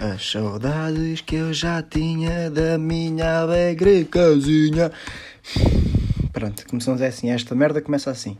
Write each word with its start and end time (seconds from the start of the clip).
As 0.00 0.30
saudades 0.30 1.20
que 1.20 1.36
eu 1.36 1.52
já 1.52 1.82
tinha 1.82 2.50
da 2.50 2.78
minha 2.78 3.40
alegre 3.40 4.06
casinha. 4.06 4.90
Pronto, 6.32 6.66
começamos 6.66 7.02
assim. 7.02 7.28
Esta 7.28 7.54
merda 7.54 7.82
começa 7.82 8.10
assim. 8.10 8.38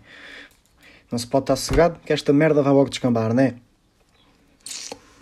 Não 1.12 1.18
se 1.18 1.26
pode 1.26 1.42
estar 1.42 1.56
cegado 1.56 2.00
que 2.00 2.14
esta 2.14 2.32
merda 2.32 2.62
vai 2.62 2.72
logo 2.72 2.88
descambar, 2.88 3.34
né? 3.34 3.56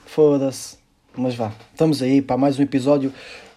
Foda-se. 0.06 0.79
Mas 1.17 1.35
vá, 1.35 1.53
estamos 1.72 2.01
aí 2.03 2.22
para 2.22 2.37
mais 2.37 2.57
um 2.57 2.63
episódio. 2.63 3.13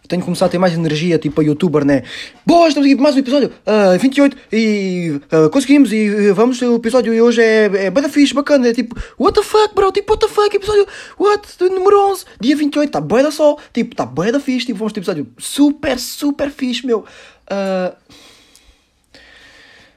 Tenho 0.08 0.22
que 0.22 0.26
começar 0.26 0.48
a 0.48 0.50
ter 0.50 0.58
mais 0.58 0.74
energia, 0.74 1.18
tipo 1.18 1.40
a 1.40 1.44
youtuber, 1.44 1.86
né? 1.86 2.04
Boa, 2.46 2.68
estamos 2.68 2.86
aqui 2.86 2.96
para 2.96 3.04
mais 3.04 3.16
um 3.16 3.20
episódio. 3.20 3.52
Uh, 3.66 3.98
28 3.98 4.38
e 4.52 5.22
uh, 5.32 5.50
conseguimos 5.50 5.94
e 5.94 6.32
uh, 6.32 6.36
vamos. 6.36 6.62
O 6.62 6.76
episódio 6.76 7.14
hoje 7.24 7.42
é, 7.42 7.86
é 7.86 7.90
bada 7.90 8.10
fixe, 8.10 8.34
bacana. 8.34 8.68
É 8.68 8.74
tipo, 8.74 8.96
what 9.18 9.40
the 9.40 9.46
fuck, 9.46 9.74
bro? 9.74 9.92
Tipo, 9.92 10.14
what 10.14 10.26
the 10.26 10.34
fuck? 10.34 10.56
Episódio, 10.56 10.86
what? 11.18 11.48
Número 11.62 12.12
11, 12.12 12.26
dia 12.42 12.56
28, 12.56 12.88
está 12.88 13.00
bué 13.00 13.24
da 13.24 13.32
sol. 13.32 13.60
Tipo, 13.72 13.94
está 13.94 14.06
bué 14.06 14.32
da 14.32 14.40
fixe. 14.40 14.66
Tipo, 14.66 14.80
vamos 14.80 14.92
ter 14.92 15.00
episódio 15.00 15.28
super, 15.38 15.98
super 15.98 16.50
fixe, 16.50 16.86
meu. 16.86 17.06
Uh... 17.50 17.96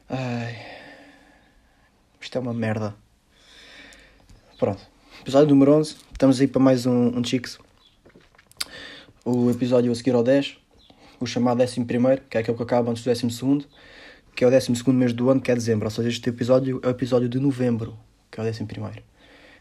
Ai. 0.09 0.56
Isto 2.20 2.39
é 2.39 2.41
uma 2.41 2.55
merda. 2.55 2.95
Pronto. 4.59 4.80
Episódio 5.23 5.48
número 5.48 5.73
11. 5.75 5.97
Estamos 6.12 6.41
aí 6.41 6.47
para 6.47 6.62
mais 6.62 6.86
um, 6.86 7.19
um 7.19 7.25
Chicks. 7.25 7.59
O 9.24 9.51
episódio 9.51 9.91
a 9.91 9.95
seguir 9.95 10.14
ao 10.14 10.23
10. 10.23 10.59
O 11.20 11.27
chamado 11.27 11.62
11, 11.62 11.84
que 12.28 12.37
é 12.37 12.41
aquele 12.41 12.56
que 12.56 12.62
acaba 12.62 12.91
antes 12.91 13.02
do 13.02 13.10
12, 13.10 13.66
que 14.34 14.45
é 14.45 14.47
o 14.47 14.50
12 14.50 14.91
mês 14.92 15.12
do 15.12 15.30
ano, 15.30 15.41
que 15.41 15.50
é 15.50 15.55
dezembro. 15.55 15.87
Ou 15.87 15.91
seja, 15.91 16.09
este 16.09 16.28
episódio 16.28 16.80
é 16.83 16.88
o 16.88 16.91
episódio 16.91 17.28
de 17.28 17.38
novembro, 17.38 17.97
que 18.30 18.41
é 18.41 18.42
o 18.42 18.47
11. 18.47 18.66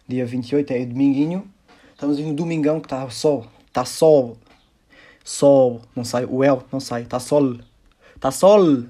Dia 0.07 0.25
28 0.25 0.73
é 0.73 0.81
o 0.81 0.87
dominguinho. 0.87 1.47
Estamos 1.93 2.17
aí 2.17 2.25
no 2.25 2.33
domingão 2.33 2.79
que 2.79 2.87
está 2.87 3.09
sol. 3.09 3.45
Está 3.67 3.85
sol. 3.85 4.37
Sol. 5.23 5.81
Não 5.95 6.03
sai. 6.03 6.25
O 6.25 6.43
El 6.43 6.63
não 6.71 6.79
sai. 6.79 7.03
Está 7.03 7.19
sol. 7.19 7.59
Está 8.15 8.31
sol. 8.31 8.85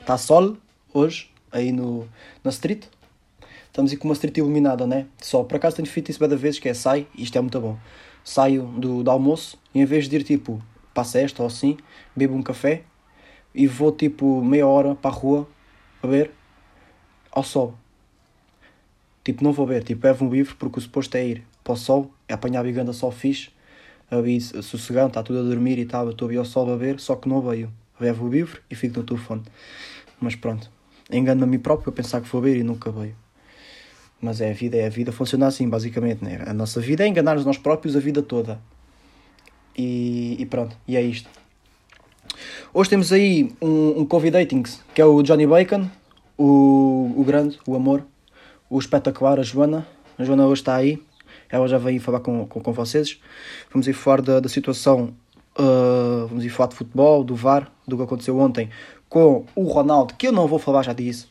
Está 0.00 0.16
sol 0.16 0.56
hoje, 0.94 1.30
aí 1.50 1.72
no, 1.72 2.08
na 2.42 2.50
street. 2.50 2.84
Estamos 3.66 3.90
aí 3.90 3.96
com 3.96 4.06
uma 4.06 4.14
street 4.14 4.38
iluminada, 4.38 4.86
né? 4.86 5.06
Só, 5.20 5.42
por 5.42 5.56
acaso 5.56 5.76
tenho 5.76 5.88
feito 5.88 6.10
isso 6.10 6.20
várias 6.20 6.40
vezes, 6.40 6.60
que 6.60 6.68
é 6.68 6.74
sai, 6.74 7.08
isto 7.18 7.36
é 7.36 7.40
muito 7.40 7.60
bom. 7.60 7.76
Saio 8.24 8.62
do, 8.62 9.04
do 9.04 9.10
almoço 9.10 9.56
e 9.74 9.80
em 9.80 9.84
vez 9.84 10.08
de 10.08 10.16
ir 10.16 10.24
tipo 10.24 10.60
para 10.92 11.02
a 11.02 11.06
cesta 11.06 11.42
ou 11.42 11.46
assim, 11.46 11.76
bebo 12.16 12.34
um 12.34 12.42
café 12.42 12.82
e 13.54 13.66
vou 13.66 13.92
tipo 13.92 14.42
meia 14.42 14.66
hora 14.66 14.94
para 14.94 15.10
a 15.10 15.14
rua 15.14 15.48
a 16.02 16.06
ver 16.06 16.32
ao 17.30 17.42
sol. 17.42 17.74
Tipo, 19.24 19.42
não 19.42 19.52
vou 19.52 19.66
ver, 19.66 19.82
tipo, 19.82 20.06
levo 20.06 20.26
um 20.26 20.30
livro 20.30 20.54
porque 20.56 20.78
o 20.78 20.82
suposto 20.82 21.16
é 21.16 21.26
ir 21.26 21.46
para 21.62 21.72
o 21.72 21.76
sol, 21.76 22.12
é 22.28 22.34
apanhar 22.34 22.60
a 22.60 22.62
biganda 22.62 22.92
sol 22.92 23.10
fixe, 23.10 23.50
ali 24.10 24.38
sossegando, 24.40 25.08
está 25.08 25.22
tudo 25.22 25.40
a 25.40 25.42
dormir 25.42 25.78
e 25.78 25.86
tal, 25.86 26.10
estou 26.10 26.26
a 26.26 26.30
ver 26.30 26.36
ao 26.36 26.44
sol 26.44 26.70
a 26.70 26.76
ver, 26.76 27.00
só 27.00 27.16
que 27.16 27.28
não 27.28 27.40
veio. 27.40 27.72
Levo 27.98 28.26
o 28.26 28.30
livro 28.30 28.60
e 28.70 28.74
fico 28.74 28.98
no 28.98 29.06
telefone. 29.06 29.42
Mas 30.20 30.34
pronto, 30.34 30.70
engano-me 31.10 31.44
a 31.44 31.46
mim 31.46 31.58
próprio 31.58 31.90
a 31.90 31.92
pensar 31.92 32.20
que 32.20 32.28
vou 32.28 32.42
ver 32.42 32.56
e 32.56 32.62
nunca 32.62 32.90
veio. 32.90 33.16
Mas 34.24 34.40
é 34.40 34.50
a 34.50 34.54
vida, 34.54 34.78
é 34.78 34.86
a 34.86 34.88
vida, 34.88 35.12
funciona 35.12 35.46
assim, 35.46 35.68
basicamente. 35.68 36.24
Né? 36.24 36.42
A 36.46 36.54
nossa 36.54 36.80
vida 36.80 37.04
é 37.04 37.06
enganar-nos 37.06 37.44
nós 37.44 37.58
próprios 37.58 37.94
a 37.94 38.00
vida 38.00 38.22
toda. 38.22 38.58
E, 39.76 40.34
e, 40.38 40.46
pronto, 40.46 40.74
e 40.88 40.96
é 40.96 41.02
isto. 41.02 41.28
Hoje 42.72 42.88
temos 42.88 43.12
aí 43.12 43.52
um, 43.60 44.00
um 44.00 44.06
convidating 44.06 44.62
que 44.94 45.02
é 45.02 45.04
o 45.04 45.22
Johnny 45.22 45.46
Bacon, 45.46 45.90
o, 46.38 47.12
o 47.14 47.22
grande, 47.22 47.58
o 47.66 47.74
amor, 47.74 48.02
o 48.70 48.78
espetacular, 48.78 49.38
a 49.38 49.42
Joana. 49.42 49.86
A 50.18 50.24
Joana 50.24 50.46
hoje 50.46 50.62
está 50.62 50.74
aí, 50.74 51.02
ela 51.50 51.68
já 51.68 51.76
veio 51.76 52.00
falar 52.00 52.20
com, 52.20 52.46
com, 52.46 52.60
com 52.60 52.72
vocês. 52.72 53.20
Vamos 53.70 53.86
ir 53.86 53.92
falar 53.92 54.22
da, 54.22 54.40
da 54.40 54.48
situação, 54.48 55.14
uh, 55.58 56.26
vamos 56.28 56.46
ir 56.46 56.48
falar 56.48 56.70
de 56.70 56.76
futebol, 56.76 57.22
do 57.22 57.36
VAR, 57.36 57.70
do 57.86 57.94
que 57.98 58.02
aconteceu 58.02 58.38
ontem 58.38 58.70
com 59.06 59.44
o 59.54 59.64
Ronaldo, 59.64 60.14
que 60.14 60.26
eu 60.26 60.32
não 60.32 60.48
vou 60.48 60.58
falar 60.58 60.82
já 60.82 60.92
disso, 60.92 61.28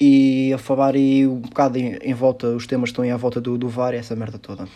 e 0.00 0.52
a 0.52 0.58
falar 0.58 0.94
aí 0.94 1.26
um 1.26 1.40
bocado 1.40 1.78
em, 1.78 1.96
em 2.02 2.14
volta, 2.14 2.48
os 2.48 2.66
temas 2.66 2.90
estão 2.90 3.04
aí 3.04 3.10
à 3.10 3.16
volta 3.16 3.40
do, 3.40 3.56
do 3.56 3.68
VAR 3.68 3.94
e 3.94 3.96
essa 3.96 4.14
merda 4.16 4.38
toda. 4.38 4.68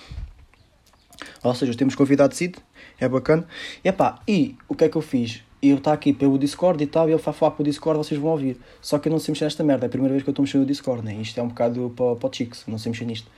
Ou 1.42 1.54
seja, 1.54 1.74
temos 1.74 1.94
convidado 1.94 2.34
Cid, 2.34 2.56
é 3.00 3.08
bacana. 3.08 3.46
E, 3.84 3.88
epá, 3.88 4.20
e 4.26 4.56
o 4.68 4.74
que 4.74 4.84
é 4.84 4.88
que 4.88 4.96
eu 4.96 5.02
fiz? 5.02 5.42
Eu 5.60 5.78
estou 5.78 5.92
aqui 5.92 6.12
pelo 6.12 6.38
Discord 6.38 6.82
e 6.82 6.86
tal, 6.86 7.08
e 7.08 7.12
ele 7.12 7.20
vai 7.20 7.34
falar 7.34 7.52
pelo 7.52 7.68
Discord, 7.68 7.98
vocês 7.98 8.20
vão 8.20 8.30
ouvir. 8.30 8.56
Só 8.80 8.98
que 8.98 9.08
eu 9.08 9.12
não 9.12 9.18
sei 9.18 9.32
mexer 9.32 9.44
nesta 9.44 9.64
merda, 9.64 9.86
é 9.86 9.88
a 9.88 9.90
primeira 9.90 10.12
vez 10.12 10.22
que 10.22 10.28
eu 10.28 10.32
estou 10.32 10.44
mexendo 10.44 10.60
no 10.60 10.66
Discord, 10.66 11.04
né? 11.04 11.14
Isto 11.14 11.40
é 11.40 11.42
um 11.42 11.48
bocado 11.48 11.92
para, 11.96 12.14
para 12.14 12.28
o 12.28 12.32
Chicks, 12.32 12.64
não 12.68 12.78
sei 12.78 12.92
mexer 12.92 13.04
nisto. 13.04 13.28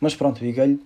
Mas 0.00 0.14
pronto, 0.14 0.42
liguei-lhe, 0.42 0.80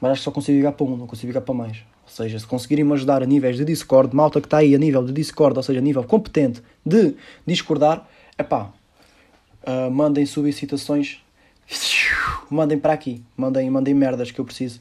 mas 0.00 0.12
acho 0.12 0.20
que 0.20 0.24
só 0.24 0.30
consigo 0.30 0.56
ligar 0.56 0.72
para 0.72 0.86
um, 0.86 0.96
não 0.96 1.06
consigo 1.06 1.28
ligar 1.28 1.42
para 1.42 1.54
mais. 1.54 1.78
Ou 2.04 2.10
seja, 2.10 2.38
se 2.38 2.46
conseguirem 2.46 2.84
me 2.84 2.92
ajudar 2.94 3.22
a 3.22 3.26
níveis 3.26 3.56
de 3.56 3.64
Discord, 3.64 4.16
malta 4.16 4.40
que 4.40 4.46
está 4.46 4.58
aí 4.58 4.74
a 4.74 4.78
nível 4.78 5.04
de 5.04 5.12
Discord, 5.12 5.56
ou 5.58 5.62
seja, 5.62 5.78
a 5.78 5.82
nível 5.82 6.02
competente 6.04 6.62
de 6.84 7.14
discordar, 7.46 8.08
é 8.38 8.42
pá, 8.42 8.72
uh, 9.66 9.90
mandem 9.90 10.26
solicitações, 10.26 11.22
mandem 12.50 12.78
para 12.78 12.92
aqui, 12.92 13.22
mandem, 13.36 13.70
mandem 13.70 13.94
merdas 13.94 14.30
que 14.30 14.40
eu 14.40 14.44
preciso 14.44 14.80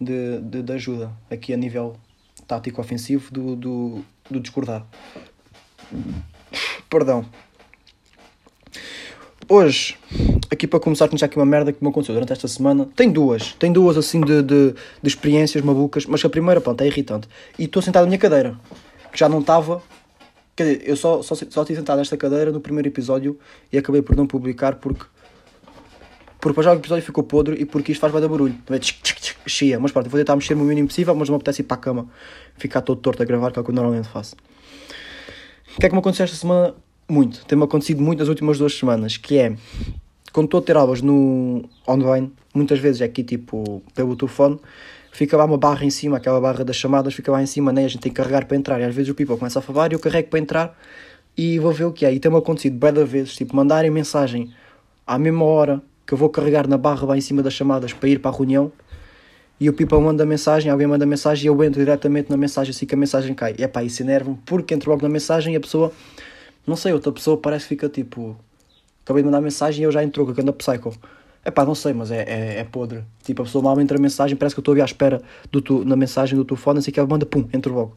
de, 0.00 0.40
de, 0.40 0.62
de 0.62 0.72
ajuda 0.72 1.12
aqui 1.30 1.52
a 1.52 1.56
nível 1.56 1.96
tático 2.46 2.80
ofensivo 2.80 3.32
do, 3.32 3.56
do, 3.56 4.04
do 4.30 4.40
discordar. 4.40 4.84
Perdão. 6.88 7.24
Hoje, 9.48 9.96
aqui 10.50 10.66
para 10.66 10.80
começar, 10.80 11.06
tinha 11.08 11.26
aqui 11.26 11.36
uma 11.36 11.44
merda 11.44 11.70
que 11.70 11.82
me 11.82 11.90
aconteceu 11.90 12.14
durante 12.14 12.32
esta 12.32 12.48
semana. 12.48 12.88
Tem 12.96 13.10
duas, 13.10 13.52
tem 13.54 13.70
duas 13.70 13.96
assim 13.96 14.20
de, 14.22 14.42
de, 14.42 14.72
de 15.02 15.08
experiências 15.08 15.62
malucas, 15.62 16.06
mas 16.06 16.24
a 16.24 16.30
primeira, 16.30 16.60
pronto, 16.62 16.80
é 16.80 16.86
irritante. 16.86 17.28
E 17.58 17.64
estou 17.64 17.82
sentado 17.82 18.04
na 18.04 18.08
minha 18.08 18.18
cadeira, 18.18 18.58
que 19.12 19.18
já 19.18 19.28
não 19.28 19.40
estava. 19.40 19.82
Quer 20.56 20.64
dizer, 20.64 20.88
eu 20.88 20.96
só, 20.96 21.22
só, 21.22 21.34
só 21.34 21.62
estive 21.62 21.78
sentado 21.78 21.98
nesta 21.98 22.16
cadeira 22.16 22.52
no 22.52 22.60
primeiro 22.60 22.88
episódio 22.88 23.38
e 23.72 23.78
acabei 23.78 24.02
por 24.02 24.16
não 24.16 24.26
publicar 24.26 24.76
porque. 24.76 25.04
Porque 26.40 26.62
já 26.62 26.72
o 26.72 26.76
episódio 26.76 27.02
ficou 27.02 27.24
podre 27.24 27.56
e 27.60 27.64
porque 27.64 27.92
isto 27.92 28.00
faz 28.00 28.12
bem 28.12 28.28
barulho. 28.28 28.54
Chia. 29.46 29.80
Mas 29.80 29.92
pronto, 29.92 30.10
vou 30.10 30.20
tentar 30.20 30.36
mexer-me 30.36 30.60
o 30.60 30.64
mínimo 30.64 30.88
possível, 30.88 31.14
mas 31.14 31.28
não 31.28 31.34
me 31.34 31.36
apetece 31.36 31.62
ir 31.62 31.64
para 31.64 31.76
a 31.76 31.80
cama 31.80 32.06
ficar 32.56 32.82
todo 32.82 33.00
torto 33.00 33.22
a 33.22 33.26
gravar, 33.26 33.50
que 33.50 33.58
é 33.58 33.62
o 33.62 33.64
que 33.64 33.70
eu 33.70 33.74
normalmente 33.74 34.08
faço. 34.08 34.36
O 35.76 35.80
que 35.80 35.86
é 35.86 35.88
que 35.88 35.94
me 35.94 36.00
aconteceu 36.00 36.24
esta 36.24 36.36
semana? 36.36 36.74
Muito. 37.08 37.44
Tem-me 37.46 37.64
acontecido 37.64 38.02
muito 38.02 38.18
nas 38.18 38.28
últimas 38.28 38.58
duas 38.58 38.74
semanas, 38.74 39.16
que 39.16 39.38
é 39.38 39.56
quando 40.32 40.46
estou 40.46 40.60
a 40.60 40.62
ter 40.62 40.76
aulas 40.76 41.00
no 41.00 41.64
online, 41.88 42.32
muitas 42.52 42.78
vezes 42.78 43.00
é 43.00 43.04
aqui 43.04 43.22
tipo 43.22 43.82
pelo 43.94 44.16
telefone, 44.16 44.58
fica 45.14 45.36
lá 45.36 45.44
uma 45.44 45.56
barra 45.56 45.84
em 45.84 45.90
cima, 45.90 46.16
aquela 46.16 46.40
barra 46.40 46.64
das 46.64 46.74
chamadas 46.74 47.14
fica 47.14 47.30
lá 47.30 47.40
em 47.40 47.46
cima, 47.46 47.72
né? 47.72 47.84
a 47.84 47.88
gente 47.88 48.00
tem 48.00 48.12
que 48.12 48.16
carregar 48.16 48.46
para 48.46 48.56
entrar. 48.56 48.80
E 48.80 48.84
às 48.84 48.92
vezes 48.92 49.10
o 49.10 49.14
people 49.14 49.36
começa 49.36 49.60
a 49.60 49.62
falar 49.62 49.92
e 49.92 49.94
eu 49.94 50.00
carrego 50.00 50.28
para 50.28 50.40
entrar 50.40 50.78
e 51.36 51.56
vou 51.60 51.72
ver 51.72 51.84
o 51.84 51.92
que 51.92 52.04
é. 52.04 52.12
E 52.12 52.18
tem-me 52.18 52.36
acontecido 52.36 52.76
bem 52.76 52.92
da 52.92 53.04
vezes, 53.04 53.36
tipo, 53.36 53.54
mandarem 53.54 53.92
mensagem 53.92 54.52
à 55.06 55.16
mesma 55.16 55.44
hora 55.44 55.80
que 56.04 56.12
eu 56.12 56.18
vou 56.18 56.28
carregar 56.28 56.66
na 56.66 56.76
barra 56.76 57.06
lá 57.06 57.16
em 57.16 57.20
cima 57.20 57.44
das 57.44 57.52
chamadas 57.52 57.92
para 57.92 58.08
ir 58.08 58.18
para 58.18 58.32
a 58.32 58.34
reunião 58.34 58.72
e 59.60 59.68
o 59.68 59.72
people 59.72 60.00
manda 60.00 60.26
mensagem, 60.26 60.70
alguém 60.70 60.88
manda 60.88 61.06
mensagem 61.06 61.44
e 61.44 61.48
eu 61.48 61.62
entro 61.62 61.78
diretamente 61.78 62.28
na 62.28 62.36
mensagem 62.36 62.72
assim 62.72 62.84
que 62.84 62.94
a 62.94 62.98
mensagem 62.98 63.34
cai. 63.34 63.54
E 63.56 63.62
é 63.62 63.68
pá, 63.68 63.84
isso 63.84 64.02
enerva-me 64.02 64.36
porque 64.44 64.74
entro 64.74 64.90
logo 64.90 65.02
na 65.02 65.08
mensagem 65.08 65.54
e 65.54 65.56
a 65.56 65.60
pessoa, 65.60 65.92
não 66.66 66.74
sei, 66.74 66.92
outra 66.92 67.12
pessoa 67.12 67.36
parece 67.36 67.66
que 67.66 67.68
fica 67.68 67.88
tipo 67.88 68.36
acabei 69.04 69.22
de 69.22 69.26
mandar 69.26 69.40
mensagem 69.40 69.82
e 69.82 69.84
eu 69.84 69.92
já 69.92 70.02
entrou 70.02 70.26
com 70.26 70.32
a 70.32 70.34
Ganda 70.34 70.52
Psycho. 70.52 70.92
É 71.44 71.50
pá, 71.50 71.64
não 71.64 71.74
sei, 71.74 71.92
mas 71.92 72.10
é, 72.10 72.22
é, 72.22 72.58
é, 72.60 72.64
podre. 72.64 73.04
Tipo, 73.22 73.42
a 73.42 73.44
pessoa 73.44 73.62
mal 73.62 73.78
entra 73.80 73.98
a 73.98 74.00
mensagem, 74.00 74.36
parece 74.36 74.54
que 74.54 74.60
eu 74.60 74.62
estou 74.62 74.72
ali 74.72 74.80
à 74.80 74.84
espera 74.84 75.20
do 75.52 75.60
tu, 75.60 75.84
na 75.84 75.94
mensagem 75.94 76.36
do 76.36 76.44
telefone, 76.44 76.78
assim 76.78 76.90
que 76.90 76.98
ela 76.98 77.08
manda, 77.08 77.26
pum, 77.26 77.46
entro 77.52 77.74
logo. 77.74 77.96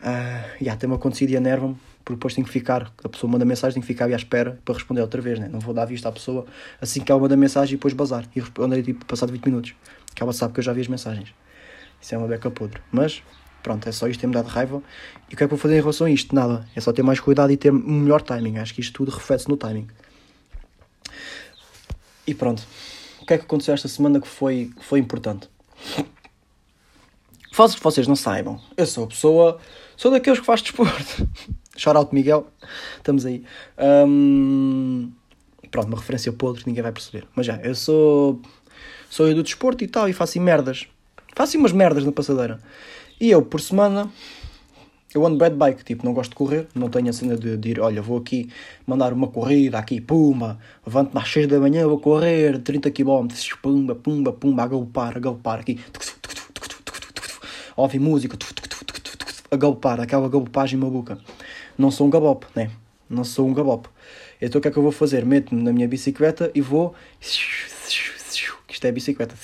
Uh, 0.00 0.62
yeah, 0.62 0.76
tem-me 0.78 0.94
acontecido 0.94 1.30
e 1.30 1.36
enerva-me, 1.36 1.76
porque 2.04 2.14
depois 2.14 2.34
tenho 2.34 2.46
que 2.46 2.52
ficar, 2.52 2.90
a 3.04 3.08
pessoa 3.08 3.30
manda 3.30 3.44
mensagem, 3.44 3.74
tenho 3.74 3.82
que 3.82 3.92
ficar 3.92 4.04
ali 4.06 4.14
à 4.14 4.16
espera 4.16 4.58
para 4.64 4.74
responder 4.74 5.02
outra 5.02 5.20
vez, 5.20 5.38
né? 5.38 5.48
Não 5.52 5.60
vou 5.60 5.74
dar 5.74 5.84
vista 5.84 6.08
à 6.08 6.12
pessoa 6.12 6.46
assim 6.80 7.00
que 7.00 7.12
ela 7.12 7.20
manda 7.20 7.36
mensagem 7.36 7.74
e 7.74 7.76
depois 7.76 7.92
bazar. 7.92 8.24
E 8.34 8.40
responder, 8.40 8.82
tipo, 8.82 9.04
passado 9.04 9.30
20 9.30 9.44
minutos. 9.44 9.74
Que 10.14 10.22
ela 10.22 10.32
sabe 10.32 10.54
que 10.54 10.60
eu 10.60 10.64
já 10.64 10.72
vi 10.72 10.80
as 10.80 10.88
mensagens. 10.88 11.34
Isso 12.00 12.14
é 12.14 12.18
uma 12.18 12.26
beca 12.26 12.50
podre. 12.50 12.80
Mas, 12.90 13.22
pronto, 13.62 13.86
é 13.88 13.92
só 13.92 14.08
isto 14.08 14.20
tem-me 14.20 14.34
dado 14.34 14.46
raiva. 14.46 14.82
E 15.28 15.34
o 15.34 15.36
que 15.36 15.44
é 15.44 15.46
que 15.46 15.50
vou 15.50 15.58
fazer 15.58 15.76
em 15.76 15.80
relação 15.80 16.06
a 16.06 16.10
isto? 16.10 16.34
Nada. 16.34 16.64
É 16.74 16.80
só 16.80 16.92
ter 16.92 17.02
mais 17.02 17.20
cuidado 17.20 17.52
e 17.52 17.56
ter 17.56 17.72
um 17.72 18.00
melhor 18.00 18.22
timing. 18.22 18.58
Acho 18.58 18.72
que 18.72 18.80
isto 18.80 18.94
tudo 18.94 19.10
reflete-se 19.10 19.48
no 19.48 19.56
timing. 19.56 19.88
E 22.28 22.34
pronto. 22.34 22.62
O 23.22 23.26
que 23.26 23.32
é 23.32 23.38
que 23.38 23.44
aconteceu 23.44 23.72
esta 23.72 23.88
semana 23.88 24.20
que 24.20 24.28
foi, 24.28 24.70
que 24.76 24.84
foi 24.84 24.98
importante? 24.98 25.48
Faço 27.52 27.78
que 27.78 27.82
vocês 27.82 28.06
não 28.06 28.14
saibam. 28.14 28.60
Eu 28.76 28.84
sou 28.84 29.04
a 29.04 29.06
pessoa. 29.06 29.58
Sou 29.96 30.10
daqueles 30.10 30.38
que 30.38 30.44
faz 30.44 30.60
desporto. 30.60 31.26
Shoutout 31.74 32.14
Miguel. 32.14 32.46
Estamos 32.98 33.24
aí. 33.24 33.42
Um, 34.06 35.10
pronto, 35.70 35.88
uma 35.88 35.96
referência 35.96 36.30
podre, 36.34 36.64
ninguém 36.66 36.82
vai 36.82 36.92
perceber. 36.92 37.26
Mas 37.34 37.46
já, 37.46 37.56
eu 37.62 37.74
sou. 37.74 38.42
Sou 39.08 39.26
eu 39.26 39.34
do 39.34 39.42
desporto 39.42 39.82
e 39.82 39.88
tal, 39.88 40.06
e 40.06 40.12
faço 40.12 40.38
merdas. 40.38 40.86
Faço 41.34 41.56
umas 41.56 41.72
merdas 41.72 42.04
na 42.04 42.12
passadeira. 42.12 42.60
E 43.18 43.30
eu, 43.30 43.40
por 43.40 43.62
semana, 43.62 44.12
eu 45.14 45.24
ando 45.24 45.36
bad 45.38 45.56
bike, 45.56 45.84
tipo, 45.84 46.04
não 46.04 46.12
gosto 46.12 46.30
de 46.30 46.36
correr, 46.36 46.66
não 46.74 46.88
tenho 46.88 47.08
a 47.08 47.12
cena 47.12 47.36
de, 47.36 47.56
de 47.56 47.70
ir, 47.70 47.80
olha, 47.80 48.02
vou 48.02 48.18
aqui 48.18 48.50
mandar 48.86 49.12
uma 49.12 49.28
corrida, 49.28 49.78
aqui, 49.78 50.00
pumba, 50.00 50.58
levanto-me 50.86 51.20
às 51.20 51.28
6 51.30 51.46
da 51.46 51.58
manhã, 51.58 51.86
vou 51.86 51.98
correr 51.98 52.58
30 52.58 52.90
km, 52.90 53.26
pumba, 53.62 53.94
pumba, 53.94 54.32
pumba, 54.32 54.62
a 54.62 54.66
galopar, 54.66 55.16
a 55.16 55.20
galopar 55.20 55.60
aqui, 55.60 55.80
a 57.76 57.80
ouvir 57.80 57.98
música, 57.98 58.36
a 59.50 59.56
galopar, 59.56 60.00
aquela 60.00 60.28
galopagem 60.28 60.78
maluca. 60.78 61.18
Não 61.76 61.90
sou 61.90 62.06
um 62.06 62.10
gabope, 62.10 62.46
né? 62.54 62.70
Não 63.08 63.24
sou 63.24 63.48
um 63.48 63.54
gabope. 63.54 63.88
Então 64.40 64.58
o 64.58 64.62
que 64.62 64.68
é 64.68 64.70
que 64.70 64.76
eu 64.76 64.82
vou 64.82 64.92
fazer? 64.92 65.24
Meto-me 65.24 65.62
na 65.62 65.72
minha 65.72 65.88
bicicleta 65.88 66.50
e 66.54 66.60
vou. 66.60 66.94
Isto 68.68 68.86
é 68.86 68.92
bicicleta. 68.92 69.34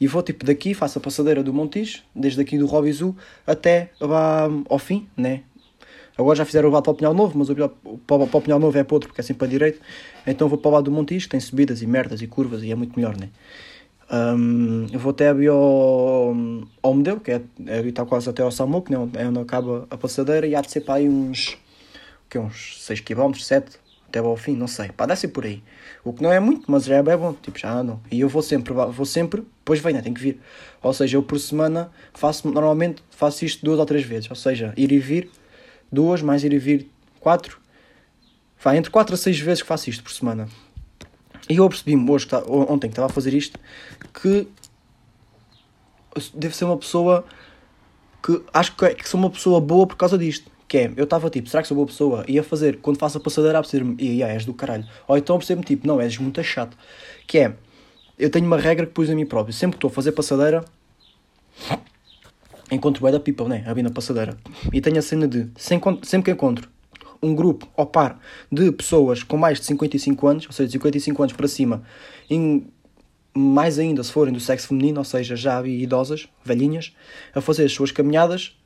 E 0.00 0.06
vou 0.06 0.22
tipo 0.22 0.44
daqui, 0.44 0.74
faço 0.74 0.98
a 0.98 1.00
passadeira 1.00 1.42
do 1.42 1.52
Montijo, 1.52 2.02
desde 2.14 2.40
aqui 2.40 2.58
do 2.58 2.66
Robizu 2.66 3.16
até 3.46 3.90
lá 4.00 4.48
ao 4.68 4.78
fim, 4.78 5.08
né? 5.16 5.42
Agora 6.16 6.36
já 6.36 6.44
fizeram 6.44 6.68
o 6.68 6.72
lado 6.72 6.84
para 6.84 6.92
o 6.92 6.94
Pinhal 6.94 7.14
Novo, 7.14 7.36
mas 7.36 7.50
o 7.50 7.54
para 8.06 8.38
o 8.38 8.40
Pinhal 8.40 8.60
Novo 8.60 8.78
é 8.78 8.84
para 8.84 8.94
outro, 8.94 9.08
porque 9.08 9.20
é 9.20 9.24
sempre 9.24 9.38
para 9.38 9.46
a 9.48 9.50
direita. 9.50 9.80
Então 10.26 10.48
vou 10.48 10.58
para 10.58 10.68
o 10.68 10.72
lado 10.72 10.84
do 10.84 10.92
Montijo, 10.92 11.26
que 11.26 11.30
tem 11.30 11.40
subidas 11.40 11.82
e 11.82 11.86
merdas 11.86 12.22
e 12.22 12.26
curvas 12.26 12.62
e 12.62 12.70
é 12.70 12.74
muito 12.74 12.94
melhor, 12.96 13.16
né? 13.16 13.30
Um, 14.12 14.86
eu 14.92 14.98
vou 14.98 15.10
até 15.10 15.30
ao, 15.30 16.36
ao 16.82 16.94
Medeu, 16.94 17.18
que 17.18 17.32
é, 17.32 17.42
é 17.66 17.80
está 17.80 18.04
quase 18.04 18.28
até 18.28 18.42
ao 18.42 18.50
Samuco, 18.50 18.92
né? 18.92 18.98
é 19.14 19.26
onde 19.26 19.40
acaba 19.40 19.86
a 19.90 19.96
passadeira, 19.96 20.46
e 20.46 20.54
há 20.54 20.60
de 20.60 20.70
ser 20.70 20.82
para 20.82 20.94
aí 20.94 21.08
uns, 21.08 21.56
que, 22.28 22.38
uns 22.38 22.84
6 22.84 23.00
km, 23.00 23.32
7 23.34 23.83
até 24.14 24.20
ao 24.20 24.36
fim, 24.36 24.54
não 24.54 24.68
sei. 24.68 24.90
Pá, 24.90 25.06
deve 25.06 25.18
ser 25.18 25.28
por 25.28 25.44
aí. 25.44 25.62
O 26.04 26.12
que 26.12 26.22
não 26.22 26.32
é 26.32 26.38
muito, 26.38 26.70
mas 26.70 26.84
já 26.84 26.96
é 26.96 27.02
bem 27.02 27.16
bom. 27.16 27.34
Tipo, 27.34 27.58
já 27.58 27.82
não. 27.82 28.00
E 28.10 28.20
eu 28.20 28.28
vou 28.28 28.42
sempre, 28.42 28.72
vou 28.72 29.04
sempre, 29.04 29.40
depois 29.40 29.80
vem, 29.80 29.92
né? 29.92 30.02
Tem 30.02 30.14
que 30.14 30.20
vir. 30.20 30.40
Ou 30.80 30.92
seja, 30.94 31.16
eu 31.16 31.22
por 31.22 31.38
semana 31.38 31.90
faço, 32.12 32.48
normalmente 32.48 33.02
faço 33.10 33.44
isto 33.44 33.64
duas 33.64 33.78
ou 33.78 33.86
três 33.86 34.04
vezes. 34.04 34.30
Ou 34.30 34.36
seja, 34.36 34.72
ir 34.76 34.92
e 34.92 34.98
vir, 34.98 35.30
duas, 35.90 36.22
mais 36.22 36.44
ir 36.44 36.52
e 36.52 36.58
vir, 36.58 36.88
quatro. 37.18 37.58
Vai, 38.62 38.76
entre 38.76 38.90
quatro 38.90 39.14
a 39.14 39.18
seis 39.18 39.38
vezes 39.38 39.62
que 39.62 39.68
faço 39.68 39.90
isto 39.90 40.02
por 40.02 40.12
semana. 40.12 40.48
E 41.48 41.56
eu 41.56 41.68
percebi-me 41.68 42.08
hoje, 42.10 42.26
tá, 42.26 42.42
ontem 42.46 42.88
que 42.88 42.92
estava 42.92 43.06
a 43.06 43.12
fazer 43.12 43.34
isto, 43.34 43.58
que 44.22 44.48
devo 46.34 46.54
ser 46.54 46.64
uma 46.64 46.78
pessoa 46.78 47.24
que 48.24 48.42
acho 48.54 48.74
que, 48.76 48.84
é, 48.86 48.94
que 48.94 49.06
sou 49.06 49.20
uma 49.20 49.28
pessoa 49.28 49.60
boa 49.60 49.86
por 49.86 49.96
causa 49.96 50.16
disto. 50.16 50.50
Que 50.74 50.78
é, 50.78 50.92
eu 50.96 51.04
estava 51.04 51.30
tipo, 51.30 51.48
será 51.48 51.62
que 51.62 51.68
sou 51.68 51.76
boa 51.76 51.86
pessoa? 51.86 52.24
Ia 52.26 52.42
fazer, 52.42 52.80
quando 52.80 52.98
faço 52.98 53.18
a 53.18 53.20
passadeira, 53.20 53.60
a 53.60 53.62
perceber-me, 53.62 53.94
e 53.96 54.14
yeah, 54.14 54.34
és 54.34 54.44
do 54.44 54.52
caralho. 54.52 54.84
Ou 55.06 55.16
então 55.16 55.38
percebo-me 55.38 55.64
tipo, 55.64 55.86
não, 55.86 56.00
és 56.00 56.18
muito 56.18 56.42
chato. 56.42 56.76
Que 57.28 57.38
é, 57.38 57.54
eu 58.18 58.28
tenho 58.28 58.44
uma 58.44 58.58
regra 58.58 58.84
que 58.84 58.90
pus 58.90 59.08
a 59.08 59.14
mim 59.14 59.24
próprio. 59.24 59.54
Sempre 59.54 59.74
que 59.74 59.76
estou 59.76 59.88
a 59.88 59.92
fazer 59.92 60.10
passadeira, 60.10 60.64
encontro 62.72 63.06
o 63.06 63.12
da 63.12 63.20
people, 63.20 63.46
né? 63.46 63.62
A 63.68 63.72
vir 63.72 63.84
na 63.84 63.90
passadeira. 63.92 64.36
E 64.72 64.80
tenho 64.80 64.98
a 64.98 65.02
cena 65.02 65.28
de, 65.28 65.48
sempre 65.56 66.24
que 66.24 66.30
encontro 66.32 66.68
um 67.22 67.36
grupo 67.36 67.68
ao 67.76 67.86
par 67.86 68.18
de 68.50 68.72
pessoas 68.72 69.22
com 69.22 69.36
mais 69.36 69.60
de 69.60 69.66
55 69.66 70.26
anos, 70.26 70.46
ou 70.46 70.52
seja, 70.52 70.72
55 70.72 71.22
anos 71.22 71.36
para 71.36 71.46
cima, 71.46 71.84
em, 72.28 72.66
mais 73.32 73.78
ainda 73.78 74.02
se 74.02 74.10
forem 74.10 74.34
do 74.34 74.40
sexo 74.40 74.66
feminino, 74.66 74.98
ou 74.98 75.04
seja, 75.04 75.36
já 75.36 75.64
idosas, 75.64 76.28
velhinhas, 76.44 76.92
a 77.32 77.40
fazer 77.40 77.64
as 77.64 77.72
suas 77.72 77.92
caminhadas, 77.92 78.58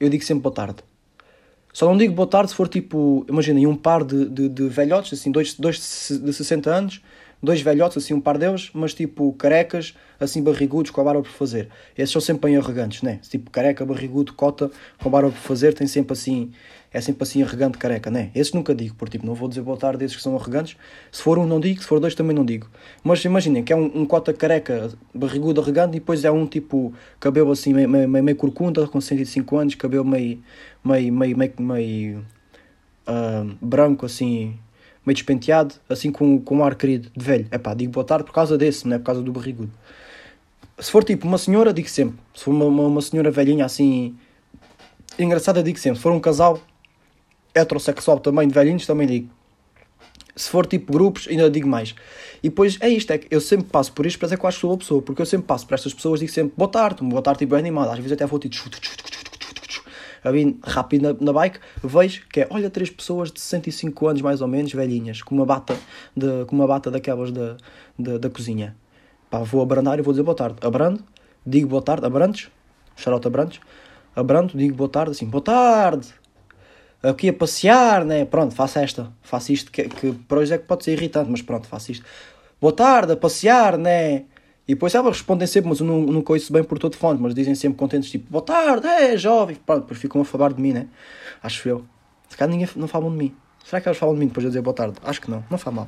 eu 0.00 0.08
digo 0.08 0.24
sempre 0.24 0.42
boa 0.42 0.52
tarde. 0.52 0.82
Só 1.74 1.86
não 1.86 1.96
digo 1.96 2.14
boa 2.14 2.28
tarde 2.28 2.50
se 2.50 2.56
for 2.56 2.68
tipo, 2.68 3.26
imaginem, 3.28 3.66
um 3.66 3.74
par 3.74 4.04
de, 4.04 4.28
de, 4.28 4.48
de 4.48 4.68
velhotes, 4.68 5.18
assim, 5.18 5.32
dois, 5.32 5.54
dois 5.54 6.08
de 6.08 6.32
60 6.32 6.70
anos, 6.70 7.02
dois 7.44 7.60
velhotes, 7.60 7.98
assim, 7.98 8.14
um 8.14 8.20
par 8.20 8.38
deles, 8.38 8.70
mas 8.72 8.94
tipo 8.94 9.32
carecas, 9.34 9.94
assim, 10.18 10.42
barrigudos, 10.42 10.90
com 10.90 11.00
a 11.00 11.04
barba 11.04 11.22
por 11.22 11.30
fazer. 11.30 11.68
Esses 11.96 12.10
são 12.10 12.20
sempre 12.20 12.50
bem 12.50 12.56
arrogantes, 12.56 13.02
né? 13.02 13.20
Tipo 13.22 13.50
careca, 13.50 13.84
barrigudo, 13.84 14.32
cota, 14.32 14.70
com 15.00 15.08
a 15.08 15.10
barba 15.10 15.30
por 15.30 15.38
fazer, 15.38 15.74
tem 15.74 15.86
sempre 15.86 16.14
assim, 16.14 16.50
é 16.92 17.00
sempre 17.00 17.22
assim 17.24 17.42
arrogante, 17.42 17.76
careca, 17.76 18.10
né? 18.10 18.30
Esses 18.34 18.52
nunca 18.52 18.74
digo, 18.74 18.94
por 18.94 19.08
tipo, 19.08 19.26
não 19.26 19.34
vou 19.34 19.48
dizer 19.48 19.62
boa 19.62 19.76
tarde 19.76 19.98
desses 19.98 20.16
que 20.16 20.22
são 20.22 20.34
arrogantes. 20.36 20.76
Se 21.12 21.22
for 21.22 21.38
um, 21.38 21.46
não 21.46 21.60
digo, 21.60 21.80
se 21.80 21.86
for 21.86 22.00
dois, 22.00 22.14
também 22.14 22.34
não 22.34 22.44
digo. 22.44 22.68
Mas 23.02 23.24
imaginem 23.24 23.62
que 23.62 23.72
é 23.72 23.76
um, 23.76 23.90
um 24.02 24.06
cota 24.06 24.32
careca, 24.32 24.90
barrigudo, 25.12 25.60
arrogante, 25.60 25.96
e 25.96 26.00
depois 26.00 26.24
é 26.24 26.30
um 26.30 26.46
tipo, 26.46 26.94
cabelo 27.20 27.52
assim, 27.52 27.74
meio, 27.74 27.88
meio, 27.88 28.08
meio 28.08 28.36
corcunda, 28.36 28.86
com 28.86 29.00
105 29.00 29.56
anos, 29.56 29.74
cabelo 29.74 30.04
meio, 30.04 30.42
meio, 30.84 31.12
meio, 31.12 31.36
meio, 31.36 31.52
meio 31.58 32.26
uh, 33.08 33.56
branco, 33.60 34.06
assim, 34.06 34.58
meio 35.04 35.14
despenteado, 35.14 35.74
assim 35.88 36.10
com, 36.10 36.40
com 36.40 36.58
um 36.58 36.64
ar 36.64 36.74
querido, 36.74 37.10
de 37.14 37.24
velho. 37.24 37.46
É 37.50 37.58
pá, 37.58 37.74
digo 37.74 37.92
boa 37.92 38.04
tarde 38.04 38.24
por 38.24 38.32
causa 38.32 38.56
desse, 38.56 38.86
não 38.86 38.96
é 38.96 38.98
por 38.98 39.06
causa 39.06 39.22
do 39.22 39.32
barrigudo. 39.32 39.70
Se 40.78 40.90
for 40.90 41.04
tipo 41.04 41.26
uma 41.26 41.38
senhora, 41.38 41.72
digo 41.72 41.88
sempre. 41.88 42.18
Se 42.34 42.44
for 42.44 42.50
uma, 42.50 42.64
uma, 42.64 42.82
uma 42.84 43.00
senhora 43.00 43.30
velhinha 43.30 43.64
assim, 43.64 44.16
engraçada, 45.18 45.62
digo 45.62 45.78
sempre. 45.78 45.98
Se 45.98 46.02
for 46.02 46.12
um 46.12 46.20
casal, 46.20 46.60
heterossexual 47.54 48.18
também, 48.18 48.48
de 48.48 48.54
velhinhos, 48.54 48.86
também 48.86 49.06
digo. 49.06 49.30
Se 50.34 50.50
for 50.50 50.66
tipo 50.66 50.92
grupos, 50.92 51.28
ainda 51.28 51.48
digo 51.48 51.68
mais. 51.68 51.94
E 52.42 52.48
depois 52.48 52.76
é 52.80 52.88
isto, 52.88 53.12
é 53.12 53.18
que 53.18 53.28
eu 53.30 53.40
sempre 53.40 53.66
passo 53.66 53.92
por 53.92 54.04
isto, 54.04 54.18
para 54.18 54.34
é 54.34 54.36
que 54.36 54.44
eu 54.44 54.48
acho 54.48 54.58
que 54.58 54.60
sou 54.62 54.74
a 54.74 54.76
pessoa, 54.76 55.02
porque 55.02 55.22
eu 55.22 55.26
sempre 55.26 55.46
passo 55.46 55.66
para 55.66 55.76
estas 55.76 55.94
pessoas, 55.94 56.20
digo 56.20 56.32
sempre 56.32 56.52
boa 56.56 56.70
tarde, 56.70 57.04
boa 57.04 57.22
tarde, 57.22 57.40
tipo, 57.40 57.54
animado. 57.54 57.90
Às 57.90 57.98
vezes 57.98 58.12
até 58.12 58.26
vou 58.26 58.38
tipo, 58.38 58.54
a 60.24 60.30
vir 60.30 60.56
rápido 60.64 61.02
na, 61.02 61.16
na, 61.20 61.32
bike, 61.32 61.58
vejo 61.82 62.26
que 62.28 62.40
é, 62.40 62.48
olha, 62.50 62.70
três 62.70 62.88
pessoas 62.90 63.30
de 63.30 63.40
65 63.40 64.08
anos 64.08 64.22
mais 64.22 64.40
ou 64.40 64.48
menos, 64.48 64.72
velhinhas, 64.72 65.22
com 65.22 65.34
uma 65.34 65.44
bata, 65.44 65.76
de, 66.16 66.46
com 66.46 66.56
uma 66.56 66.66
bata 66.66 66.90
daquelas 66.90 67.30
da, 67.30 67.56
da, 67.98 68.18
da 68.18 68.30
cozinha. 68.30 68.74
Pá, 69.30 69.40
vou 69.40 69.62
abrandar 69.62 69.98
e 69.98 70.02
vou 70.02 70.12
dizer 70.12 70.22
boa 70.22 70.34
tarde. 70.34 70.56
Abrando, 70.62 71.04
digo 71.46 71.68
boa 71.68 71.82
tarde, 71.82 72.06
abrantes, 72.06 72.50
xarote 72.96 73.26
abrantes, 73.26 73.60
abrando, 74.16 74.56
digo 74.56 74.74
boa 74.74 74.88
tarde, 74.88 75.10
assim, 75.12 75.26
boa 75.26 75.42
tarde, 75.42 76.08
aqui 77.02 77.28
a 77.28 77.32
passear, 77.32 78.04
né? 78.04 78.24
Pronto, 78.24 78.54
faço 78.54 78.78
esta, 78.78 79.12
faço 79.22 79.52
isto, 79.52 79.70
que, 79.70 79.88
que 79.88 80.12
para 80.12 80.38
hoje 80.38 80.54
é 80.54 80.58
que 80.58 80.64
pode 80.64 80.84
ser 80.84 80.92
irritante, 80.92 81.30
mas 81.30 81.42
pronto, 81.42 81.68
faço 81.68 81.92
isto. 81.92 82.04
Boa 82.60 82.72
tarde, 82.72 83.12
a 83.12 83.16
passear, 83.16 83.76
né? 83.76 84.24
E 84.66 84.74
depois 84.74 84.94
elas 84.94 85.18
respondem 85.18 85.46
sempre, 85.46 85.68
mas 85.68 85.80
eu 85.80 85.86
não, 85.86 86.00
nunca 86.00 86.32
ouço 86.32 86.52
bem 86.52 86.64
por 86.64 86.78
todo 86.78 86.96
fonte, 86.96 87.20
mas 87.20 87.34
dizem 87.34 87.54
sempre 87.54 87.76
contentes, 87.78 88.10
tipo, 88.10 88.30
boa 88.30 88.42
tarde, 88.42 88.86
é 88.86 89.16
jovem. 89.16 89.56
Pronto, 89.56 89.82
depois 89.82 90.00
ficam 90.00 90.20
a 90.22 90.24
falar 90.24 90.52
de 90.52 90.60
mim, 90.62 90.72
né? 90.72 90.86
Acho 91.42 91.68
eu. 91.68 91.84
Se 92.28 92.36
calhar 92.36 92.50
ninguém 92.50 92.68
não 92.76 92.88
falam 92.88 93.10
de 93.10 93.16
mim. 93.16 93.34
Será 93.64 93.80
que 93.80 93.88
elas 93.88 93.98
falam 93.98 94.14
de 94.14 94.20
mim 94.20 94.26
depois 94.26 94.42
de 94.42 94.46
eu 94.46 94.50
dizer 94.50 94.62
boa 94.62 94.74
tarde? 94.74 94.96
Acho 95.02 95.20
que 95.20 95.30
não, 95.30 95.44
não 95.50 95.58
faz 95.58 95.74
mal. 95.74 95.86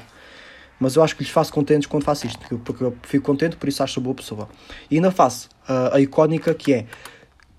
Mas 0.79 0.95
eu 0.95 1.03
acho 1.03 1.17
que 1.17 1.23
lhes 1.23 1.33
faço 1.33 1.53
contentes 1.53 1.87
quando 1.87 2.05
faço 2.05 2.27
isto, 2.27 2.39
porque 2.39 2.85
eu 2.85 2.95
fico 3.03 3.25
contente, 3.25 3.57
por 3.57 3.69
isso 3.69 3.83
acho 3.83 4.01
boa 4.01 4.15
pessoa. 4.15 4.49
E 4.91 4.97
ainda 4.97 5.11
faço 5.11 5.49
uh, 5.69 5.95
a 5.95 6.01
icónica 6.01 6.53
que 6.53 6.73
é, 6.73 6.87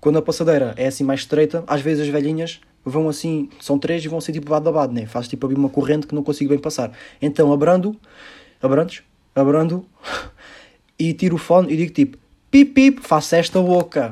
quando 0.00 0.18
a 0.18 0.22
passadeira 0.22 0.72
é 0.76 0.86
assim 0.86 1.02
mais 1.02 1.20
estreita, 1.20 1.64
às 1.66 1.80
vezes 1.80 2.06
as 2.06 2.08
velhinhas 2.08 2.60
vão 2.84 3.08
assim, 3.08 3.48
são 3.60 3.78
três 3.78 4.04
e 4.04 4.08
vão 4.08 4.18
assim 4.18 4.32
tipo 4.32 4.50
lado 4.50 4.68
a 4.68 4.72
lado, 4.72 4.92
né? 4.92 5.04
Faz 5.06 5.26
tipo 5.26 5.44
abrir 5.46 5.58
uma 5.58 5.68
corrente 5.68 6.06
que 6.06 6.14
não 6.14 6.22
consigo 6.22 6.50
bem 6.50 6.58
passar. 6.58 6.92
Então 7.20 7.52
abrando, 7.52 7.96
abrantes, 8.62 9.02
abrando 9.34 9.84
e 10.98 11.12
tiro 11.12 11.36
o 11.36 11.38
fone 11.38 11.72
e 11.72 11.76
digo 11.76 11.92
tipo 11.92 12.18
pip 12.50 12.72
pip, 12.72 13.00
faço 13.00 13.34
esta 13.34 13.60
boca. 13.60 14.10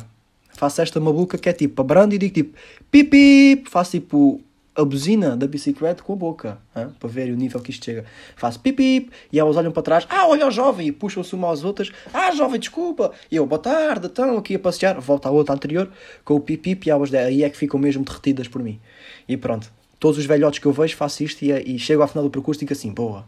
Faço 0.50 0.80
esta 0.80 0.98
maluca 0.98 1.36
que 1.36 1.48
é 1.48 1.52
tipo 1.52 1.82
abrando 1.82 2.14
e 2.14 2.18
digo 2.18 2.34
tipo 2.34 2.58
pip 2.90 3.10
pip, 3.10 3.70
faço 3.70 3.92
tipo 3.92 4.40
a 4.76 4.84
buzina 4.84 5.36
da 5.36 5.46
bicicleta 5.46 6.02
com 6.02 6.12
a 6.12 6.16
boca, 6.16 6.58
hein? 6.76 6.88
para 7.00 7.08
ver 7.08 7.32
o 7.32 7.36
nível 7.36 7.60
que 7.60 7.70
isto 7.70 7.84
chega. 7.84 8.04
Faço 8.36 8.60
pip 8.60 8.76
pip 8.76 9.10
e 9.32 9.40
elas 9.40 9.56
olham 9.56 9.72
para 9.72 9.82
trás, 9.82 10.06
ah, 10.08 10.28
olha 10.28 10.46
o 10.46 10.50
jovem, 10.50 10.88
e 10.88 10.92
puxam-se 10.92 11.34
uma 11.34 11.50
às 11.50 11.64
outras, 11.64 11.90
ah, 12.12 12.30
jovem, 12.32 12.60
desculpa, 12.60 13.12
e 13.30 13.36
eu, 13.36 13.46
boa 13.46 13.58
tarde, 13.58 14.06
então, 14.06 14.36
aqui 14.36 14.54
a 14.54 14.58
passear, 14.58 15.00
volta 15.00 15.28
à 15.28 15.32
outra 15.32 15.54
anterior, 15.54 15.90
com 16.24 16.34
o 16.34 16.40
pip 16.40 16.62
pip, 16.62 16.86
e 16.86 16.90
elas 16.90 17.12
aí 17.14 17.42
é 17.42 17.48
que 17.48 17.56
ficam 17.56 17.80
mesmo 17.80 18.04
derretidas 18.04 18.48
por 18.48 18.62
mim. 18.62 18.78
E 19.26 19.36
pronto, 19.36 19.72
todos 19.98 20.18
os 20.18 20.26
velhotes 20.26 20.58
que 20.58 20.66
eu 20.66 20.72
vejo 20.72 20.94
faço 20.94 21.24
isto 21.24 21.42
e, 21.42 21.52
e 21.74 21.78
chego 21.78 22.02
ao 22.02 22.08
final 22.08 22.24
do 22.24 22.30
percurso 22.30 22.60
e 22.60 22.64
digo 22.64 22.72
assim, 22.72 22.92
boa. 22.92 23.24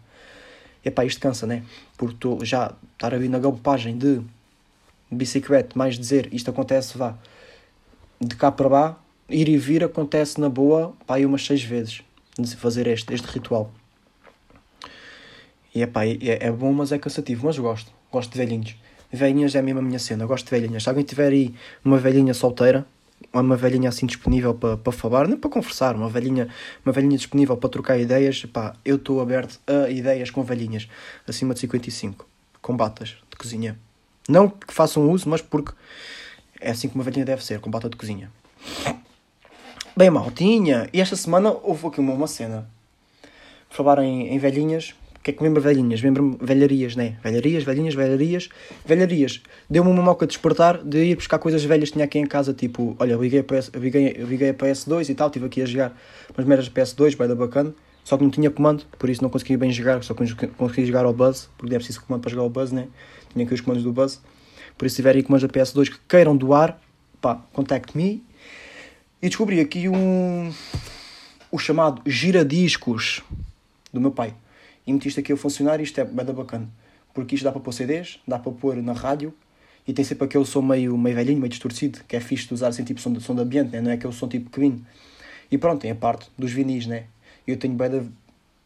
Epá, 0.85 1.05
isto 1.05 1.21
cansa, 1.21 1.47
né? 1.47 1.63
Porque 1.97 2.17
tu 2.19 2.45
já 2.45 2.73
estar 2.93 3.15
a 3.15 3.19
vir 3.19 3.29
na 3.29 3.39
galopagem 3.39 3.97
de 3.97 4.21
bicicleta, 5.11 5.71
mais 5.77 5.99
dizer, 5.99 6.29
isto 6.33 6.51
acontece, 6.51 6.97
vá, 6.97 7.17
de 8.21 8.37
cá 8.37 8.51
para 8.51 8.69
lá, 8.69 9.01
ir 9.29 9.49
e 9.49 9.57
vir 9.57 9.85
acontece 9.85 10.41
na 10.41 10.49
boa, 10.49 10.95
pá, 11.07 11.17
aí 11.17 11.27
umas 11.27 11.45
seis 11.45 11.63
vezes, 11.63 12.03
de 12.39 12.57
fazer 12.57 12.87
este, 12.87 13.13
este 13.13 13.27
ritual. 13.27 13.73
E 15.75 15.83
epá, 15.83 16.07
é, 16.07 16.19
é 16.47 16.53
bom, 16.53 16.73
mas 16.73 16.93
é 16.93 16.99
cansativo, 16.99 17.47
mas 17.47 17.59
gosto, 17.59 17.93
gosto 18.11 18.33
de 18.33 18.39
velhinhos. 18.39 18.77
Velhinhas 19.11 19.55
é 19.55 19.63
mesmo 19.63 19.81
a 19.81 19.83
minha 19.83 19.99
cena, 19.99 20.27
gosto 20.27 20.45
de 20.45 20.51
velhinhas. 20.51 20.83
Se 20.83 20.89
alguém 20.89 21.05
tiver 21.05 21.33
aí 21.33 21.55
uma 21.85 21.97
velhinha 21.97 22.35
solteira, 22.35 22.87
uma 23.33 23.57
velhinha 23.57 23.89
assim 23.89 24.07
disponível 24.07 24.55
para, 24.55 24.77
para 24.77 24.93
falar, 24.93 25.29
nem 25.29 25.37
para 25.37 25.51
conversar, 25.51 25.95
uma 25.95 26.09
velhinha, 26.09 26.49
uma 26.85 26.93
velhinha 26.93 27.17
disponível 27.17 27.57
para 27.57 27.69
trocar 27.69 27.99
ideias, 27.99 28.45
pá, 28.47 28.75
eu 28.85 28.97
estou 28.97 29.21
aberto 29.21 29.61
a 29.67 29.91
ideias 29.91 30.31
com 30.31 30.43
velhinhas 30.43 30.89
acima 31.27 31.55
de 31.55 31.61
55, 31.61 32.27
com 32.61 32.77
batas 32.77 33.17
de 33.31 33.37
cozinha. 33.37 33.79
Não 34.29 34.49
que 34.49 34.73
façam 34.73 35.11
uso, 35.11 35.29
mas 35.29 35.41
porque 35.41 35.73
é 36.61 36.71
assim 36.71 36.89
que 36.89 36.95
uma 36.95 37.05
velhinha 37.05 37.25
deve 37.25 37.45
ser, 37.45 37.61
com 37.61 37.71
bata 37.71 37.89
de 37.89 37.97
cozinha. 37.97 38.31
Bem, 39.97 40.11
maltinha, 40.11 40.89
e 40.93 41.01
esta 41.01 41.17
semana 41.17 41.51
houve 41.51 41.87
aqui 41.87 42.01
uma, 42.01 42.13
uma 42.13 42.27
cena. 42.27 42.69
Por 43.69 43.77
falar 43.77 44.03
em, 44.03 44.29
em 44.29 44.39
velhinhas, 44.39 44.95
que 45.29 45.33
é 45.33 45.35
que 45.35 45.43
lembra 45.43 45.61
velhinhas? 45.61 46.01
Lembra-me 46.01 46.39
velharias, 46.41 46.97
né? 46.97 47.19
Velharias, 47.23 47.63
velhinhas, 47.63 47.95
velharias. 47.95 48.49
Velharias. 48.87 49.43
Deu-me 49.69 49.91
uma 49.91 50.03
moca 50.03 50.27
de 50.27 50.33
despertar 50.33 50.83
de 50.83 51.05
ir 51.05 51.17
buscar 51.17 51.39
coisas 51.39 51.63
velhas 51.63 51.91
que 51.91 51.95
tinha 51.95 52.07
aqui 52.07 52.19
em 52.19 52.27
casa, 52.27 52.55
tipo, 52.55 52.97
olha, 52.99 53.15
liguei 53.15 53.41
a, 53.41 53.45
PS, 53.45 53.71
liguei, 53.75 54.13
liguei 54.13 54.49
a 54.49 54.55
PS2 54.55 55.11
e 55.11 55.15
tal, 55.15 55.29
estive 55.29 55.45
aqui 55.45 55.61
a 55.61 55.67
jogar 55.67 56.01
umas 56.35 56.47
meras 56.47 56.71
PS2, 56.71 57.15
vai 57.15 57.29
da 57.29 57.35
bacana. 57.35 57.75
Só 58.05 58.17
que 58.17 58.23
não 58.23 58.31
tinha 58.31 58.51
comando, 58.51 58.85
por 58.99 59.11
isso 59.11 59.23
não 59.23 59.29
conseguia 59.29 59.59
bem 59.59 59.71
jogar, 59.71 60.03
só 60.03 60.15
consegui 60.15 60.87
jogar 60.87 61.05
ao 61.05 61.13
Buzz, 61.13 61.51
porque 61.59 61.75
é 61.75 61.79
preciso 61.79 62.01
comando 62.03 62.23
para 62.23 62.31
jogar 62.31 62.45
ao 62.45 62.49
Buzz, 62.49 62.73
né? 62.73 62.89
Tinha 63.31 63.45
aqui 63.45 63.53
os 63.53 63.61
comandos 63.61 63.85
do 63.85 63.93
Buzz. 63.93 64.23
Por 64.79 64.87
isso, 64.87 64.97
se 64.97 65.03
tiverem 65.03 65.23
comandos 65.23 65.47
da 65.47 65.53
PS2 65.53 65.91
que 65.91 65.99
queiram 66.09 66.35
doar, 66.35 66.81
pá, 67.21 67.43
contact 67.53 67.95
me. 67.95 68.25
E 69.21 69.29
descobri 69.29 69.61
aqui 69.61 69.91
um. 69.91 70.51
o 71.53 71.59
chamado 71.59 72.01
giradiscos 72.07 73.21
do 73.93 74.01
meu 74.01 74.11
pai. 74.11 74.33
E 74.89 74.93
meti 74.95 75.07
isto 75.07 75.21
aqui 75.21 75.35
a 75.35 75.37
funcionar 75.37 75.81
e 75.81 75.83
isto 75.83 76.01
é 76.01 76.05
bem 76.07 76.25
bacana. 76.25 76.67
Porque 77.13 77.35
isto 77.35 77.45
dá 77.45 77.53
para 77.53 77.61
pôr 77.61 77.73
CDs, 77.73 78.21
dá 78.27 78.39
para 78.39 78.51
pôr 78.51 78.75
na 78.77 78.95
rádio 78.95 79.35
e 79.87 79.93
tem 79.93 80.03
sempre 80.03 80.25
aquele 80.25 80.47
som 80.47 80.63
meio, 80.63 80.97
meio 80.97 81.15
velhinho, 81.15 81.39
meio 81.39 81.51
distorcido, 81.51 82.01
que 82.09 82.17
é 82.17 82.21
fixe 82.21 82.49
de 82.49 82.55
usar 82.55 82.69
assim, 82.69 82.85
tipo 82.85 82.99
som 82.99 83.13
de, 83.13 83.21
som 83.21 83.35
de 83.35 83.43
ambiente, 83.43 83.71
né? 83.71 83.83
não 83.83 83.91
é 83.91 83.95
aquele 83.95 84.15
som 84.15 84.27
tipo 84.27 84.49
que 84.49 84.59
vim. 84.59 84.83
E 85.51 85.59
pronto, 85.59 85.83
tem 85.83 85.91
a 85.91 85.95
parte 85.95 86.31
dos 86.39 86.53
vinis, 86.53 86.87
né? 86.87 87.05
Eu 87.47 87.59
tenho 87.59 87.75
bem 87.75 87.91
de, 87.91 88.09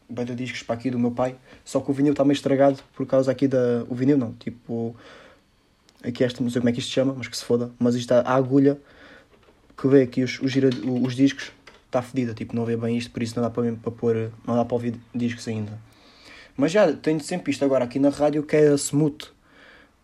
bem 0.09 0.25
discos 0.33 0.63
para 0.63 0.75
aqui 0.75 0.89
do 0.89 0.97
meu 0.97 1.11
pai, 1.11 1.35
só 1.65 1.81
que 1.81 1.91
o 1.91 1.93
vinil 1.93 2.13
está 2.13 2.23
meio 2.23 2.35
estragado 2.35 2.79
por 2.95 3.05
causa 3.05 3.29
aqui 3.29 3.45
da. 3.45 3.85
O 3.89 3.95
vinil 3.95 4.17
não, 4.17 4.31
tipo. 4.33 4.95
Aqui 6.01 6.23
esta, 6.23 6.41
não 6.41 6.49
sei 6.49 6.61
como 6.61 6.69
é 6.69 6.71
que 6.71 6.79
isto 6.79 6.87
se 6.87 6.93
chama, 6.93 7.13
mas 7.17 7.27
que 7.27 7.35
se 7.35 7.43
foda. 7.43 7.69
Mas 7.77 7.95
isto 7.95 8.13
a 8.13 8.33
agulha 8.33 8.79
que 9.77 9.87
vê 9.89 10.03
aqui 10.03 10.23
os, 10.23 10.39
os, 10.41 10.49
gira, 10.49 10.69
os 10.69 11.15
discos 11.15 11.51
está 11.85 12.01
fedida, 12.01 12.33
tipo, 12.33 12.55
não 12.55 12.63
vê 12.63 12.77
bem 12.77 12.97
isto, 12.97 13.11
por 13.11 13.21
isso 13.21 13.35
não 13.35 13.43
dá 13.43 13.49
para, 13.49 13.73
para 13.73 13.91
pôr, 13.91 14.31
não 14.47 14.55
dá 14.55 14.63
para 14.63 14.73
ouvir 14.73 14.95
discos 15.13 15.45
ainda. 15.49 15.77
Mas 16.55 16.71
já 16.71 16.91
tenho 16.93 17.19
sempre 17.19 17.51
isto 17.51 17.65
agora 17.65 17.83
aqui 17.83 17.97
na 17.99 18.09
rádio 18.09 18.43
que 18.43 18.55
é 18.55 18.69
a 18.69 18.75
Smooth. 18.75 19.31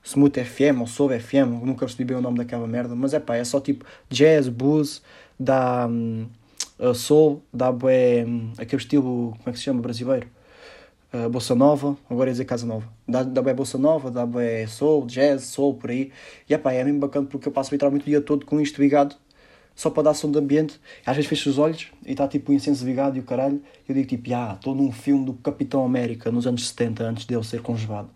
Smooth 0.04 0.44
FM 0.44 0.80
ou 0.80 0.88
Soul 0.88 1.20
FM, 1.20 1.62
nunca 1.64 1.86
percebi 1.86 2.06
bem 2.06 2.18
o 2.18 2.22
nome 2.22 2.38
daquela 2.38 2.66
merda, 2.66 2.96
mas 2.96 3.14
é 3.14 3.20
pá, 3.20 3.36
é 3.36 3.44
só 3.44 3.60
tipo 3.60 3.86
jazz, 4.10 4.48
blues, 4.48 5.02
dá 5.40 5.88
um, 5.88 6.28
soul, 6.96 7.44
dá 7.54 7.72
bué, 7.72 8.26
um, 8.26 8.52
aquele 8.58 8.82
estilo, 8.82 9.32
como 9.38 9.44
é 9.48 9.52
que 9.52 9.58
se 9.58 9.66
chama, 9.66 9.82
brasileiro? 9.82 10.28
Uh, 11.14 11.30
Bossa 11.30 11.54
Nova, 11.54 11.98
agora 12.10 12.30
ia 12.30 12.34
dizer 12.34 12.46
Casa 12.46 12.66
Nova. 12.66 12.88
Dá, 13.08 13.24
dá 13.24 13.42
bué 13.42 13.54
Bossa 13.54 13.78
Nova, 13.78 14.10
dá 14.10 14.26
bué 14.26 14.66
soul, 14.68 15.06
jazz, 15.06 15.44
soul, 15.44 15.76
por 15.76 15.90
aí. 15.90 16.12
E 16.50 16.54
é 16.54 16.58
pá, 16.58 16.72
é 16.72 16.84
mesmo 16.84 17.00
bacana 17.00 17.28
porque 17.28 17.48
eu 17.48 17.52
passo 17.52 17.72
literalmente 17.72 18.04
o 18.04 18.06
dia 18.06 18.22
todo 18.22 18.46
com 18.46 18.60
isto 18.62 18.82
ligado 18.82 19.16
só 19.80 19.90
para 19.90 20.04
dar 20.04 20.14
som 20.14 20.30
de 20.30 20.38
ambiente. 20.38 20.78
Às 21.06 21.16
vezes 21.16 21.30
fecho 21.30 21.50
os 21.50 21.58
olhos 21.58 21.88
e 22.06 22.12
está 22.12 22.28
tipo 22.28 22.52
o 22.52 22.54
incenso 22.54 22.86
ligado 22.86 23.16
e 23.16 23.22
o 23.22 23.24
caralho. 23.24 23.64
Eu 23.88 23.96
digo 23.96 24.10
tipo, 24.10 24.34
ah, 24.34 24.52
estou 24.54 24.76
num 24.76 24.92
filme 24.92 25.24
do 25.24 25.34
Capitão 25.36 25.86
América 25.86 26.30
nos 26.30 26.46
anos 26.46 26.68
70, 26.68 27.02
antes 27.06 27.26
dele 27.26 27.46
ser 27.46 27.62
congelado. 27.62 28.10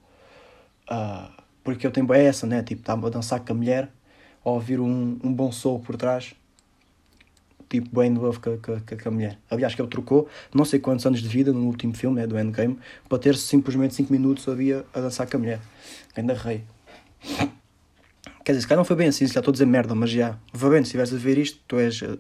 Uh, 0.92 1.32
porque 1.64 1.88
eu 1.88 1.92
tenho 1.92 2.14
essa, 2.14 2.46
né? 2.46 2.62
Tipo, 2.64 2.82
estava 2.82 3.08
a 3.08 3.10
dançar 3.10 3.40
com 3.40 3.54
a 3.54 3.56
mulher, 3.56 3.90
a 4.44 4.50
ouvir 4.50 4.82
um, 4.82 5.18
um 5.24 5.34
bom 5.34 5.54
som 5.54 5.80
por 5.80 5.96
trás. 5.96 6.36
Tipo, 7.70 7.98
bem 7.98 8.10
novo 8.10 8.42
com, 8.42 8.58
com, 8.58 8.98
com 9.02 9.10
a 9.10 9.12
mulher. 9.12 9.40
Aliás, 9.50 9.74
que 9.74 9.82
ele 9.82 9.90
trocou 9.90 10.28
não 10.54 10.66
sei 10.66 10.82
quantos 10.82 11.06
anos 11.06 11.22
de 11.22 11.30
vida 11.30 11.54
no 11.54 11.66
último 11.66 11.96
filme, 11.96 12.18
né, 12.18 12.28
do 12.28 12.38
Endgame, 12.38 12.78
para 13.08 13.20
ter 13.20 13.38
simplesmente 13.38 13.94
5 13.94 14.12
minutos 14.12 14.50
havia 14.50 14.86
a 14.94 15.00
dançar 15.00 15.30
com 15.30 15.38
a 15.38 15.40
mulher. 15.40 15.62
Ainda 16.14 16.34
rei. 16.34 16.66
Quer 18.44 18.52
dizer, 18.52 18.62
se 18.62 18.68
calhar 18.68 18.80
não 18.80 18.86
foi 18.86 18.96
bem 18.96 19.08
assim, 19.08 19.26
já 19.26 19.40
estou 19.40 19.52
a 19.52 19.54
dizer 19.54 19.66
merda, 19.66 19.96
mas 19.96 20.10
já. 20.10 20.38
Vá 20.52 20.70
bem, 20.70 20.80
se 20.80 20.88
estiveres 20.88 21.14
a 21.14 21.18
ver 21.18 21.38
isto, 21.38 21.60
tu 21.68 21.78
és 21.78 22.02
uh, 22.02 22.20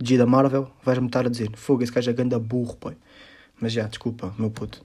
G 0.00 0.16
da 0.16 0.26
Marvel, 0.26 0.70
vais-me 0.84 1.06
estar 1.06 1.26
a 1.26 1.28
dizer: 1.28 1.50
Fogo, 1.56 1.82
esse 1.82 1.92
gajo 1.92 2.08
é 2.08 2.12
ganda 2.12 2.38
burro, 2.38 2.76
pai. 2.76 2.96
Mas 3.60 3.72
já, 3.72 3.84
desculpa, 3.84 4.32
meu 4.38 4.50
puto. 4.50 4.80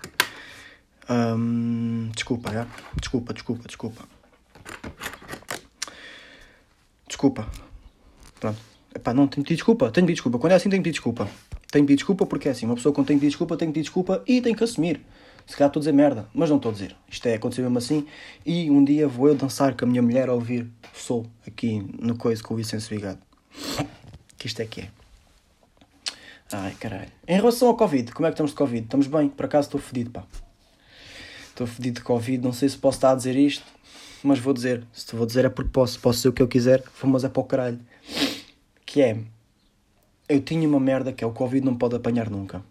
Um, 1.10 2.10
desculpa, 2.16 2.52
já. 2.52 2.68
Desculpa, 3.00 3.34
desculpa, 3.34 3.68
desculpa. 3.68 4.04
Desculpa. 7.08 7.48
Pronto. 8.40 8.60
Epá, 8.96 9.14
não 9.14 9.28
tenho 9.28 9.44
que 9.44 9.50
pedir 9.50 9.56
desculpa. 9.56 9.92
Tenho 9.92 10.06
que 10.06 10.14
pedir 10.14 10.14
desculpa. 10.14 10.40
Quando 10.40 10.54
é 10.54 10.56
assim, 10.56 10.70
tenho 10.70 10.82
que 10.82 10.90
pedir 10.90 10.94
desculpa. 10.94 11.30
Tenho 11.70 11.86
que 11.86 11.88
pedir 11.88 11.98
desculpa 11.98 12.26
porque 12.26 12.48
é 12.48 12.52
assim. 12.52 12.66
Uma 12.66 12.76
pessoa 12.76 12.94
quando 12.94 13.08
tem 13.08 13.18
que 13.18 13.22
pedir 13.22 13.32
desculpa, 13.32 13.58
tem 13.58 13.68
que 13.68 13.74
pedir 13.74 13.84
desculpa 13.84 14.24
e 14.26 14.42
tem 14.42 14.56
que 14.56 14.64
assumir. 14.64 15.02
Se 15.46 15.56
calhar 15.56 15.70
estou 15.70 15.80
a 15.80 15.82
dizer 15.82 15.92
merda, 15.92 16.28
mas 16.34 16.50
não 16.50 16.58
estou 16.58 16.70
a 16.70 16.74
dizer. 16.74 16.96
Isto 17.10 17.28
é, 17.28 17.36
aconteceu 17.36 17.64
mesmo 17.64 17.78
assim. 17.78 18.06
E 18.46 18.70
um 18.70 18.84
dia 18.84 19.08
vou 19.08 19.28
eu 19.28 19.36
dançar 19.36 19.76
com 19.76 19.86
a 19.86 19.88
minha 19.88 20.02
mulher 20.02 20.30
a 20.30 20.34
ouvir 20.34 20.68
Sou 20.94 21.26
aqui 21.48 21.86
no 22.00 22.18
Coisa 22.18 22.44
com 22.44 22.54
o 22.54 22.58
Vicente 22.58 22.88
Vigado. 22.90 23.20
Que 24.38 24.48
isto 24.48 24.62
é 24.62 24.66
que 24.66 24.82
é. 24.82 24.90
Ai 26.52 26.76
caralho. 26.80 27.12
Em 27.28 27.36
relação 27.36 27.70
ao 27.70 27.76
Covid, 27.76 28.12
como 28.12 28.28
é 28.28 28.30
que 28.30 28.34
estamos 28.34 28.52
de 28.52 28.58
Covid? 28.58 28.84
Estamos 28.84 29.08
bem? 29.08 29.30
Por 29.30 29.46
acaso 29.46 29.68
estou 29.68 29.80
fedido, 29.80 30.12
pá. 30.12 30.24
Estou 31.50 31.66
fedido 31.66 32.00
de 32.00 32.06
Covid. 32.06 32.44
Não 32.44 32.54
sei 32.54 32.70
se 32.70 32.78
posso 32.78 32.98
estar 32.98 33.12
a 33.12 33.16
dizer 33.16 33.36
isto, 33.36 33.66
mas 34.24 34.40
vou 34.40 34.54
dizer. 34.54 34.86
Se 34.92 35.06
te 35.06 35.16
vou 35.16 35.26
dizer 35.26 35.46
é 35.46 35.50
porque 35.50 35.72
posso. 35.72 36.00
Posso 36.00 36.18
dizer 36.18 36.30
o 36.30 36.34
que 36.34 36.42
eu 36.42 36.48
quiser, 36.48 36.84
mas 37.04 37.24
é 37.24 37.30
para 37.30 37.42
o 37.42 37.46
caralho. 37.46 37.80
Que 38.86 39.02
é. 39.02 39.18
Eu 40.28 40.42
tinha 40.42 40.68
uma 40.68 40.80
merda 40.80 41.12
que 41.12 41.24
é 41.24 41.28
o 41.28 41.32
Covid 41.32 41.66
não 41.66 41.76
pode 41.76 41.96
apanhar 41.96 42.30
nunca 42.30 42.64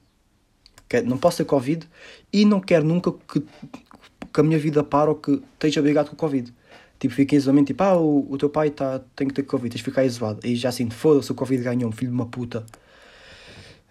não 1.05 1.17
posso 1.17 1.39
ter 1.39 1.45
Covid 1.45 1.87
e 2.33 2.45
não 2.45 2.61
quero 2.61 2.85
nunca 2.85 3.13
que, 3.13 3.41
que 3.41 4.41
a 4.41 4.43
minha 4.43 4.59
vida 4.59 4.83
pare 4.83 5.11
ou 5.11 5.15
que 5.15 5.43
esteja 5.55 5.81
obrigado 5.81 6.11
com 6.11 6.17
Covid. 6.17 6.53
Tipo, 6.99 7.15
fica 7.15 7.35
isolamento, 7.35 7.69
tipo, 7.69 7.83
ah, 7.83 7.97
o, 7.97 8.31
o 8.31 8.37
teu 8.37 8.51
pai 8.51 8.69
tá, 8.71 9.01
tem 9.17 9.27
que 9.27 9.33
ter 9.33 9.43
Covid, 9.45 9.71
tens 9.71 9.79
de 9.79 9.85
ficar 9.85 10.05
isolado. 10.05 10.41
E 10.45 10.55
já 10.55 10.69
assim, 10.69 10.91
foda-se, 10.91 11.33
o 11.33 11.35
Covid 11.35 11.63
ganhou-me, 11.63 11.97
filho 11.97 12.11
de 12.11 12.15
uma 12.15 12.27
puta. 12.27 12.65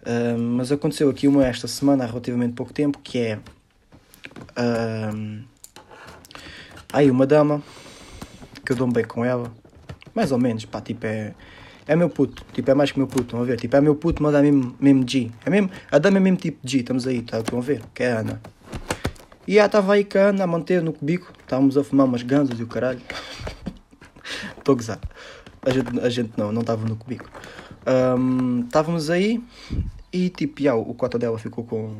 Uh, 0.02 0.38
mas 0.38 0.70
aconteceu 0.70 1.10
aqui 1.10 1.26
uma 1.26 1.44
esta 1.44 1.66
semana, 1.66 2.04
há 2.04 2.06
relativamente 2.06 2.52
pouco 2.52 2.72
tempo, 2.72 3.00
que 3.02 3.18
é. 3.18 3.38
Uh, 4.56 5.42
aí, 6.92 7.10
uma 7.10 7.26
dama, 7.26 7.60
que 8.64 8.72
eu 8.72 8.76
dou-me 8.76 8.92
bem 8.92 9.04
com 9.04 9.24
ela, 9.24 9.52
mais 10.14 10.30
ou 10.30 10.38
menos, 10.38 10.64
pá, 10.64 10.80
tipo, 10.80 11.04
é 11.04 11.34
é 11.90 11.96
meu 11.96 12.08
puto. 12.08 12.44
Tipo, 12.52 12.70
é 12.70 12.74
mais 12.74 12.92
que 12.92 12.98
meu 13.00 13.08
puto, 13.08 13.22
estão 13.24 13.42
a 13.42 13.44
ver? 13.44 13.58
Tipo, 13.58 13.76
é 13.76 13.80
meu 13.80 13.96
puto, 13.96 14.22
mas 14.22 14.32
é 14.32 14.42
mesmo, 14.42 14.76
mesmo 14.78 15.08
G. 15.08 15.28
É 15.44 15.50
mesmo, 15.50 15.70
a 15.90 15.98
dama 15.98 16.18
é 16.18 16.20
mesmo 16.20 16.36
tipo 16.36 16.60
G, 16.62 16.78
estamos 16.78 17.04
aí, 17.04 17.20
tá, 17.20 17.40
estão 17.40 17.58
a 17.58 17.62
ver? 17.62 17.82
Que 17.92 18.04
é 18.04 18.12
a 18.12 18.18
Ana. 18.20 18.40
E 19.44 19.58
ela 19.58 19.66
estava 19.66 19.94
aí 19.94 20.04
com 20.04 20.16
a 20.16 20.20
Ana 20.20 20.44
a 20.44 20.46
manter 20.46 20.82
no 20.82 20.92
cubico. 20.92 21.32
Estávamos 21.40 21.76
a 21.76 21.82
fumar 21.82 22.06
umas 22.06 22.22
ganzas 22.22 22.60
e 22.60 22.62
o 22.62 22.68
caralho. 22.68 23.00
Estou 24.56 24.74
a 24.74 24.76
gozar. 24.76 25.00
A 25.62 25.70
gente, 25.70 25.98
a 25.98 26.08
gente 26.08 26.30
não, 26.36 26.52
não 26.52 26.60
estava 26.60 26.88
no 26.88 26.94
cubico. 26.94 27.28
Um, 27.84 28.60
estávamos 28.60 29.10
aí 29.10 29.42
e 30.12 30.28
tipo, 30.28 30.62
já, 30.62 30.76
o 30.76 30.94
cota 30.94 31.18
dela 31.18 31.40
ficou 31.40 31.64
com, 31.64 31.96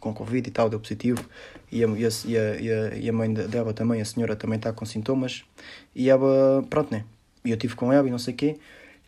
com 0.00 0.12
Covid 0.12 0.46
e 0.46 0.52
tal, 0.52 0.68
deu 0.68 0.78
positivo. 0.78 1.24
E 1.72 1.82
a, 1.82 1.88
e 1.88 2.04
a, 2.04 2.10
e 2.26 2.70
a, 2.70 2.94
e 2.94 3.08
a 3.08 3.12
mãe 3.12 3.32
dela 3.32 3.72
também, 3.72 4.02
a 4.02 4.04
senhora 4.04 4.36
também 4.36 4.58
está 4.58 4.70
com 4.70 4.84
sintomas. 4.84 5.46
E 5.94 6.10
ela, 6.10 6.62
pronto, 6.68 6.92
né? 6.92 7.04
E 7.42 7.48
eu 7.48 7.54
estive 7.54 7.74
com 7.74 7.90
ela 7.90 8.06
e 8.06 8.10
não 8.10 8.18
sei 8.18 8.34
o 8.34 8.36
quê 8.36 8.58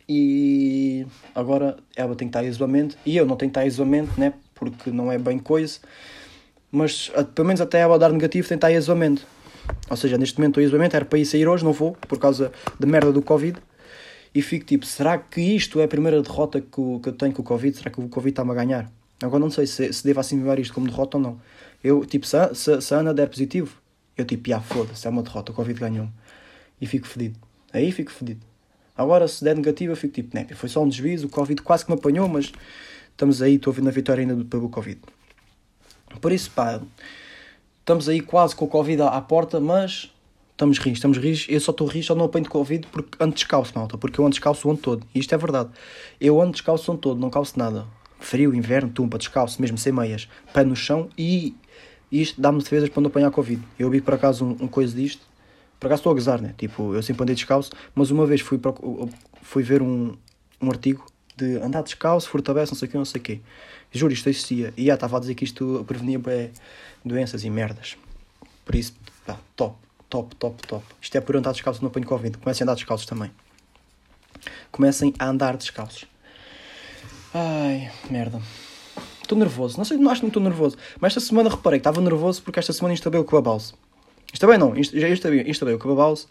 e 0.09 1.07
agora 1.35 1.77
ela 1.95 2.15
tem 2.15 2.29
que 2.29 2.31
estar 2.37 2.45
isolamento 2.45 2.97
e 3.05 3.17
eu 3.17 3.27
não 3.27 3.37
tenho 3.37 3.51
que 3.51 3.59
estar 3.59 3.67
isolamento, 3.67 4.19
né? 4.19 4.35
Porque 4.55 4.91
não 4.91 5.11
é 5.11 5.19
bem 5.19 5.39
coisa, 5.39 5.81
mas 6.71 7.11
pelo 7.35 7.49
menos 7.49 7.61
até 7.61 7.81
ela 7.81 7.99
dar 7.99 8.11
negativo 8.11 8.49
tem 8.49 8.57
que 8.57 8.67
estar 8.67 8.73
isolamento. 8.73 9.27
Ou 9.91 9.97
seja, 9.97 10.17
neste 10.17 10.39
momento 10.39 10.53
estou 10.53 10.63
isolamento, 10.63 10.95
era 10.95 11.05
para 11.05 11.19
ir 11.19 11.27
sair 11.27 11.49
hoje, 11.49 11.65
não 11.65 11.73
vou, 11.73 11.93
por 12.09 12.19
causa 12.19 12.53
da 12.79 12.87
merda 12.87 13.13
do 13.13 13.21
Covid. 13.21 13.59
E 14.35 14.43
fico 14.43 14.67
tipo, 14.67 14.85
será 14.85 15.17
que 15.19 15.41
isto 15.41 15.81
é 15.81 15.85
a 15.85 15.89
primeira 15.89 16.21
derrota 16.23 16.61
que, 16.61 16.69
que 17.03 17.09
eu 17.09 17.13
tenho 17.13 17.33
com 17.33 17.43
o 17.43 17.45
Covid? 17.45 17.77
Será 17.77 17.91
que 17.91 18.01
o 18.01 18.09
Covid 18.09 18.33
está-me 18.33 18.51
a 18.51 18.55
ganhar? 18.55 18.93
Agora 19.23 19.41
não 19.41 19.51
sei 19.51 19.67
se, 19.67 19.93
se 19.93 20.05
devo 20.05 20.21
assimilar 20.21 20.61
isto 20.61 20.75
como 20.75 20.87
derrota 20.87 21.17
ou 21.17 21.23
não. 21.23 21.41
Eu, 21.83 22.05
tipo, 22.05 22.27
se, 22.27 22.37
se, 22.55 22.81
se 22.81 22.95
a 22.95 22.99
Ana 22.99 23.15
der 23.15 23.29
positivo, 23.29 23.79
eu 24.17 24.25
tipo, 24.25 24.53
ah, 24.55 24.61
foda-se, 24.61 25.07
é 25.07 25.11
uma 25.11 25.23
derrota, 25.23 25.53
o 25.53 25.55
Covid 25.55 25.81
ganhou-me. 25.81 26.13
E 26.81 26.87
fico 26.87 27.07
fedido. 27.07 27.39
Aí 27.73 27.91
fico 27.91 28.13
fedido. 28.13 28.45
Agora, 28.97 29.29
se 29.29 29.45
der 29.45 29.55
negativa, 29.55 29.93
eu 29.93 29.97
fico 29.97 30.15
tipo, 30.15 30.35
né, 30.35 30.47
foi 30.55 30.69
só 30.69 30.83
um 30.83 30.89
desvio, 30.89 31.27
o 31.27 31.29
Covid 31.29 31.61
quase 31.63 31.85
que 31.85 31.91
me 31.91 31.99
apanhou, 31.99 32.27
mas 32.29 32.51
estamos 33.11 33.43
aí, 33.43 33.57
estou 33.57 33.75
a 33.77 33.81
na 33.83 33.91
vitória 33.91 34.23
ainda 34.23 34.45
pelo 34.45 34.69
Covid. 34.69 35.01
Por 36.21 36.33
isso, 36.33 36.51
pá, 36.51 36.81
estamos 37.81 38.09
aí 38.09 38.21
quase 38.21 38.57
com 38.57 38.65
o 38.65 38.69
Covid 38.69 39.03
à, 39.03 39.21
porta, 39.21 39.61
mas 39.61 40.11
estamos 40.53 40.79
rijos, 40.79 40.99
estamos 40.99 41.19
rijos. 41.19 41.47
Eu 41.49 41.61
só 41.61 41.73
estou 41.73 41.87
rijo, 41.87 42.09
só 42.09 42.15
não 42.15 42.25
apanho 42.25 42.49
Covid 42.49 42.87
porque 42.87 43.23
ando 43.23 43.35
descalço, 43.35 43.73
malta, 43.75 43.99
porque 43.99 44.19
eu 44.19 44.25
ando 44.25 44.33
descalço 44.33 44.67
o 44.67 44.71
ano 44.71 44.81
todo. 44.81 45.07
E 45.15 45.19
isto 45.19 45.35
é 45.35 45.39
verdade. 45.39 45.71
Eu 46.21 46.41
ando 46.41 46.53
descalço 46.53 46.91
o 46.91 46.95
ano 46.95 47.01
todo, 47.01 47.21
não 47.21 47.29
calço 47.29 47.59
nada. 47.59 47.87
Frio, 48.19 48.55
inverno, 48.55 48.91
tumba, 48.91 49.19
descalço, 49.19 49.61
mesmo 49.61 49.77
sem 49.77 49.93
meias, 49.93 50.27
pé 50.55 50.65
no 50.65 50.75
chão 50.75 51.11
e 51.19 51.55
isto 52.11 52.41
dá-me 52.41 52.63
defesas 52.63 52.89
para 52.89 53.03
não 53.03 53.09
apanhar 53.09 53.31
Covid. 53.31 53.63
Eu 53.79 53.91
vi 53.91 54.01
por 54.01 54.15
acaso 54.15 54.45
um, 54.45 54.65
um 54.65 54.69
coisa 54.69 54.97
disto 54.97 55.23
por 55.79 55.87
acaso 55.87 56.01
estou 56.01 56.11
a 56.11 56.15
gozar, 56.15 56.41
né? 56.41 56.55
Tipo, 56.57 56.95
eu 56.95 57.03
sempre 57.03 57.23
andei 57.23 57.35
descalço, 57.35 57.71
mas 57.95 58.11
uma 58.11 58.27
vez 58.27 58.41
fui, 58.41 58.59
fui 59.43 59.63
ver 59.63 59.83
um, 59.83 60.17
um 60.61 60.71
artigo 60.71 61.07
de 61.37 61.57
andar 61.59 61.83
descalço, 61.83 62.29
fortalece, 62.29 62.73
não 62.73 62.79
sei 62.79 62.89
o 62.89 62.91
que, 62.91 62.97
não 62.97 63.05
sei 63.05 63.21
o 63.21 63.25
quê. 63.25 63.41
Juro, 63.93 64.13
isto 64.13 64.29
existia. 64.29 64.73
E 64.77 64.87
já 64.87 64.95
estava 64.95 65.17
a 65.17 65.21
dizer 65.21 65.35
que 65.35 65.45
isto 65.45 65.85
prevenia 65.87 66.19
bem, 66.19 66.51
doenças 67.05 67.45
e 67.45 67.51
merdas. 67.51 67.97
Por 68.65 68.75
isso, 68.75 68.95
pá, 69.27 69.39
top, 69.55 69.77
top, 70.09 70.35
top, 70.37 70.67
top. 70.67 70.85
Isto 71.01 71.19
é 71.19 71.21
por 71.21 71.37
andar 71.37 71.53
descalço, 71.53 71.83
não 71.83 71.89
apanho 71.89 72.07
Covid. 72.07 72.39
Comecem 72.39 72.63
a 72.63 72.65
andar 72.65 72.75
descalços 72.75 73.07
também. 73.07 73.31
Comecem 74.73 75.15
a 75.19 75.29
andar 75.29 75.57
descalços. 75.57 76.07
Ai, 77.35 77.91
merda. 78.11 78.41
Estou 79.23 79.37
nervoso. 79.37 79.77
Não 79.77 79.85
sei, 79.85 79.99
não 79.99 80.11
acho 80.11 80.21
que 80.21 80.27
não 80.27 80.31
estou 80.31 80.43
nervoso. 80.43 80.77
Mas 81.01 81.11
esta 81.11 81.21
semana 81.21 81.51
reparei 81.51 81.79
que 81.79 81.83
estava 81.83 82.01
nervoso 82.01 82.43
porque 82.43 82.59
esta 82.59 82.73
semana 82.73 82.95
instalei 82.95 83.21
o 83.21 83.25
Clubhouse. 83.25 83.75
Instalei 84.33 84.59
não, 84.59 84.75
já 84.83 85.09
instalei, 85.09 85.43
instalei 85.43 85.75
o 85.75 85.79
Clubhouse 85.79 86.27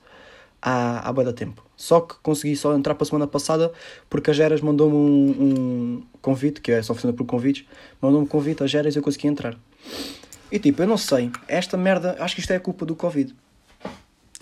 há, 0.62 1.08
há 1.08 1.14
bem 1.14 1.24
da 1.24 1.34
tempo. 1.34 1.64
Só 1.78 2.02
que 2.02 2.16
consegui 2.22 2.56
só 2.56 2.75
entrar 2.75 2.96
para 2.96 3.04
a 3.04 3.06
semana 3.06 3.28
passada 3.28 3.72
porque 4.10 4.32
a 4.32 4.34
Geras 4.34 4.62
mandou-me 4.62 4.96
um, 4.96 5.44
um, 5.44 6.04
convite, 6.22 6.62
que 6.62 6.72
é 6.72 6.82
só 6.82 6.94
funciona 6.94 7.16
por 7.16 7.25
convites, 7.25 7.66
mandou-me 8.02 8.25
um 8.25 8.28
convite 8.28 8.64
a 8.64 8.68
Geras 8.68 8.96
e 8.96 9.00
eu 9.00 9.04
consegui 9.04 9.28
entrar. 9.28 9.58
E 10.52 10.60
tipo, 10.60 10.82
eu 10.82 10.88
não 10.88 10.98
sei, 10.98 11.32
esta 11.48 11.78
merda, 11.78 12.16
acho 12.20 12.36
que 12.36 12.42
isto 12.42 12.52
é 12.52 12.56
a 12.56 12.60
culpa 12.60 12.86
do 12.86 12.96
Covid. 12.96 13.36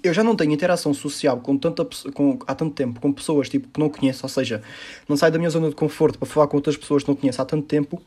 eu 0.04 0.14
já 0.14 0.24
não 0.24 0.36
tenho 0.36 0.52
interação 0.52 0.94
social 0.94 1.40
com 1.40 1.58
tanta, 1.58 1.88
com, 2.14 2.40
há 2.46 2.54
tanto 2.54 2.74
tempo 2.74 3.00
com 3.00 3.12
pessoas 3.12 3.50
tipo, 3.50 3.68
que 3.70 3.80
não 3.80 3.90
conheço, 3.90 4.24
ou 4.24 4.30
seja, 4.30 4.62
não 5.08 5.18
saio 5.18 5.32
da 5.32 5.40
minha 5.40 5.50
zona 5.50 5.70
de 5.70 5.76
conforto 5.76 6.20
para 6.20 6.28
falar 6.28 6.48
com 6.48 6.58
outras 6.58 6.78
pessoas 6.78 7.04
que 7.04 7.10
não 7.10 7.16
conheço 7.16 7.42
há 7.42 7.46
tanto 7.46 7.66
tempo 7.66 8.02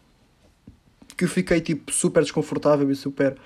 que 1.16 1.24
eu 1.24 1.28
fiquei 1.28 1.60
tipo 1.60 1.90
super 1.90 2.22
desconfortável 2.22 2.90
e 2.90 2.94
super, 2.94 3.36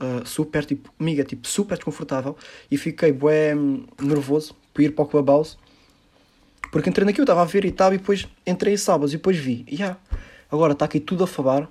uh, 0.00 0.26
super 0.26 0.64
tipo, 0.64 0.92
amiga, 0.98 1.24
tipo 1.24 1.46
super 1.46 1.76
desconfortável 1.76 2.36
e 2.70 2.76
fiquei 2.76 3.12
bué 3.12 3.54
nervoso 4.00 4.54
por 4.72 4.82
ir 4.82 4.94
para 4.94 5.04
o 5.04 5.08
Clubhouse 5.08 5.56
porque 6.70 6.88
entrei 6.88 7.04
naquilo, 7.04 7.24
estava 7.24 7.42
a 7.42 7.44
ver 7.44 7.64
e 7.64 7.72
tal, 7.72 7.92
e 7.92 7.98
depois 7.98 8.28
entrei 8.46 8.76
sábados 8.76 9.12
e 9.12 9.16
depois 9.16 9.36
vi, 9.36 9.64
e 9.66 9.74
yeah, 9.74 9.98
agora 10.50 10.72
está 10.72 10.84
aqui 10.84 11.00
tudo 11.00 11.24
a 11.24 11.26
falar, 11.26 11.68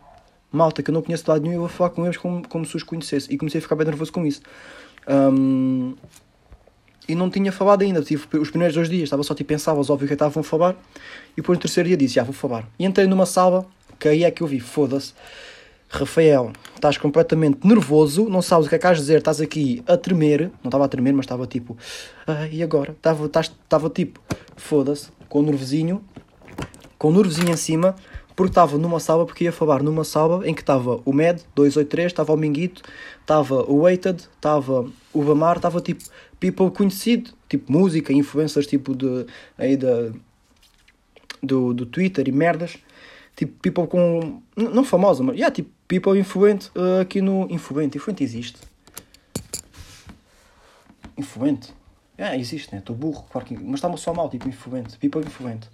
malta 0.52 0.84
que 0.84 0.90
eu 0.90 0.94
não 0.94 1.02
conheço 1.02 1.24
de 1.24 1.30
lado 1.30 1.42
nenhum, 1.42 1.56
eu 1.56 1.60
vou 1.62 1.70
falar 1.70 1.92
com 1.92 2.04
eles 2.06 2.18
como, 2.18 2.48
como 2.48 2.66
se 2.66 2.76
os 2.76 2.84
conhecesse. 2.84 3.32
E 3.34 3.38
comecei 3.38 3.60
a 3.60 3.62
ficar 3.62 3.76
bem 3.76 3.86
nervoso 3.86 4.12
com 4.12 4.26
isso. 4.26 4.42
Um, 5.08 5.96
e 7.08 7.16
não 7.16 7.30
tinha 7.30 7.52
falado 7.52 7.82
ainda, 7.82 8.02
os 8.02 8.50
primeiros 8.50 8.76
dois 8.76 8.90
dias, 8.90 9.04
estava 9.04 9.24
só 9.24 9.34
tipo 9.34 9.48
pensava, 9.48 9.80
óbvio 9.80 10.08
que 10.08 10.14
estavam 10.14 10.42
a 10.42 10.44
falar, 10.44 10.76
e 11.32 11.38
depois 11.38 11.58
no 11.58 11.62
terceiro 11.62 11.88
dia 11.88 11.98
disse, 11.98 12.16
já 12.16 12.24
vou 12.24 12.34
falar. 12.34 12.68
E 12.78 12.86
entrei 12.86 13.08
numa 13.08 13.26
sala, 13.26 13.66
que 13.98 14.08
aí 14.08 14.24
é 14.24 14.32
que 14.32 14.44
eu 14.44 14.48
vi, 14.48 14.60
foda-se, 14.60 15.14
Rafael, 15.90 16.52
estás 16.76 16.98
completamente 16.98 17.68
nervoso, 17.68 18.30
não 18.30 18.44
sabes 18.44 18.68
o 18.68 18.70
que 18.70 18.76
é 18.76 18.78
que 18.78 18.86
has 18.86 18.98
de 18.98 19.04
dizer, 19.04 19.18
estás 19.18 19.42
aqui 19.42 19.84
a 19.88 19.98
tremer, 19.98 20.52
não 20.62 20.70
estava 20.70 20.86
a 20.86 20.88
tremer, 20.88 21.14
mas 21.14 21.26
estava 21.26 21.48
tipo, 21.48 21.76
ah, 22.28 22.48
e 22.48 22.62
agora? 22.62 22.92
Estava, 22.92 23.26
estava 23.26 23.90
tipo, 23.90 24.22
foda-se, 24.56 25.10
com 25.28 25.40
o 25.40 25.42
nervosinho, 25.42 26.04
com 26.98 27.10
o 27.10 27.12
nervosinho 27.12 27.50
em 27.50 27.58
cima, 27.58 27.96
porque 28.36 28.52
estava 28.52 28.78
numa 28.78 29.00
sala, 29.00 29.26
porque 29.26 29.46
ia 29.46 29.52
falar 29.52 29.82
numa 29.82 30.04
sala 30.04 30.48
em 30.48 30.54
que 30.54 30.62
estava 30.62 31.02
o 31.04 31.12
MED 31.12 31.42
283, 31.56 32.12
estava 32.12 32.34
o 32.34 32.38
Minguito, 32.38 32.84
estava 33.20 33.64
o 33.64 33.82
Weighted, 33.82 34.22
estava 34.36 34.86
o 35.12 35.22
Vamar, 35.24 35.56
estava 35.56 35.82
tipo 35.82 36.04
people 36.40 36.70
conhecido, 36.70 37.32
tipo 37.50 37.72
música, 37.72 38.14
influencers 38.14 38.68
tipo 38.68 38.96
de, 38.96 39.26
aí 39.58 39.76
da, 39.76 40.12
do, 41.42 41.74
do 41.74 41.86
Twitter 41.88 42.30
e 42.30 42.32
merdas, 42.32 42.78
tipo 43.36 43.60
people 43.60 43.88
com, 43.88 44.42
não 44.56 44.84
famosa, 44.84 45.24
mas 45.24 45.36
yeah, 45.36 45.54
tipo 45.54 45.79
people 45.90 46.18
influente 46.18 46.72
uh, 46.76 47.02
aqui 47.02 47.20
no, 47.20 47.48
influente, 47.50 47.98
influente 47.98 48.24
existe? 48.24 48.60
Influente? 51.18 51.74
É, 52.18 52.38
existe, 52.38 52.72
né? 52.72 52.80
Estou 52.80 52.96
burro, 52.96 53.26
claro 53.30 53.46
que, 53.46 53.56
mas 53.56 53.76
está-me 53.76 53.98
só 53.98 54.14
mal, 54.14 54.30
tipo 54.30 54.48
influente, 54.48 54.98
people 54.98 55.20
influente. 55.20 55.68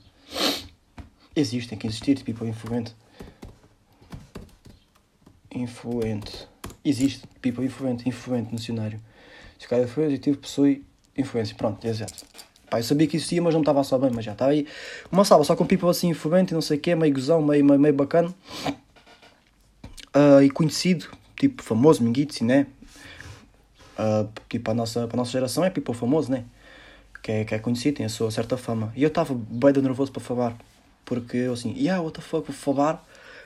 Existe, 1.36 1.70
tem 1.70 1.78
que 1.78 1.86
existir, 1.86 2.24
people 2.24 2.48
influente. 2.48 2.96
Influente. 5.54 6.48
Existe, 6.84 7.28
people 7.42 7.66
influente, 7.66 8.08
influente 8.08 8.52
no 8.52 8.58
dicionário. 8.58 9.00
Se 9.60 9.68
calhar 9.68 9.88
foi 9.88 10.06
aditivo, 10.06 10.38
possui 10.38 10.86
influência. 11.18 11.56
Pronto, 11.56 11.86
é 11.86 11.90
exato. 11.90 12.26
Pá, 12.70 12.80
eu 12.80 12.84
sabia 12.84 13.06
que 13.06 13.18
existia, 13.18 13.42
mas 13.42 13.54
não 13.54 13.62
estava 13.62 13.84
só 13.84 13.98
bem, 13.98 14.12
mas 14.14 14.24
já 14.24 14.32
estava 14.32 14.52
aí. 14.52 14.66
Uma 15.12 15.26
sala 15.26 15.44
só 15.44 15.56
com 15.56 15.66
people 15.66 15.90
assim 15.90 16.10
influente 16.10 16.52
e 16.52 16.54
não 16.54 16.62
sei 16.62 16.78
o 16.78 16.80
quê, 16.80 16.96
meio 16.96 17.14
gozão, 17.14 17.42
meio, 17.42 17.66
meio, 17.66 17.80
meio 17.80 17.94
bacana. 17.94 18.34
Uh, 20.16 20.42
e 20.42 20.50
conhecido, 20.50 21.08
tipo 21.38 21.62
famoso, 21.62 22.02
Minguitsi, 22.02 22.44
né? 22.44 22.68
Uh, 24.00 24.30
tipo, 24.50 24.72
a 24.72 24.74
nossa, 24.74 25.10
a 25.12 25.18
nossa 25.18 25.32
geração 25.32 25.64
é 25.66 25.70
people 25.70 25.94
famoso, 25.94 26.32
né? 26.32 26.46
Que 27.22 27.32
é, 27.32 27.44
que 27.44 27.56
é 27.56 27.60
conhecido, 27.60 27.98
tem 27.98 28.06
a 28.06 28.10
sua 28.10 28.32
certa 28.32 28.56
fama. 28.56 28.94
E 28.96 29.04
eu 29.04 29.10
estava 29.10 29.34
bem 29.34 29.74
nervoso 29.74 30.12
para 30.12 30.22
falar. 30.22 30.58
Porque 31.04 31.38
eu 31.38 31.54
assim, 31.54 31.74
yeah, 31.78 32.02
what 32.02 32.16
the 32.18 32.22
fuck, 32.22 32.48
vou 32.48 32.56
falar 32.56 33.06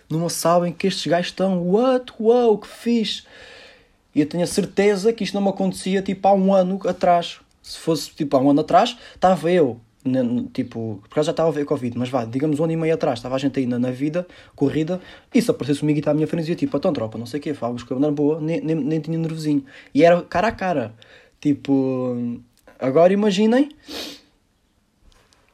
numa 0.09 0.29
sala 0.29 0.67
em 0.67 0.73
que 0.73 0.87
estes 0.87 1.05
gajos 1.05 1.27
estão, 1.27 1.61
what, 1.61 2.11
wow, 2.19 2.57
que 2.57 2.67
fixe. 2.67 3.23
E 4.13 4.21
eu 4.21 4.25
tenho 4.25 4.43
a 4.43 4.47
certeza 4.47 5.13
que 5.13 5.23
isto 5.23 5.35
não 5.35 5.41
me 5.41 5.49
acontecia 5.49 6.01
tipo 6.01 6.27
há 6.27 6.33
um 6.33 6.53
ano 6.53 6.79
atrás. 6.87 7.39
Se 7.61 7.77
fosse 7.77 8.09
tipo 8.11 8.35
há 8.35 8.39
um 8.39 8.49
ano 8.49 8.61
atrás, 8.61 8.97
estava 9.13 9.51
eu, 9.51 9.79
tipo, 10.53 10.99
porque 11.01 11.21
já 11.21 11.31
estava 11.31 11.49
a 11.49 11.51
ver 11.51 11.65
Covid, 11.65 11.97
mas 11.97 12.09
vá, 12.09 12.23
digamos 12.23 12.59
um 12.59 12.63
ano 12.63 12.73
e 12.73 12.77
meio 12.77 12.93
atrás, 12.93 13.19
estava 13.19 13.35
a 13.35 13.37
gente 13.37 13.59
aí 13.59 13.65
na, 13.65 13.77
na 13.77 13.91
vida, 13.91 14.25
corrida, 14.55 15.01
e 15.33 15.41
se 15.41 15.51
aparecesse 15.51 15.83
o 15.83 15.85
Miguel 15.85 16.09
à 16.09 16.13
minha 16.13 16.27
frente, 16.27 16.41
dizia 16.41 16.55
tipo, 16.55 16.75
então 16.77 16.93
tropa, 16.93 17.17
não 17.17 17.25
sei 17.25 17.39
o 17.39 17.43
quê, 17.43 17.53
falávamos 17.53 17.83
com 17.83 18.05
a 18.05 18.11
boa, 18.11 18.39
nem, 18.39 18.61
nem, 18.61 18.75
nem 18.75 18.99
tinha 18.99 19.17
nervosinho. 19.17 19.63
E 19.93 20.03
era 20.03 20.21
cara 20.21 20.47
a 20.47 20.51
cara. 20.51 20.93
Tipo, 21.41 22.39
agora 22.79 23.13
imaginem, 23.13 23.69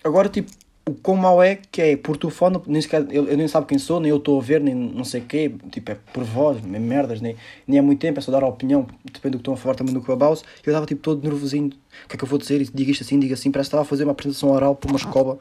agora 0.03 0.29
tipo, 0.29 0.51
o 0.88 0.93
quão 0.93 1.17
mau 1.17 1.41
é 1.41 1.56
que 1.56 1.82
é 1.82 1.98
por 1.98 2.15
telefone, 2.15 2.62
nem 2.67 2.80
sequer, 2.80 3.08
eu, 3.10 3.28
eu 3.28 3.36
nem 3.36 3.48
sabe 3.48 3.65
quem 3.65 3.80
sou, 3.80 4.00
nem 4.00 4.12
eu 4.12 4.17
estou 4.17 4.39
a 4.39 4.43
ver, 4.43 4.62
nem 4.62 4.76
não 4.76 5.04
sei 5.04 5.19
o 5.21 5.26
quê, 5.26 5.52
tipo, 5.71 5.91
é 5.91 5.95
por 5.95 6.24
voz, 6.24 6.62
merdas, 6.62 7.21
nem, 7.21 7.36
nem 7.67 7.80
é 7.80 7.82
muito 7.82 8.00
tempo, 8.00 8.19
é 8.19 8.21
só 8.21 8.32
dar 8.32 8.43
a 8.43 8.48
opinião, 8.48 8.86
depende 9.04 9.32
do 9.32 9.38
que 9.38 9.41
estão 9.41 9.56
a 9.56 9.58
falar 9.58 9.74
também 9.74 9.95
no 9.95 10.02
Clubhouse, 10.02 10.43
eu 10.63 10.71
estava 10.71 10.86
tipo 10.86 11.02
todo 11.02 11.24
nervosinho, 11.24 11.69
o 11.69 12.08
que 12.08 12.15
é 12.15 12.17
que 12.17 12.24
eu 12.24 12.28
vou 12.28 12.38
dizer, 12.38 12.63
diga 12.71 12.91
isto 12.91 13.04
assim, 13.04 13.19
diga 13.19 13.34
assim, 13.34 13.52
parece 13.52 13.67
que 13.67 13.69
estava 13.69 13.82
a 13.82 13.86
fazer 13.86 14.04
uma 14.04 14.12
apresentação 14.12 14.52
oral 14.52 14.76
para 14.76 14.89
uma 14.91 14.98
escola, 14.98 15.39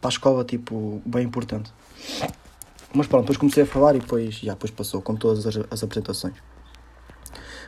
para 0.00 0.08
a 0.08 0.12
escola, 0.12 0.44
tipo, 0.44 1.02
bem 1.04 1.26
importante. 1.26 1.70
Mas 2.94 3.06
pronto, 3.06 3.24
depois 3.24 3.36
comecei 3.36 3.64
a 3.64 3.66
falar 3.66 3.94
e 3.96 3.98
depois, 3.98 4.36
já, 4.36 4.52
depois 4.52 4.70
passou, 4.70 5.02
com 5.02 5.14
todas 5.14 5.46
as, 5.46 5.58
as 5.70 5.82
apresentações. 5.84 6.36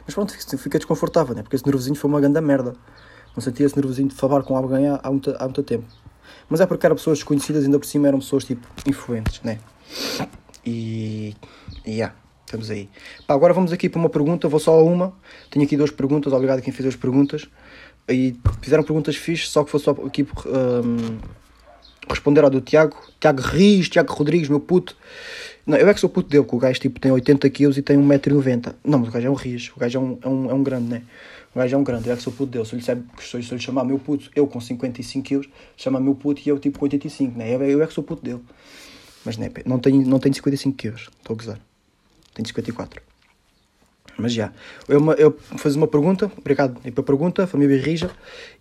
Mas 0.07 0.15
pronto, 0.15 0.35
fiquei 0.57 0.79
desconfortável, 0.79 1.35
né, 1.35 1.43
porque 1.43 1.57
esse 1.57 1.67
nervosinho 1.67 1.95
foi 1.95 2.09
uma 2.09 2.21
grande 2.21 2.41
merda. 2.41 2.75
Não 3.37 3.43
sentia 3.43 3.67
esse 3.67 3.77
nervosinho 3.77 4.09
de 4.09 4.15
falar 4.15 4.43
com 4.43 4.57
alguém 4.57 4.89
há, 4.89 4.99
há, 5.03 5.11
muito, 5.11 5.35
há 5.39 5.45
muito 5.45 5.63
tempo. 5.63 5.85
Mas 6.53 6.61
é 6.61 6.67
porque 6.67 6.85
eram 6.85 6.97
pessoas 6.97 7.17
desconhecidas, 7.17 7.65
ainda 7.65 7.79
por 7.79 7.87
cima 7.87 8.09
eram 8.09 8.19
pessoas 8.19 8.45
tipo 8.45 8.69
influentes, 8.87 9.41
né? 9.41 9.59
E. 10.67 11.35
E 11.87 11.93
yeah, 11.93 12.15
estamos 12.45 12.69
aí. 12.69 12.91
Pá, 13.27 13.33
agora 13.33 13.55
vamos 13.55 13.73
aqui 13.73 13.89
para 13.89 13.99
uma 13.99 14.11
pergunta, 14.11 14.47
vou 14.49 14.61
só 14.61 14.79
a 14.79 14.83
uma. 14.83 15.15
Tenho 15.51 15.65
aqui 15.65 15.79
duas 15.79 15.91
perguntas, 15.91 16.31
obrigado 16.31 16.59
a 16.59 16.61
quem 16.61 16.71
fez 16.71 16.87
as 16.87 16.95
perguntas. 16.95 17.49
E 18.07 18.37
fizeram 18.61 18.83
perguntas 18.83 19.17
fixas, 19.17 19.49
só 19.49 19.65
que 19.65 19.71
foi 19.71 19.81
só 19.81 19.93
aqui 19.93 20.27
um, 20.45 21.17
responder 22.07 22.45
ao 22.45 22.51
do 22.51 22.61
Tiago. 22.61 22.99
Tiago 23.19 23.41
Riz, 23.41 23.89
Tiago 23.89 24.13
Rodrigues, 24.13 24.51
meu 24.51 24.61
puto. 24.61 24.95
Não, 25.67 25.79
eu 25.79 25.89
é 25.89 25.95
que 25.95 26.01
sou 26.01 26.11
puto 26.11 26.29
dele, 26.29 26.45
que 26.45 26.55
o 26.55 26.59
gajo 26.59 26.79
tipo, 26.79 27.01
tem 27.01 27.11
80 27.11 27.49
kg 27.49 27.79
e 27.79 27.81
tem 27.81 27.97
1,90m. 27.97 28.75
Não, 28.85 28.99
mas 28.99 29.09
o 29.09 29.13
gajo 29.13 29.27
é 29.27 29.31
um 29.31 29.35
Riz, 29.35 29.73
o 29.75 29.81
gajo 29.81 29.99
é 29.99 30.01
um, 30.03 30.19
é 30.21 30.29
um, 30.29 30.51
é 30.51 30.55
um 30.55 30.63
grande, 30.63 30.91
né? 30.91 31.03
O 31.55 31.59
gajo 31.59 31.75
é 31.75 31.79
um 31.79 31.85
grande, 31.85 32.11
é 32.11 32.17
que 32.17 32.23
sou 32.23 32.33
puto 32.33 32.53
dele. 32.53 32.65
Se 32.65 32.75
eu 32.75 32.79
lhe, 32.79 32.85
sabe, 32.85 33.05
se 33.21 33.37
eu 33.37 33.57
lhe 33.57 33.63
chamar 33.63 33.85
meu 33.85 33.99
puto, 33.99 34.31
eu 34.35 34.47
com 34.47 34.61
55 34.61 35.25
quilos, 35.25 35.49
chamar 35.77 36.01
meu 36.01 36.15
puto 36.15 36.41
e 36.45 36.49
eu 36.49 36.59
tipo 36.59 36.79
com 36.79 36.87
85, 36.87 37.39
né? 37.39 37.55
Eu, 37.55 37.63
eu 37.63 37.83
é 37.83 37.87
que 37.87 37.93
sou 37.93 38.03
puto 38.03 38.23
dele. 38.23 38.41
Mas 39.25 39.37
né, 39.37 39.51
não 39.67 39.79
tenho, 39.79 40.07
não 40.07 40.19
tenho 40.19 40.35
55 40.35 40.77
quilos, 40.77 41.11
estou 41.19 41.35
a 41.35 41.37
gozar. 41.37 41.61
Tenho 42.35 42.47
54. 42.47 43.03
Mas 44.19 44.33
já. 44.33 44.53
Eu, 44.89 45.01
eu 45.13 45.39
fiz 45.59 45.75
uma 45.75 45.87
pergunta, 45.87 46.31
obrigado 46.37 46.81
e 46.85 46.91
para 46.91 47.05
pergunta, 47.05 47.47
família 47.47 47.81
Rija, 47.81 48.11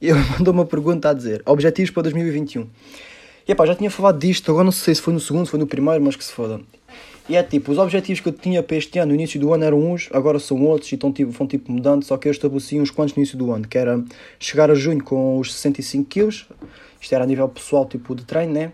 e 0.01 0.10
ele 0.10 0.19
mandou 0.38 0.54
uma 0.54 0.65
pergunta 0.65 1.10
a 1.10 1.13
dizer: 1.13 1.41
Objetivos 1.45 1.91
para 1.91 2.04
2021. 2.04 2.67
E 3.47 3.56
pá, 3.56 3.65
já 3.65 3.75
tinha 3.75 3.89
falado 3.89 4.19
disto, 4.19 4.51
agora 4.51 4.65
não 4.65 4.71
sei 4.71 4.93
se 4.93 5.01
foi 5.01 5.13
no 5.13 5.19
segundo, 5.19 5.45
se 5.45 5.51
foi 5.51 5.60
no 5.60 5.67
primeiro, 5.67 6.04
mas 6.04 6.15
que 6.15 6.23
se 6.23 6.32
foda. 6.32 6.62
E 7.29 7.36
é 7.36 7.43
tipo, 7.43 7.71
os 7.71 7.77
objetivos 7.77 8.19
que 8.19 8.29
eu 8.29 8.34
tinha 8.34 8.63
para 8.63 8.75
este 8.75 8.97
ano, 8.99 9.10
no 9.10 9.15
início 9.15 9.39
do 9.39 9.53
ano, 9.53 9.63
eram 9.63 9.79
uns, 9.91 10.10
agora 10.12 10.39
são 10.39 10.62
outros 10.65 10.91
e 10.91 10.95
estão, 10.95 11.12
tipo, 11.12 11.31
vão 11.31 11.47
tipo 11.47 11.71
mudando, 11.71 12.03
só 12.03 12.17
que 12.17 12.27
eu 12.27 12.31
estabeleci 12.31 12.79
uns 12.79 12.89
quantos 12.89 13.15
no 13.15 13.19
início 13.19 13.38
do 13.38 13.51
ano, 13.51 13.67
que 13.67 13.77
era 13.77 14.03
chegar 14.39 14.71
a 14.71 14.75
junho 14.75 15.03
com 15.03 15.39
os 15.39 15.53
65 15.53 16.10
quilos, 16.10 16.47
isto 16.99 17.13
era 17.13 17.23
a 17.23 17.27
nível 17.27 17.47
pessoal, 17.47 17.86
tipo, 17.86 18.15
de 18.15 18.25
treino, 18.25 18.53
né? 18.53 18.71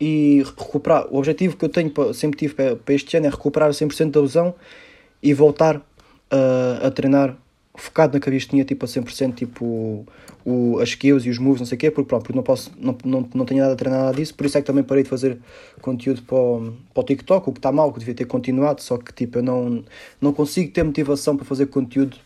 E 0.00 0.42
recuperar, 0.44 1.06
o 1.10 1.18
objetivo 1.18 1.56
que 1.56 1.64
eu 1.64 1.68
tenho, 1.68 1.92
sempre 2.14 2.38
tive 2.38 2.54
para, 2.54 2.94
este 2.94 3.16
ano 3.16 3.26
é 3.26 3.30
recuperar 3.30 3.70
100% 3.70 4.10
da 4.10 4.20
lesão 4.20 4.54
e 5.22 5.32
voltar 5.34 5.76
uh, 5.76 6.86
a 6.86 6.90
treinar 6.90 7.36
focado 7.74 8.14
na 8.14 8.20
calistenia, 8.20 8.64
tipo 8.64 8.84
a 8.84 8.88
100%, 8.88 9.34
tipo 9.34 10.06
o, 10.44 10.78
as 10.78 10.90
skills 10.90 11.24
e 11.24 11.30
os 11.30 11.38
moves, 11.38 11.60
não 11.60 11.66
sei 11.66 11.76
o 11.76 11.78
quê, 11.78 11.90
porque 11.90 12.08
porque 12.08 12.32
não, 12.32 12.42
posso, 12.42 12.70
não, 12.76 12.96
não, 13.04 13.28
não 13.34 13.44
tenho 13.44 13.60
nada 13.60 13.72
a 13.72 13.76
treinar 13.76 14.00
nada 14.00 14.16
disso, 14.16 14.34
por 14.34 14.44
isso 14.44 14.58
é 14.58 14.60
que 14.60 14.66
também 14.66 14.84
parei 14.84 15.02
de 15.04 15.08
fazer 15.08 15.38
conteúdo 15.80 16.22
para 16.22 16.36
o, 16.36 16.74
para 16.92 17.00
o 17.00 17.04
TikTok, 17.04 17.48
o 17.48 17.52
que 17.52 17.58
está 17.58 17.72
mal, 17.72 17.92
que 17.92 17.98
devia 17.98 18.14
ter 18.14 18.26
continuado, 18.26 18.82
só 18.82 18.98
que 18.98 19.12
tipo 19.12 19.38
eu 19.38 19.42
não, 19.42 19.84
não 20.20 20.32
consigo 20.32 20.70
ter 20.72 20.82
motivação 20.82 21.36
para 21.36 21.46
fazer 21.46 21.66
conteúdo 21.66 22.18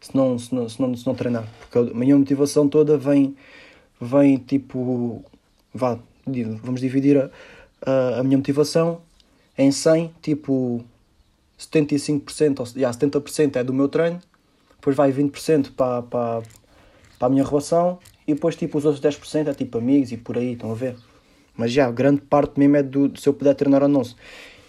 se 0.00 0.16
não, 0.16 0.38
se 0.38 0.54
não, 0.54 0.68
se 0.68 0.80
não, 0.80 0.96
se 0.96 1.06
não 1.06 1.14
treinar, 1.14 1.48
porque 1.60 1.78
a 1.78 1.94
minha 1.94 2.16
motivação 2.16 2.68
toda 2.68 2.96
vem, 2.96 3.36
vem 4.00 4.36
tipo, 4.36 5.24
vá, 5.74 5.98
vamos 6.62 6.80
dividir 6.80 7.18
a, 7.18 7.30
a, 7.84 8.20
a 8.20 8.22
minha 8.22 8.36
motivação 8.36 9.00
em 9.58 9.70
100, 9.70 10.14
tipo 10.22 10.84
75% 11.58 12.60
ou 12.60 12.66
yeah, 12.76 12.96
70% 12.96 13.56
é 13.56 13.64
do 13.64 13.72
meu 13.72 13.88
treino 13.88 14.20
depois 14.82 14.96
vai 14.96 15.12
20% 15.12 15.74
para, 15.76 16.02
para, 16.02 16.42
para 17.16 17.26
a 17.28 17.30
minha 17.30 17.44
relação 17.44 18.00
e 18.26 18.34
depois 18.34 18.56
tipo 18.56 18.76
os 18.76 18.84
outros 18.84 19.00
10% 19.00 19.46
é 19.46 19.54
tipo 19.54 19.78
amigos 19.78 20.10
e 20.10 20.16
por 20.16 20.36
aí, 20.36 20.54
estão 20.54 20.72
a 20.72 20.74
ver? 20.74 20.96
Mas 21.56 21.70
já, 21.70 21.88
grande 21.88 22.20
parte 22.22 22.58
mesmo 22.58 22.76
é 22.76 22.82
do, 22.82 23.16
se 23.16 23.28
eu 23.28 23.32
puder 23.32 23.54
treinar 23.54 23.84
ou 23.84 23.88
não. 23.88 24.02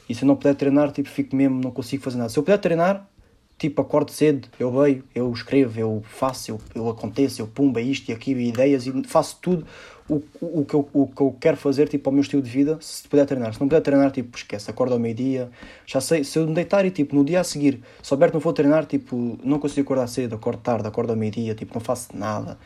E 0.08 0.14
se 0.14 0.24
eu 0.24 0.28
não 0.28 0.36
puder 0.36 0.54
treinar, 0.54 0.92
tipo, 0.92 1.10
fico 1.10 1.36
mesmo, 1.36 1.60
não 1.60 1.72
consigo 1.72 2.04
fazer 2.04 2.18
nada. 2.18 2.30
Se 2.30 2.38
eu 2.38 2.44
puder 2.44 2.60
treinar, 2.60 3.10
tipo, 3.58 3.82
acordo 3.82 4.12
cedo, 4.12 4.48
eu 4.60 4.70
leio, 4.78 5.04
eu 5.16 5.32
escrevo, 5.32 5.80
eu 5.80 6.04
faço, 6.06 6.52
eu, 6.52 6.62
eu 6.76 6.90
aconteço, 6.90 7.42
eu 7.42 7.48
pumba 7.48 7.82
isto 7.82 8.10
e 8.10 8.14
aquilo, 8.14 8.40
ideias 8.40 8.86
e 8.86 9.04
faço 9.06 9.40
tudo 9.42 9.66
o, 10.10 10.22
o, 10.42 10.66
que 10.66 10.74
eu, 10.74 10.90
o 10.94 11.08
que 11.08 11.22
eu 11.22 11.36
quero 11.40 11.58
fazer, 11.58 11.88
tipo, 11.88 12.10
ao 12.10 12.14
meu 12.14 12.22
estilo 12.22 12.42
de 12.42 12.50
vida, 12.50 12.78
se 12.82 13.08
puder 13.08 13.26
treinar. 13.26 13.54
Se 13.54 13.60
não 13.60 13.68
puder 13.68 13.82
treinar, 13.82 14.12
tipo, 14.12 14.38
esquece, 14.38 14.70
acordo 14.70 14.94
ao 14.94 15.00
meio-dia, 15.00 15.50
já 15.86 16.02
sei, 16.02 16.24
se 16.24 16.38
eu 16.38 16.48
me 16.48 16.54
deitar 16.54 16.86
e, 16.86 16.92
tipo, 16.92 17.16
no 17.16 17.24
dia 17.24 17.40
a 17.40 17.44
seguir, 17.44 17.82
souber 18.02 18.30
que 18.30 18.34
não 18.34 18.42
vou 18.42 18.54
treinar, 18.54 18.86
tipo, 18.86 19.40
não 19.44 19.60
consigo 19.60 19.82
acordar 19.82 20.08
cedo, 20.08 20.36
acordo 20.36 20.62
tarde, 20.62 20.88
acordo 20.88 21.12
ao 21.12 21.16
meio-dia, 21.16 21.56
tipo, 21.56 21.74
não 21.74 21.82
faço 21.82 22.16
nada. 22.16 22.58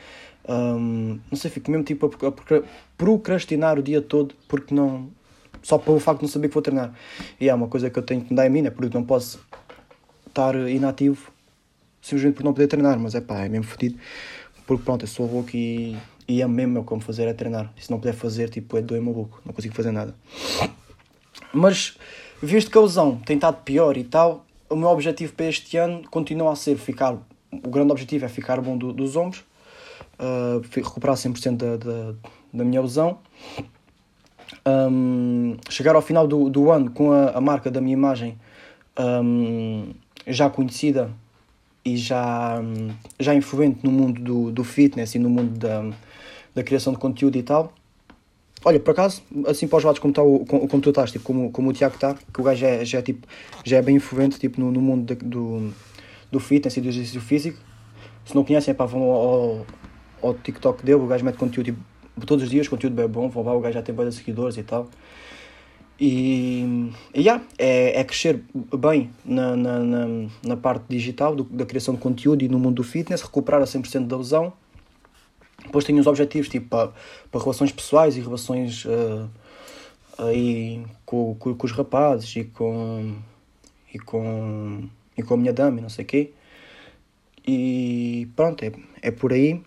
Um, 0.48 1.20
não 1.30 1.38
sei, 1.38 1.52
fico 1.52 1.70
mesmo, 1.70 1.84
tipo, 1.84 2.06
a 2.06 2.34
procrastinar 2.98 3.78
o 3.78 3.84
dia 3.84 4.02
todo, 4.02 4.34
porque 4.48 4.74
não... 4.74 5.10
Só 5.62 5.78
pelo 5.78 6.00
facto 6.00 6.20
de 6.20 6.26
não 6.26 6.32
saber 6.32 6.48
que 6.48 6.54
vou 6.54 6.64
treinar. 6.64 6.94
E 7.42 7.50
é 7.50 7.54
uma 7.54 7.68
coisa 7.68 7.90
que 7.90 8.00
eu 8.00 8.04
tenho 8.04 8.22
que 8.22 8.32
me 8.32 8.36
dar 8.38 8.48
em 8.48 8.50
mim, 8.50 8.66
é 8.66 8.70
porque 8.70 8.96
não 8.96 9.04
posso 9.04 9.40
estar 10.28 10.56
inativo 10.70 11.32
simplesmente 12.02 12.36
por 12.36 12.44
não 12.44 12.54
poder 12.54 12.68
treinar, 12.68 12.98
mas 12.98 13.16
é 13.16 13.22
pá, 13.22 13.44
é 13.44 13.50
mesmo 13.50 13.66
fodido. 13.66 13.98
Porque 14.66 14.84
pronto, 14.84 15.04
eu 15.04 15.08
sou 15.08 15.30
louco 15.30 15.50
e, 15.54 15.98
e 16.28 16.42
é 16.42 16.48
mesmo 16.48 16.84
como 16.84 17.02
fazer 17.02 17.28
é 17.28 17.34
treinar. 17.34 17.72
Se 17.80 17.90
não 17.90 18.00
puder 18.00 18.14
fazer, 18.14 18.50
tipo, 18.50 18.78
é 18.78 18.82
doer 18.82 19.02
meu 19.02 19.14
boco, 19.14 19.42
não 19.46 19.54
consigo 19.54 19.74
fazer 19.74 19.92
nada. 19.92 20.14
Mas, 21.54 21.98
visto 22.42 22.70
que 22.70 22.78
a 22.78 22.82
lesão 22.82 23.16
tem 23.26 23.36
estado 23.38 23.64
pior 23.64 23.96
e 23.98 24.04
tal, 24.04 24.46
o 24.70 24.76
meu 24.76 24.90
objetivo 24.90 25.34
para 25.34 25.46
este 25.46 25.78
ano 25.78 26.04
continua 26.10 26.52
a 26.52 26.56
ser 26.56 26.78
ficar. 26.78 27.18
O 27.52 27.70
grande 27.70 27.92
objetivo 27.92 28.26
é 28.26 28.28
ficar 28.28 28.60
bom 28.60 28.78
do, 28.78 28.92
dos 28.92 29.16
ombros, 29.16 29.44
uh, 30.20 30.62
recuperar 30.74 31.16
100% 31.16 31.56
da, 31.56 31.78
da, 31.78 32.14
da 32.54 32.64
minha 32.66 32.82
lesão. 32.82 33.20
Um, 34.66 35.58
chegar 35.70 35.96
ao 35.96 36.02
final 36.02 36.28
do, 36.28 36.50
do 36.50 36.72
ano 36.72 36.92
com 36.92 37.12
a, 37.12 37.32
a 37.32 37.42
marca 37.42 37.70
da 37.72 37.82
minha 37.82 37.94
imagem 37.94 38.38
um, 38.98 39.94
já 40.26 40.50
conhecida 40.50 41.12
e 41.84 41.96
já, 41.96 42.62
já 43.20 43.34
influente 43.34 43.80
no 43.84 43.92
mundo 43.92 44.22
do, 44.22 44.52
do 44.52 44.64
fitness 44.64 45.16
e 45.16 45.20
no 45.20 45.30
mundo 45.30 45.58
da, 45.58 45.90
da 46.58 46.64
criação 46.64 46.92
de 46.92 47.00
conteúdo 47.00 47.38
e 47.38 47.44
tal. 47.44 47.72
Olha, 48.66 48.80
por 48.80 48.92
acaso, 48.92 49.22
assim 49.46 49.68
para 49.68 49.78
os 49.78 49.84
lados 49.84 50.00
como, 50.00 50.12
tá 50.12 50.24
o, 50.24 50.44
como 50.44 50.82
tu 50.82 50.90
estás, 50.90 51.12
tipo, 51.12 51.24
como, 51.24 51.52
como 51.52 51.70
o 51.70 51.74
Tiago 51.74 51.94
está, 51.94 52.16
que 52.16 52.42
o 52.42 52.44
gajo 52.44 52.60
já 52.60 52.68
é, 52.68 52.84
já 52.84 52.98
é, 52.98 53.02
tipo, 53.04 53.28
já 53.64 53.78
é 53.78 53.82
bem 53.84 53.96
influente 53.96 54.40
tipo, 54.40 54.60
no, 54.60 54.72
no 54.72 54.82
mundo 54.82 55.14
de, 55.14 55.24
do, 55.24 55.72
do 56.32 56.40
fitness 56.40 56.76
e 56.76 56.82
do 56.82 56.90
exercício 56.90 57.22
físico. 57.22 57.60
Se 58.26 58.34
não 58.34 58.44
conhecem, 58.44 58.72
é 58.72 58.76
pá, 58.76 58.86
vão 58.86 59.04
ao, 59.04 59.66
ao 60.22 60.34
TikTok 60.34 60.84
dele, 60.84 61.00
o 61.00 61.06
gajo 61.06 61.24
mete 61.24 61.38
conteúdo 61.38 61.68
tipo, 61.68 62.26
todos 62.26 62.44
os 62.44 62.50
dias, 62.50 62.68
conteúdo 62.68 62.96
bem 62.96 63.08
bom, 63.08 63.30
vão 63.30 63.44
lá, 63.44 63.56
o 63.56 63.60
gajo 63.60 63.76
já 63.76 63.84
tem 63.84 63.94
vários 63.94 64.16
seguidores 64.16 64.58
e 64.58 64.64
tal. 64.64 64.90
E, 66.00 66.92
e 67.14 67.22
yeah, 67.22 67.44
é, 67.60 68.00
é 68.00 68.04
crescer 68.04 68.44
bem 68.76 69.12
na, 69.24 69.56
na, 69.56 69.80
na, 69.80 70.08
na 70.44 70.58
parte 70.58 70.86
digital 70.90 71.36
do, 71.36 71.44
da 71.44 71.66
criação 71.66 71.94
de 71.94 72.00
conteúdo 72.00 72.44
e 72.44 72.50
no 72.50 72.58
mundo 72.58 72.76
do 72.76 72.84
fitness, 72.84 73.22
recuperar 73.22 73.62
a 73.62 73.66
100% 73.66 74.08
da 74.08 74.18
lesão. 74.18 74.52
Depois 75.68 75.86
tenho 75.86 76.00
os 76.00 76.08
objetivos 76.08 76.50
tipo 76.50 76.68
para, 76.68 76.92
para 77.32 77.42
relações 77.42 77.72
pessoais 77.72 78.18
e 78.18 78.22
relações 78.22 78.86
uh, 78.86 79.30
aí 80.18 80.84
com, 81.06 81.36
com, 81.36 81.54
com, 81.54 81.66
os 81.66 81.72
rapazes 81.72 82.36
e 82.36 82.44
com, 82.46 83.16
e 83.94 84.00
com, 84.00 84.90
e 85.18 85.22
com 85.22 85.34
a 85.34 85.38
minha 85.38 85.54
dama 85.54 85.78
e 85.78 85.82
não 85.82 85.90
sei 85.90 86.04
o 86.04 86.08
quê. 86.08 86.32
E 87.46 88.28
pronto, 88.36 88.64
é, 88.64 88.72
é 89.02 89.12
por 89.12 89.32
aí. 89.32 89.62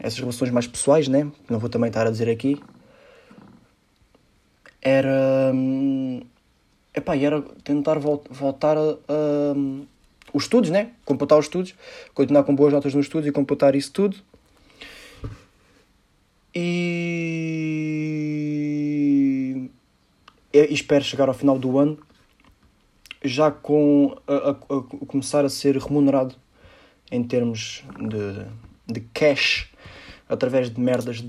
Essas 0.00 0.18
relações 0.18 0.50
mais 0.50 0.66
pessoais, 0.66 1.08
né? 1.08 1.30
Não 1.48 1.58
vou 1.58 1.70
também 1.70 1.88
estar 1.88 2.06
a 2.06 2.10
dizer 2.10 2.28
aqui, 2.28 2.60
era. 4.86 5.52
Hum, 5.52 6.20
epá, 6.94 7.16
era 7.16 7.42
tentar 7.64 7.98
voltar 7.98 8.76
a, 8.76 8.80
a, 8.80 9.54
os 10.32 10.44
estudos, 10.44 10.70
né? 10.70 10.90
Computar 11.04 11.38
os 11.38 11.46
estudos, 11.46 11.74
continuar 12.14 12.44
com 12.44 12.54
boas 12.54 12.72
notas 12.72 12.94
nos 12.94 13.06
estudos 13.06 13.26
e 13.26 13.32
computar 13.32 13.74
isso 13.74 13.92
tudo. 13.92 14.16
E, 16.58 17.70
espero 20.54 21.04
chegar 21.04 21.28
ao 21.28 21.34
final 21.34 21.58
do 21.58 21.78
ano 21.78 21.98
já 23.22 23.50
com 23.50 24.16
a, 24.26 24.32
a, 24.32 24.52
a 24.52 25.06
começar 25.06 25.44
a 25.44 25.50
ser 25.50 25.76
remunerado 25.76 26.34
em 27.12 27.22
termos 27.22 27.84
de, 27.98 28.46
de 28.90 29.00
cash 29.12 29.70
através 30.30 30.70
de 30.70 30.80
merdas 30.80 31.20
de, 31.20 31.26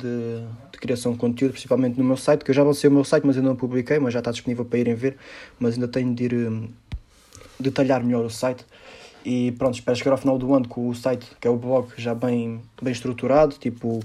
de, 0.71 0.79
criação 0.79 1.11
de 1.11 1.17
conteúdo, 1.17 1.51
principalmente 1.51 1.97
no 1.97 2.05
meu 2.05 2.15
site, 2.15 2.45
que 2.45 2.51
eu 2.51 2.55
já 2.55 2.63
lancei 2.63 2.89
o 2.89 2.93
meu 2.93 3.03
site, 3.03 3.27
mas 3.27 3.35
ainda 3.35 3.49
não 3.49 3.55
publiquei, 3.57 3.99
mas 3.99 4.13
já 4.13 4.19
está 4.19 4.31
disponível 4.31 4.63
para 4.63 4.79
irem 4.79 4.95
ver, 4.95 5.17
mas 5.59 5.73
ainda 5.73 5.89
tenho 5.89 6.15
de 6.15 6.23
ir 6.23 6.33
um, 6.33 6.69
detalhar 7.59 8.01
melhor 8.01 8.23
o 8.23 8.29
site. 8.29 8.65
E 9.25 9.51
pronto, 9.51 9.75
espero 9.75 9.97
chegar 9.97 10.11
ao 10.11 10.17
final 10.17 10.37
do 10.37 10.53
ano 10.53 10.69
com 10.69 10.87
o 10.87 10.95
site, 10.95 11.27
que 11.41 11.45
é 11.45 11.51
o 11.51 11.57
blog, 11.57 11.89
já 11.97 12.15
bem, 12.15 12.61
bem 12.81 12.93
estruturado, 12.93 13.57
tipo... 13.57 13.99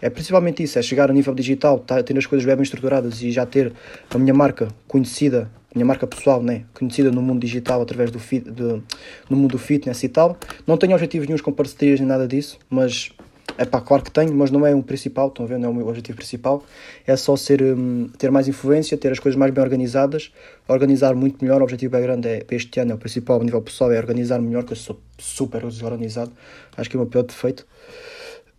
É 0.00 0.10
principalmente 0.10 0.62
isso, 0.62 0.78
é 0.78 0.82
chegar 0.82 1.10
a 1.10 1.12
nível 1.12 1.34
digital, 1.34 1.78
tá, 1.78 2.02
ter 2.02 2.16
as 2.16 2.26
coisas 2.26 2.46
bem 2.46 2.62
estruturadas 2.62 3.22
e 3.22 3.30
já 3.30 3.46
ter 3.46 3.72
a 4.10 4.18
minha 4.18 4.34
marca 4.34 4.68
conhecida 4.86 5.50
minha 5.76 5.84
marca 5.84 6.06
pessoal, 6.06 6.42
né? 6.42 6.64
conhecida 6.72 7.12
no 7.12 7.20
mundo 7.20 7.40
digital 7.40 7.82
através 7.82 8.10
do 8.10 8.18
fit, 8.18 8.50
de, 8.50 8.62
no 9.28 9.36
mundo 9.36 9.52
do 9.52 9.58
fitness 9.58 10.02
e 10.02 10.08
tal. 10.08 10.38
Não 10.66 10.78
tenho 10.78 10.94
objetivos 10.94 11.28
nenhums 11.28 11.42
com 11.42 11.52
parcerias 11.52 12.00
nem 12.00 12.08
nada 12.08 12.26
disso, 12.26 12.58
mas 12.70 13.12
é 13.58 13.64
pá, 13.64 13.80
claro 13.80 14.02
que 14.02 14.10
tenho, 14.10 14.34
mas 14.34 14.50
não 14.50 14.66
é 14.66 14.74
o 14.74 14.82
principal, 14.82 15.28
estão 15.28 15.44
a 15.44 15.48
ver, 15.48 15.58
não 15.58 15.68
é 15.68 15.72
o 15.72 15.74
meu 15.74 15.86
objetivo 15.86 16.16
principal. 16.16 16.64
É 17.06 17.14
só 17.14 17.36
ser, 17.36 17.62
um, 17.62 18.08
ter 18.18 18.30
mais 18.30 18.48
influência, 18.48 18.96
ter 18.96 19.12
as 19.12 19.18
coisas 19.18 19.38
mais 19.38 19.52
bem 19.52 19.62
organizadas, 19.62 20.32
organizar 20.66 21.14
muito 21.14 21.44
melhor. 21.44 21.60
O 21.60 21.64
objetivo 21.64 21.96
é 21.96 22.00
grande, 22.00 22.28
é, 22.28 22.46
este 22.50 22.80
ano 22.80 22.92
é 22.92 22.94
o 22.94 22.98
principal, 22.98 23.40
a 23.40 23.44
nível 23.44 23.60
pessoal, 23.62 23.92
é 23.92 23.98
organizar 23.98 24.40
melhor, 24.40 24.64
que 24.64 24.72
eu 24.72 24.76
sou 24.76 24.98
super 25.18 25.62
desorganizado. 25.62 26.32
Acho 26.76 26.88
que 26.88 26.96
é 26.96 26.98
o 26.98 27.02
meu 27.02 27.10
pior 27.10 27.22
defeito. 27.22 27.66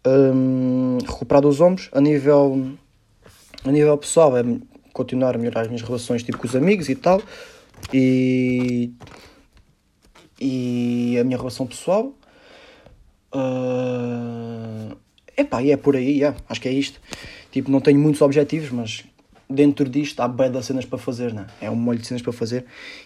Um, 0.07 0.97
recuperar 1.05 1.41
dos 1.41 1.59
ombros, 1.59 1.89
a 1.91 1.99
nível, 1.99 2.71
a 3.65 3.71
nível 3.71 3.97
pessoal, 3.97 4.37
é 4.37 4.43
continuar 4.93 5.35
a 5.35 5.37
melhorar 5.37 5.61
as 5.61 5.67
minhas 5.67 5.81
relações 5.81 6.23
tipo, 6.23 6.37
com 6.37 6.47
os 6.47 6.55
amigos 6.55 6.87
e 6.87 6.95
tal. 6.95 7.21
E, 7.93 8.91
e 10.39 11.17
a 11.19 11.23
minha 11.23 11.37
relação 11.37 11.67
pessoal 11.67 12.13
Uh... 13.33 14.95
Epá, 15.35 15.61
e 15.61 15.71
é 15.71 15.77
por 15.77 15.95
aí, 15.95 16.17
yeah, 16.17 16.35
acho 16.49 16.59
que 16.59 16.67
é 16.67 16.71
isto. 16.71 16.99
Tipo, 17.51 17.69
não 17.69 17.79
tenho 17.79 17.99
muitos 17.99 18.21
objetivos, 18.21 18.71
mas 18.71 19.05
dentro 19.47 19.87
disto 19.87 20.19
há 20.19 20.27
bem 20.27 20.51
das 20.51 20.65
cenas 20.65 20.83
para 20.83 20.97
fazer, 20.97 21.31
né? 21.31 21.45
É 21.61 21.69
um 21.69 21.75
molho 21.75 21.99
de 21.99 22.07
cenas 22.07 22.23
para 22.23 22.33
fazer 22.33 22.65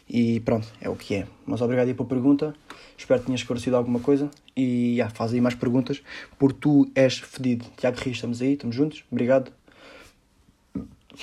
e 0.09 0.39
pronto, 0.39 0.67
é 0.79 0.89
o 0.89 0.95
que 0.95 1.15
é. 1.15 1.27
Mas 1.45 1.61
obrigado 1.61 1.87
aí 1.87 1.93
pela 1.93 2.07
pergunta, 2.07 2.55
espero 3.01 3.19
que 3.19 3.25
tenhas 3.27 3.41
esclarecido 3.41 3.75
alguma 3.75 3.99
coisa 3.99 4.29
e 4.55 4.93
yeah, 4.93 5.13
faz 5.13 5.33
aí 5.33 5.41
mais 5.41 5.55
perguntas, 5.55 6.01
porque 6.37 6.59
tu 6.59 6.89
és 6.95 7.19
fedido. 7.19 7.65
Tiago 7.77 7.97
Rios, 7.99 8.17
estamos 8.17 8.41
aí, 8.41 8.53
estamos 8.53 8.75
juntos, 8.75 9.03
obrigado. 9.11 9.51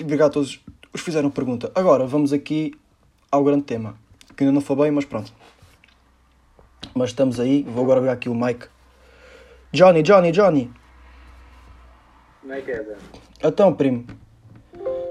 Obrigado 0.01 0.29
a 0.29 0.33
todos 0.33 0.61
os 0.93 1.01
que 1.01 1.05
fizeram 1.05 1.31
pergunta. 1.31 1.73
Agora 1.75 2.07
vamos 2.07 2.33
aqui 2.33 2.75
ao 3.31 3.43
grande 3.43 3.65
tema, 3.65 3.97
que 4.37 4.45
ainda 4.45 4.53
não 4.53 4.61
foi 4.61 4.77
bem, 4.77 4.91
mas 4.91 5.05
pronto. 5.05 5.33
Mas 6.95 7.11
estamos 7.11 7.41
aí, 7.41 7.63
vou 7.63 7.85
agora 7.85 8.01
ver 8.01 8.11
aqui 8.11 8.29
o 8.29 8.35
Mike 8.35 8.69
Johnny, 9.73 10.03
Johnny, 10.03 10.33
Johnny. 10.33 10.71
Como 12.41 12.53
é 12.55 12.61
que 12.63 12.71
é, 12.71 12.83
Dan? 12.83 12.97
Então, 13.45 13.75
primo. 13.75 14.07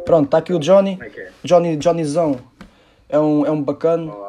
Pronto, 0.04 0.26
está 0.26 0.40
aqui 0.40 0.52
o 0.52 0.60
Johnny. 0.60 0.94
Como 0.94 1.04
é 1.04 1.10
que 1.10 1.20
é? 1.20 1.32
Johnny, 1.44 1.78
Johnnyzão. 1.78 2.40
É 3.08 3.20
um, 3.20 3.46
é 3.46 3.52
um 3.52 3.62
bacana. 3.62 4.12
Olá. 4.12 4.27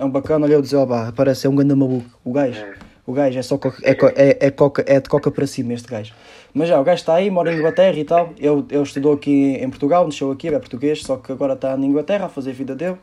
É 0.00 0.04
um 0.04 0.08
bacana, 0.08 0.46
olha 0.46 0.54
eu 0.54 0.62
dizer, 0.62 0.76
ó, 0.76 0.86
pá, 0.86 1.12
parece, 1.14 1.46
é 1.46 1.50
um 1.50 1.54
ganda 1.54 1.76
maluco. 1.76 2.08
O 2.24 2.32
gajo. 2.32 2.58
É. 2.58 2.72
O 3.06 3.12
gajo 3.12 3.38
é 3.38 3.42
só 3.42 3.58
coca, 3.58 3.76
é, 3.82 3.90
é, 3.90 4.46
é, 4.46 4.50
coca, 4.50 4.82
é 4.86 4.98
de 4.98 5.10
coca 5.10 5.30
para 5.30 5.46
cima 5.46 5.74
este 5.74 5.86
gajo. 5.88 6.14
Mas 6.54 6.70
já, 6.70 6.80
o 6.80 6.84
gajo 6.84 7.00
está 7.00 7.16
aí, 7.16 7.30
mora 7.30 7.52
em 7.52 7.58
Inglaterra 7.58 7.98
e 7.98 8.04
tal. 8.04 8.32
Ele, 8.38 8.64
ele 8.70 8.82
estudou 8.82 9.12
aqui 9.12 9.58
em 9.60 9.68
Portugal, 9.68 10.06
nasceu 10.06 10.30
aqui, 10.30 10.48
é 10.48 10.58
português, 10.58 11.02
só 11.02 11.18
que 11.18 11.30
agora 11.30 11.52
está 11.52 11.76
na 11.76 11.84
Inglaterra 11.84 12.24
a 12.26 12.28
fazer 12.30 12.50
a 12.50 12.54
vida 12.54 12.74
dele. 12.74 12.96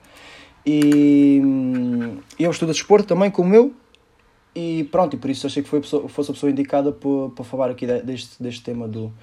E 0.65 1.39
hum, 1.43 2.17
eu 2.39 2.49
estudo 2.49 2.71
desporto 2.71 3.07
também, 3.07 3.29
como 3.29 3.53
eu. 3.53 3.71
E 4.55 4.85
pronto, 4.91 5.15
e 5.15 5.19
por 5.19 5.29
isso 5.29 5.45
achei 5.45 5.61
que 5.61 5.69
foi 5.69 5.83
fosse 5.83 6.31
a 6.31 6.33
pessoa 6.33 6.51
indicada 6.51 6.91
para, 6.91 7.45
falar 7.45 7.69
aqui 7.69 7.85
de- 7.85 8.01
deste, 8.01 8.41
deste 8.41 8.63
tema 8.63 8.87
do, 8.87 9.13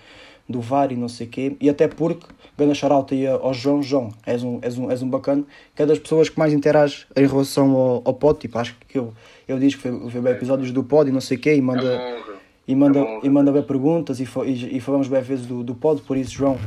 do 0.48 0.60
VAR 0.60 0.92
e 0.92 0.96
não 0.96 1.08
sei 1.08 1.26
o 1.26 1.30
quê. 1.30 1.56
E 1.60 1.68
até 1.70 1.88
porque, 1.88 2.26
ganha 2.56 2.74
shout 2.74 3.14
aí 3.14 3.26
ao 3.26 3.52
João, 3.54 3.82
João, 3.82 4.10
és 4.26 4.42
um, 4.42 4.58
és 4.62 4.76
um, 4.78 4.90
és 4.90 5.02
um 5.02 5.08
bacana, 5.08 5.44
que 5.74 5.82
é 5.82 5.86
das 5.86 5.98
pessoas 5.98 6.28
que 6.28 6.38
mais 6.38 6.52
interage 6.52 7.06
em 7.16 7.26
relação 7.26 7.74
ao, 7.74 8.02
ao 8.04 8.14
pod. 8.14 8.38
Tipo, 8.38 8.58
acho 8.58 8.76
que 8.88 8.98
eu, 8.98 9.12
eu 9.48 9.58
diz 9.58 9.74
que 9.74 9.88
vê, 9.88 10.20
vê 10.20 10.30
episódios 10.30 10.70
do 10.70 10.84
pod 10.84 11.08
e 11.08 11.12
não 11.12 11.20
sei 11.20 11.36
o 11.36 11.40
quê 11.40 11.54
e 11.54 11.58
É 11.58 11.62
manda, 11.62 11.82
honra. 11.82 12.34
e 12.68 12.74
manda, 12.74 12.98
É 13.00 13.20
e 13.22 13.28
manda 13.30 13.52
bem 13.52 13.62
perguntas 13.62 14.20
e, 14.20 14.28
e, 14.44 14.76
e 14.76 14.80
falamos 14.80 15.08
bem 15.08 15.22
vezes 15.22 15.46
do, 15.46 15.62
do 15.64 15.74
pod. 15.74 16.02
Por 16.02 16.16
isso, 16.16 16.32
João, 16.32 16.58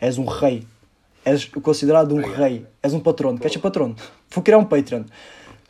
és 0.00 0.16
um 0.18 0.24
rei. 0.24 0.66
És 1.22 1.44
considerado 1.44 2.14
um 2.14 2.22
rei. 2.22 2.64
És 2.82 2.94
um 2.94 3.00
patrono. 3.00 3.36
Queres 3.38 3.52
ser 3.52 3.58
patrono? 3.58 3.94
Vou 4.30 4.42
criar 4.42 4.56
um 4.58 4.64
Patreon. 4.64 5.02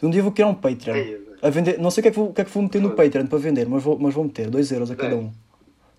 Um 0.03 0.09
dia 0.09 0.23
vou 0.23 0.31
criar 0.31 0.47
um 0.47 0.55
Patreon. 0.55 0.95
A 1.43 1.51
vender, 1.51 1.79
não 1.79 1.91
sei 1.91 2.01
o 2.01 2.03
que, 2.03 2.09
é 2.09 2.11
que, 2.13 2.17
vou, 2.19 2.33
que 2.33 2.41
é 2.41 2.45
que 2.45 2.51
vou 2.51 2.63
meter 2.63 2.81
no 2.81 2.91
Patreon 2.91 3.27
para 3.27 3.39
vender, 3.39 3.67
mas 3.69 3.83
vou, 3.83 3.99
mas 3.99 4.15
vou 4.15 4.23
meter 4.25 4.49
2 4.49 4.71
euros 4.73 4.91
a 4.91 4.95
cada 4.95 5.17
um. 5.17 5.33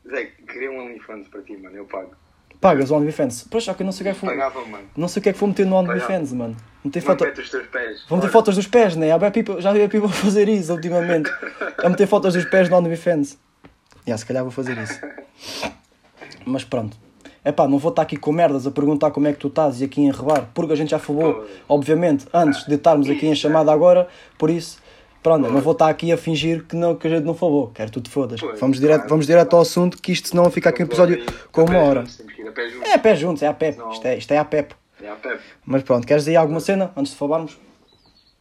Zé, 0.10 0.26
queria 0.48 0.72
um 0.72 0.80
OnlyFans 0.86 1.28
para 1.28 1.42
ti, 1.42 1.56
mano, 1.58 1.76
eu 1.78 1.86
pago. 1.86 2.12
Pagas 2.60 2.92
o 2.92 2.96
OnlyFans. 2.96 3.48
Pois, 3.50 3.64
só 3.64 3.74
que 3.74 3.82
eu 3.82 3.86
não 3.86 3.92
sei 3.92 4.02
o 4.02 4.04
que 4.06 4.10
é 4.10 4.14
que 4.14 4.20
vou, 4.26 4.30
Pagava, 4.30 4.66
mano. 4.66 4.84
não 4.96 5.08
sei 5.08 5.20
o 5.20 5.24
que 5.24 5.30
é 5.30 5.34
que 5.34 5.40
vou 5.40 5.50
meter 5.50 5.66
no. 5.66 5.76
OnlyFans, 5.78 6.34
mano. 6.34 6.56
Meter 6.84 7.02
foto... 7.02 7.24
mete 7.24 7.42
os 7.42 7.50
teus 7.50 7.68
pés. 7.68 8.06
Vou 8.08 8.18
meter 8.18 8.32
fotos 8.32 8.56
dos 8.56 8.68
pés, 8.68 8.96
né? 8.96 9.12
Há 9.12 9.18
bué 9.18 9.30
people- 9.32 9.60
Já 9.62 9.72
vi 9.74 9.84
a 9.84 9.90
people 9.90 10.10
fazer 10.14 10.48
isso 10.50 10.74
ultimamente. 10.74 11.30
A 11.84 11.90
meter 11.90 12.08
fotos 12.08 12.34
dos 12.34 12.46
pés 12.46 12.70
no 12.70 12.78
OnlyFans. 12.78 13.38
Yeah, 14.08 14.18
se 14.18 14.26
calhar 14.26 14.44
vou 14.44 14.52
fazer 14.52 14.78
isso. 14.78 15.00
Mas 16.46 16.64
pronto. 16.64 16.98
Epá, 17.44 17.68
não 17.68 17.80
vou 17.80 17.90
estar 17.90 18.04
aqui 18.04 18.18
com 18.18 18.32
merdas 18.32 18.68
a 18.68 18.72
perguntar 18.72 19.10
como 19.12 19.28
é 19.28 19.34
que 19.34 19.40
tu 19.40 19.48
estás 19.48 19.82
e 19.82 19.84
aqui 19.86 20.02
em 20.02 20.12
rebar, 20.12 20.48
porque 20.54 20.74
a 20.74 20.76
gente 20.76 20.92
já 20.92 21.00
falou, 21.00 21.48
obviamente, 21.68 22.28
antes 22.32 22.66
de 22.68 22.76
estarmos 22.76 23.10
aqui 23.10 23.26
em 23.26 23.34
chamada 23.34 23.72
agora, 23.72 24.08
por 24.38 24.52
isso, 24.52 24.78
pronto, 25.24 25.50
não 25.50 25.62
vou 25.62 25.74
estar 25.74 25.90
aqui 25.90 26.12
a 26.12 26.18
fingir 26.18 26.64
que, 26.66 26.76
não, 26.76 26.96
que 26.96 27.08
a 27.08 27.10
gente 27.10 27.24
não 27.24 27.34
falou, 27.34 27.70
quero 27.74 27.90
que 27.92 27.94
tu 28.00 28.02
te 28.02 28.10
fodas. 28.10 28.40
Pois, 28.40 28.60
Vamos 28.60 28.80
direto, 28.80 28.98
claro. 29.00 29.10
vamos 29.10 29.28
direto 29.28 29.56
ao 29.56 29.62
assunto, 29.62 30.02
que 30.02 30.12
isto 30.12 30.30
senão 30.30 30.50
fica 30.52 30.70
aqui 30.70 30.82
um 30.82 30.86
episódio 30.86 31.26
com 31.52 31.64
uma 31.64 31.80
hora. 31.80 32.04
ir 32.38 32.48
a 32.48 32.52
pé. 32.52 32.68
É 32.90 32.94
a 32.94 33.00
pé 33.00 33.16
juntos, 33.16 33.44
é 33.44 33.48
a 33.48 33.54
pep, 33.54 33.78
isto 33.92 34.06
é, 34.08 34.18
isto 34.18 34.32
é 34.32 34.38
a 34.38 34.46
pep. 34.46 34.76
É 35.02 35.10
a 35.10 35.16
pé. 35.16 35.40
Mas 35.66 35.84
pronto, 35.84 36.06
queres 36.06 36.24
dizer 36.26 36.36
alguma 36.38 36.60
cena 36.60 36.92
antes 36.96 37.12
de 37.14 37.18
falarmos? 37.18 37.58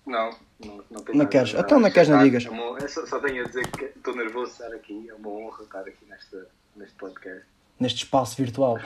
Não, 0.06 0.30
não, 0.64 0.82
não 0.90 1.04
Não 1.14 1.26
queres? 1.26 1.54
a 1.54 1.60
Então 1.60 1.78
não 1.80 1.90
queres, 1.90 2.08
não 2.08 2.22
digas. 2.22 2.44
É 2.44 2.50
uma- 2.50 2.78
é 2.78 2.88
só, 2.88 3.06
só 3.06 3.18
tenho 3.20 3.44
a 3.44 3.46
dizer 3.46 3.66
que 3.70 3.84
estou 3.84 4.14
nervoso 4.14 4.46
de 4.46 4.62
estar 4.62 4.74
aqui. 4.74 5.06
É 5.08 5.14
uma 5.14 5.28
honra 5.30 5.62
estar 5.62 5.80
aqui 5.80 6.04
nesta, 6.08 6.46
neste 6.76 6.94
podcast. 6.96 7.42
Neste 7.78 8.04
espaço 8.04 8.36
virtual. 8.36 8.78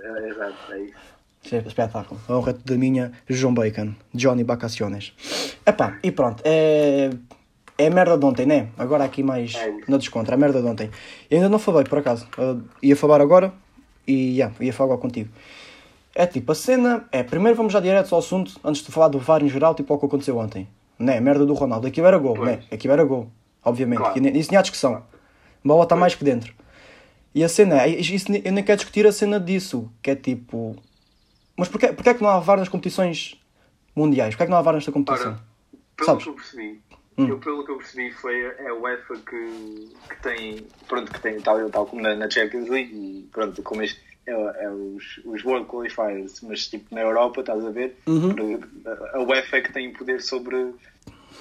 É, 0.00 0.28
exato, 0.28 0.72
é 0.72 0.80
isso. 0.80 1.15
É 1.52 1.58
Espetáculo. 1.58 2.20
A 2.28 2.36
honra 2.36 2.50
é 2.52 2.54
da 2.64 2.76
minha 2.76 3.12
João 3.28 3.54
Bacon. 3.54 3.94
Johnny 4.14 4.42
Vacaciones. 4.44 5.12
Epá, 5.64 5.98
e 6.02 6.10
pronto. 6.10 6.42
É, 6.44 7.10
é 7.78 7.86
a 7.86 7.90
merda 7.90 8.16
de 8.18 8.24
ontem, 8.24 8.46
né? 8.46 8.68
Agora 8.78 9.04
aqui 9.04 9.22
mais 9.22 9.54
É 9.54 9.72
na 9.88 9.96
descontra. 9.96 10.34
A 10.34 10.38
merda 10.38 10.60
de 10.60 10.66
ontem. 10.66 10.90
Eu 11.30 11.36
ainda 11.38 11.48
não 11.48 11.58
falei, 11.58 11.84
por 11.84 11.98
acaso. 11.98 12.26
Eu 12.36 12.62
ia 12.82 12.96
falar 12.96 13.20
agora 13.20 13.52
e 14.06 14.32
yeah, 14.38 14.54
ia 14.60 14.72
falar 14.72 14.88
agora 14.94 15.00
contigo. 15.00 15.30
É 16.14 16.26
tipo, 16.26 16.50
a 16.52 16.54
cena 16.54 17.04
é... 17.12 17.22
Primeiro 17.22 17.56
vamos 17.56 17.72
já 17.72 17.80
direto 17.80 18.12
ao 18.14 18.18
assunto, 18.20 18.58
antes 18.64 18.82
de 18.82 18.90
falar 18.90 19.08
do 19.08 19.18
VAR 19.18 19.42
em 19.44 19.48
geral, 19.48 19.74
tipo 19.74 19.92
o 19.92 19.98
que 19.98 20.06
aconteceu 20.06 20.38
ontem. 20.38 20.66
Né? 20.98 21.18
A 21.18 21.20
merda 21.20 21.44
do 21.44 21.52
Ronaldo. 21.52 21.86
Aquilo 21.86 22.06
era 22.06 22.16
gol, 22.16 22.34
Pois. 22.34 22.48
né? 22.48 22.60
Aquilo 22.72 22.92
era 22.94 23.04
gol. 23.04 23.28
Obviamente. 23.62 23.98
Claro. 23.98 24.18
Isso 24.36 24.50
nem 24.50 24.58
há 24.58 24.62
discussão. 24.62 24.94
A 24.94 25.02
bola 25.62 25.82
está 25.82 25.94
mais 25.94 26.14
que 26.14 26.24
dentro. 26.24 26.54
E 27.34 27.44
a 27.44 27.48
cena, 27.50 27.82
é- 27.82 27.88
isso, 27.90 28.32
eu 28.32 28.50
nem 28.52 28.64
quero 28.64 28.78
discutir 28.78 29.06
a 29.06 29.12
cena 29.12 29.38
disso, 29.38 29.90
que 30.00 30.10
é 30.10 30.14
tipo. 30.16 30.74
Mas 31.56 31.68
porquê, 31.68 31.88
porquê 31.88 32.10
é 32.10 32.14
que 32.14 32.22
não 32.22 32.30
há 32.30 32.38
VAR 32.38 32.58
nas 32.58 32.68
competições 32.68 33.40
mundiais? 33.94 34.34
Porquê 34.34 34.42
é 34.44 34.46
que 34.46 34.50
não 34.50 34.58
há 34.58 34.62
VAR 34.62 34.74
nesta 34.74 34.92
competição? 34.92 35.32
Ora, 35.32 35.40
pelo 35.96 36.06
Sabes? 36.06 36.24
que 36.24 36.30
eu 36.30 36.34
percebi, 36.34 36.80
Hum. 37.18 37.28
eu, 37.28 37.38
pelo 37.38 37.64
que 37.64 37.70
eu 37.70 37.78
percebi 37.78 38.12
foi 38.12 38.38
é 38.58 38.68
a 38.68 38.74
UEFA 38.74 39.16
que, 39.16 39.88
que 40.10 40.22
tem, 40.22 40.66
pronto, 40.86 41.10
que 41.10 41.18
tem 41.22 41.40
tal, 41.40 41.66
tal 41.70 41.86
como 41.86 42.02
na, 42.02 42.14
na 42.14 42.28
Champions 42.28 42.68
League 42.68 42.92
e 42.94 43.26
pronto, 43.32 43.62
como 43.62 43.82
este 43.82 43.98
é, 44.26 44.32
é 44.32 44.70
os, 44.70 45.18
os 45.24 45.42
World 45.42 45.66
Qualifiers, 45.66 46.42
mas 46.42 46.66
tipo 46.68 46.94
na 46.94 47.00
Europa, 47.00 47.40
estás 47.40 47.64
a 47.64 47.70
ver? 47.70 47.96
Uhum. 48.06 48.34
A, 49.14 49.20
UEFA 49.22 49.56
é 49.56 49.60
que 49.62 49.72
tem 49.72 49.90
poder 49.94 50.20
sobre, 50.20 50.74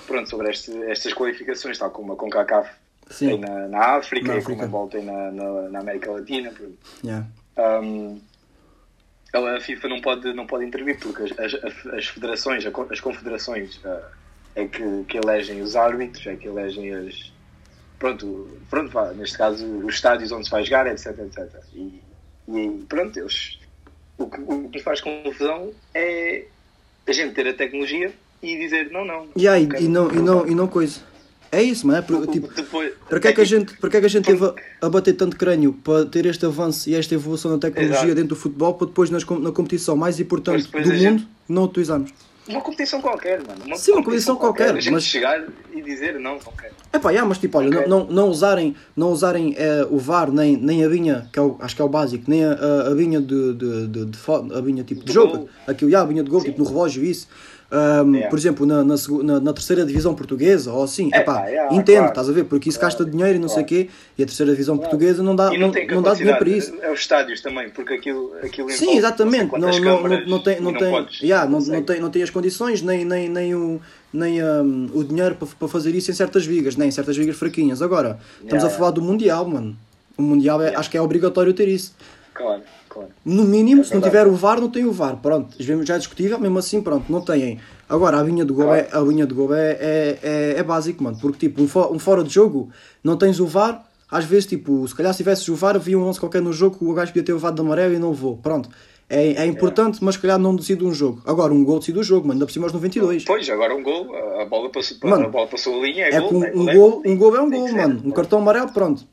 pronto, 0.08 0.30
sobre 0.30 0.50
este, 0.50 0.72
estas 0.84 1.14
qualificações, 1.14 1.78
tal 1.78 1.92
como 1.92 2.14
a 2.14 2.16
CONCACAF 2.16 2.70
Sim. 3.10 3.28
tem 3.32 3.40
na, 3.40 3.68
na 3.68 3.86
África 3.98 4.28
Na 4.30 4.36
e 4.36 4.38
África. 4.38 4.54
como 4.62 4.64
a 4.64 4.68
Bol 4.80 4.88
tem 4.88 5.04
na, 5.04 5.30
na, 5.32 5.62
na 5.72 5.80
América 5.80 6.10
Latina. 6.10 6.52
pronto. 6.52 6.78
Yeah. 7.04 7.28
Um, 7.58 8.22
a 9.36 9.60
FIFA 9.60 9.90
não 9.90 10.02
pode, 10.02 10.34
não 10.34 10.46
pode 10.46 10.66
intervir 10.66 11.00
porque 11.00 11.24
as, 11.24 11.54
as, 11.56 11.86
as 11.88 12.08
federações, 12.08 12.64
as 12.66 13.00
confederações 13.00 13.80
ah, 13.84 14.12
é 14.56 14.66
que, 14.66 15.04
que 15.08 15.18
elegem 15.18 15.62
os 15.62 15.76
árbitros, 15.76 16.26
é 16.28 16.36
que 16.36 16.48
elegem 16.48 16.94
as. 16.94 17.34
Pronto, 18.00 18.60
pronto 18.70 18.92
vá, 18.92 19.12
neste 19.14 19.38
caso 19.38 19.66
os 19.66 19.96
estádios 19.96 20.32
onde 20.32 20.46
se 20.46 20.52
vai 20.52 20.64
jogar, 20.64 20.88
etc. 20.88 21.18
etc. 21.20 21.50
E, 21.74 22.02
e 22.48 22.86
pronto, 22.88 23.20
eles. 23.20 23.60
O 24.18 24.30
que, 24.30 24.40
o 24.40 24.70
que 24.70 24.80
faz 24.80 25.02
confusão 25.02 25.74
é 25.94 26.46
a 27.06 27.12
gente 27.12 27.34
ter 27.34 27.48
a 27.48 27.54
tecnologia 27.54 28.14
e 28.42 28.58
dizer 28.58 28.90
não, 28.92 29.04
não. 29.04 29.28
Yeah, 29.38 29.60
e, 29.60 29.84
e, 29.84 29.88
não, 29.88 30.12
e, 30.12 30.20
não, 30.22 30.48
e 30.48 30.56
não 30.56 30.68
coisa. 30.68 31.02
É 31.52 31.62
isso, 31.64 31.86
mano. 31.88 32.00
É 32.00 32.02
por- 32.02 32.28
tipo, 32.28 32.54
Depois, 32.54 32.94
para 33.10 33.20
que 33.20 33.28
é 33.28 33.34
que 33.34 33.42
a 33.42 33.44
que- 33.44 33.50
gente, 33.50 33.78
para 33.78 33.90
que 33.90 33.98
é 33.98 34.00
que 34.02 34.06
a 34.06 34.10
gente 34.10 34.26
teve 34.26 34.44
a, 34.46 34.54
a 34.82 34.90
bater 34.90 35.14
tanto 35.14 35.38
crânio 35.38 35.74
para 35.74 36.06
ter 36.06 36.26
este 36.26 36.46
avanço 36.46 36.90
e 36.90 36.96
esta 36.96 37.14
evolução 37.14 37.52
da 37.52 37.58
tecnologia 37.58 37.98
Exato. 37.98 38.16
dentro 38.16 38.30
do 38.30 38.36
futebol 38.36 38.74
para 38.74 38.88
depois 38.88 39.10
nas, 39.10 39.24
na 39.26 39.52
competição 39.52 39.96
mais 39.96 40.20
importante 40.20 40.70
do 40.70 40.78
a 40.78 40.82
mundo 40.82 40.96
gente- 40.96 41.28
não 41.48 41.64
utilizarmos? 41.64 42.12
Uma 42.48 42.62
competição 42.62 43.02
qualquer, 43.02 43.40
mano. 43.42 43.76
Sim, 43.76 43.94
uma 43.94 44.04
competição 44.04 44.36
qualquer, 44.36 44.76
A 44.76 44.80
gente 44.80 44.92
mas- 44.94 45.04
chegar 45.04 45.44
e 45.74 45.82
dizer 45.82 46.20
não, 46.20 46.38
quero. 46.38 46.76
É 46.94 47.00
pá, 47.00 47.10
yeah, 47.10 47.28
mas 47.28 47.40
tipo, 47.40 47.58
olha, 47.58 47.70
Ok. 47.76 47.88
não, 47.88 48.06
não, 48.06 48.30
usarem, 48.30 48.76
não 48.96 49.10
usarem 49.12 49.56
eh, 49.58 49.88
o 49.90 49.98
VAR, 49.98 50.32
nem, 50.32 50.56
nem 50.56 50.86
a 50.86 50.90
binha, 50.90 51.28
que 51.34 51.40
é 51.40 51.42
o, 51.42 51.56
acho 51.60 51.76
que 51.76 51.82
é 51.82 51.86
o 51.86 51.90
básico, 51.90 52.26
nem 52.30 52.46
a, 52.46 52.52
a, 52.54 52.88
a 52.92 52.96
binha 52.96 53.20
de, 53.20 53.54
de, 53.56 53.88
de, 53.88 54.06
de 54.06 54.18
a 54.56 54.62
binha 54.62 54.84
tipo 54.84 55.02
de 55.02 55.08
De 55.08 55.14
jogo, 55.14 55.38
gol. 55.40 55.50
aquilo, 55.66 55.90
yeah, 55.90 56.08
a 56.08 56.12
binha 56.12 56.24
de 56.24 56.30
gol, 56.30 56.40
Sim. 56.40 56.48
tipo 56.52 56.62
no 56.64 56.70
relógio, 56.70 57.04
isso. 57.04 57.28
Ahm, 57.72 58.14
Yeah. 58.16 58.30
Por 58.30 58.38
exemplo, 58.38 58.66
na, 58.66 58.84
na, 58.84 59.40
na, 59.40 59.54
terceira 59.54 59.86
divisão 59.86 60.14
portuguesa, 60.14 60.72
ou 60.72 60.84
assim, 60.84 61.10
é 61.12 61.18
É 61.18 61.22
pá, 61.22 61.42
pá, 61.42 61.48
yeah, 61.48 61.76
entendo, 61.76 61.96
claro. 61.98 62.10
estás 62.10 62.30
a 62.30 62.32
ver, 62.32 62.46
porque 62.46 62.70
isso 62.70 62.80
gasta 62.80 63.04
dinheiro 63.04 63.36
e 63.36 63.40
não 63.40 63.48
sei 63.50 63.64
o 63.64 63.68
claro. 63.68 63.86
quê, 63.86 63.90
e 64.18 64.24
a 64.24 64.26
terceira 64.26 64.52
divisão 64.52 64.78
portuguesa 64.78 65.24
não 65.24 65.36
dá, 65.36 65.54
E 65.54 65.58
não, 65.58 65.70
não 65.72 65.96
não 65.96 66.02
dá 66.02 66.14
dinheiro 66.14 66.38
para 66.38 66.50
isso. 66.50 66.74
É 66.82 66.92
os 66.92 67.00
estádios 67.00 67.42
também, 67.42 67.70
porque 67.70 67.94
aquilo, 67.96 68.34
aquilo 68.44 68.70
Sim, 68.70 68.98
exatamente. 68.98 69.52
Não, 69.52 69.60
não, 69.60 70.02
não, 70.28 70.40
tem, 70.40 70.62
não 70.62 70.74
tem, 70.74 70.92
podes- 70.92 71.22
yeah, 71.22 71.50
não, 71.50 71.60
tem, 71.84 72.00
não 72.00 72.10
tem 72.10 72.22
as 72.24 72.30
condições, 72.30 72.82
nem, 72.82 73.04
nem, 73.04 73.28
nem, 73.28 73.56
o, 73.56 73.82
nem 74.14 74.44
um, 74.44 74.90
o 74.94 75.04
dinheiro 75.04 75.36
para, 75.36 75.48
para 75.48 75.68
fazer 75.68 75.94
isso 75.96 76.12
em 76.12 76.14
certas 76.14 76.46
vigas, 76.46 76.76
nem 76.76 76.90
em 76.90 76.92
certas 76.92 77.18
vigas 77.18 77.36
fraquinhas. 77.36 77.82
Agora, 77.82 78.20
estamos 78.42 78.64
a 78.64 78.70
falar 78.70 78.92
do 78.92 79.02
Mundial, 79.02 79.46
mano. 79.48 79.76
O 80.18 80.22
Mundial 80.22 80.62
é, 80.62 80.76
acho 80.76 80.90
que 80.90 80.98
é 80.98 81.02
obrigatório 81.02 81.52
ter 81.54 81.68
isso. 81.68 81.94
Claro, 82.34 82.62
claro. 82.96 83.10
No 83.24 83.44
mínimo, 83.44 83.84
se 83.84 83.94
não 83.94 84.02
tiver 84.02 84.26
o 84.26 84.34
VAR, 84.34 84.60
não 84.60 84.70
tem 84.70 84.86
o 84.86 84.92
VAR. 84.92 85.18
Pronto, 85.18 85.56
já 85.60 85.96
é 85.96 85.98
discutível, 86.00 86.40
mesmo 86.40 86.58
assim, 86.58 86.82
pronto, 86.82 87.12
não 87.12 87.22
têm. 87.22 87.60
Agora, 87.88 88.20
a 88.20 88.24
linha 88.24 88.44
de 88.46 88.52
gol, 88.54 88.74
é, 88.74 88.88
a 88.92 89.00
linha 89.02 89.28
de 89.28 89.34
gol 89.34 89.54
é, 89.54 89.72
é, 89.74 90.20
é, 90.24 90.54
é 90.58 90.64
básico, 90.64 91.04
mano. 91.04 91.18
Porque, 91.22 91.48
tipo, 91.48 91.62
um, 91.62 91.68
fo- 91.68 91.92
um 91.94 92.00
fora 92.00 92.24
de 92.24 92.34
jogo, 92.34 92.70
não 93.04 93.16
tens 93.18 93.40
o 93.40 93.46
VAR, 93.46 93.84
às 94.10 94.26
vezes, 94.26 94.46
tipo, 94.48 94.88
se 94.88 94.96
calhar 94.96 95.14
se 95.14 95.18
tivesses 95.18 95.48
o 95.50 95.56
VAR, 95.56 95.76
havia 95.76 96.00
um 96.00 96.04
11 96.08 96.20
qualquer 96.20 96.42
no 96.42 96.54
jogo 96.54 96.78
que 96.80 96.86
o 96.86 96.94
gajo 96.94 97.12
podia 97.12 97.24
ter 97.24 97.34
levado 97.34 97.56
de 97.56 97.62
amarelo 97.62 97.94
e 97.94 98.00
não 98.00 98.10
levou. 98.10 98.38
Pronto. 98.38 98.70
É, 99.08 99.34
é 99.34 99.46
importante, 99.46 100.04
mas 100.04 100.16
se 100.16 100.22
calhar 100.22 100.40
não 100.40 100.56
decide 100.56 100.84
um 100.84 100.92
jogo. 100.92 101.22
Agora, 101.28 101.54
um 101.54 101.64
gol 101.64 101.78
decide 101.78 102.00
o 102.00 102.04
jogo, 102.04 102.22
mano. 102.28 102.38
Ainda 102.38 102.46
por 102.48 102.52
cima 102.52 102.66
aos 102.66 102.74
92. 102.74 103.24
Pois, 103.24 103.48
agora 103.52 103.76
um 103.76 103.84
gol, 103.84 104.08
a 104.42 104.46
bola 104.46 104.68
passou, 104.72 104.98
Mano, 105.04 105.26
a 105.26 105.30
bola 105.30 105.46
passou 105.48 105.80
a 105.80 105.86
linha, 105.86 106.06
é, 106.06 106.16
É 106.16 106.20
gol. 106.22 106.34
um, 106.34 106.44
é 106.44 106.52
um 106.56 106.70
é 106.70 106.74
gol, 106.76 107.04
um 107.06 107.16
gol 107.18 107.36
é 107.36 107.42
um 107.42 107.50
gol, 107.52 107.72
mano. 107.72 108.02
Um 108.04 108.10
cartão 108.12 108.40
amarelo, 108.40 108.70
pronto. 108.74 109.06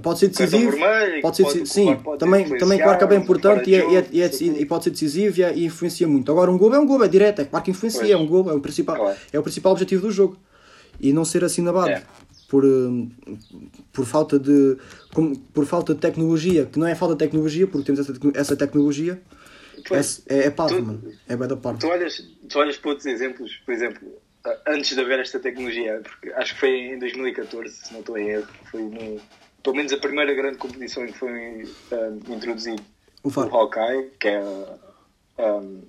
Pode 0.00 0.18
ser 0.20 0.28
decisivo. 0.28 0.70
vermelho, 0.70 1.20
Pode 1.20 1.36
ser, 1.36 1.42
pode- 1.42 1.66
sim, 1.68 1.94
pode 1.96 2.18
também, 2.18 2.48
também 2.56 2.78
claro 2.78 2.96
que 2.96 3.04
é 3.04 3.06
bem 3.06 3.18
importante 3.18 3.68
e, 3.70 3.74
é, 3.74 4.06
e, 4.10 4.22
é, 4.22 4.30
e, 4.60 4.64
pode 4.64 4.84
ser 4.84 4.90
decisivo 4.90 5.38
e, 5.40 5.42
é- 5.42 5.54
e 5.54 5.64
influencia 5.66 6.08
muito. 6.08 6.32
Agora, 6.32 6.50
um 6.50 6.56
gol 6.56 6.74
é 6.74 6.78
um 6.78 6.86
gol, 6.86 7.04
é 7.04 7.08
direto, 7.08 7.40
é 7.42 7.44
claro 7.44 7.62
que 7.62 7.70
influencia, 7.72 8.00
Pois. 8.00 8.10
é 8.10 8.16
um 8.16 8.26
gol, 8.26 8.48
é 8.50 8.54
o 8.54 8.60
principal, 8.60 8.96
Claro. 8.96 9.18
é 9.32 9.38
o 9.38 9.42
principal 9.42 9.72
objetivo 9.72 10.02
do 10.06 10.10
jogo. 10.10 10.38
E 10.98 11.12
não 11.12 11.24
ser 11.26 11.44
assinabado 11.44 11.90
É. 11.90 12.02
por, 12.48 12.64
hum, 12.64 13.10
por, 13.92 14.06
falta 14.06 14.38
de, 14.38 14.76
por 15.52 15.66
falta 15.66 15.94
de 15.94 16.00
tecnologia, 16.00 16.64
que 16.64 16.78
não 16.78 16.86
é 16.86 16.94
falta 16.94 17.14
de 17.14 17.18
tecnologia, 17.18 17.66
porque 17.66 17.84
temos 17.92 18.00
essa, 18.08 18.18
essa 18.34 18.56
tecnologia, 18.56 19.20
Pois. 19.86 20.22
é, 20.26 20.46
é, 20.46 20.50
parvo, 20.50 20.76
Tu- 20.76 20.82
mano. 20.86 21.02
É 21.28 21.36
bem 21.36 21.48
da 21.48 21.56
parte. 21.56 21.80
Tu 21.80 21.86
olhas, 21.88 22.14
tu 22.48 22.58
olhas 22.58 22.76
para 22.78 22.90
outros 22.90 23.06
exemplos, 23.06 23.56
por 23.66 23.74
exemplo, 23.74 24.00
antes 24.66 24.94
de 24.94 25.00
haver 25.00 25.18
esta 25.18 25.38
tecnologia, 25.38 26.00
porque 26.02 26.30
acho 26.34 26.54
que 26.54 26.60
foi 26.60 26.70
em 26.70 26.98
2014, 26.98 27.74
se 27.74 27.92
não 27.92 28.00
estou 28.00 28.16
em 28.16 28.28
erro, 28.30 28.46
foi 28.70 28.82
no, 28.82 29.20
pelo 29.62 29.76
menos 29.76 29.92
a 29.92 29.98
primeira 29.98 30.32
grande 30.34 30.58
competição 30.58 31.04
em 31.04 31.12
que 31.12 31.18
foi 31.18 31.62
introduzido 32.28 32.82
O 33.22 33.28
o 33.28 33.56
Hawkeye, 33.56 34.10
que 34.18 34.28
é 34.28 34.42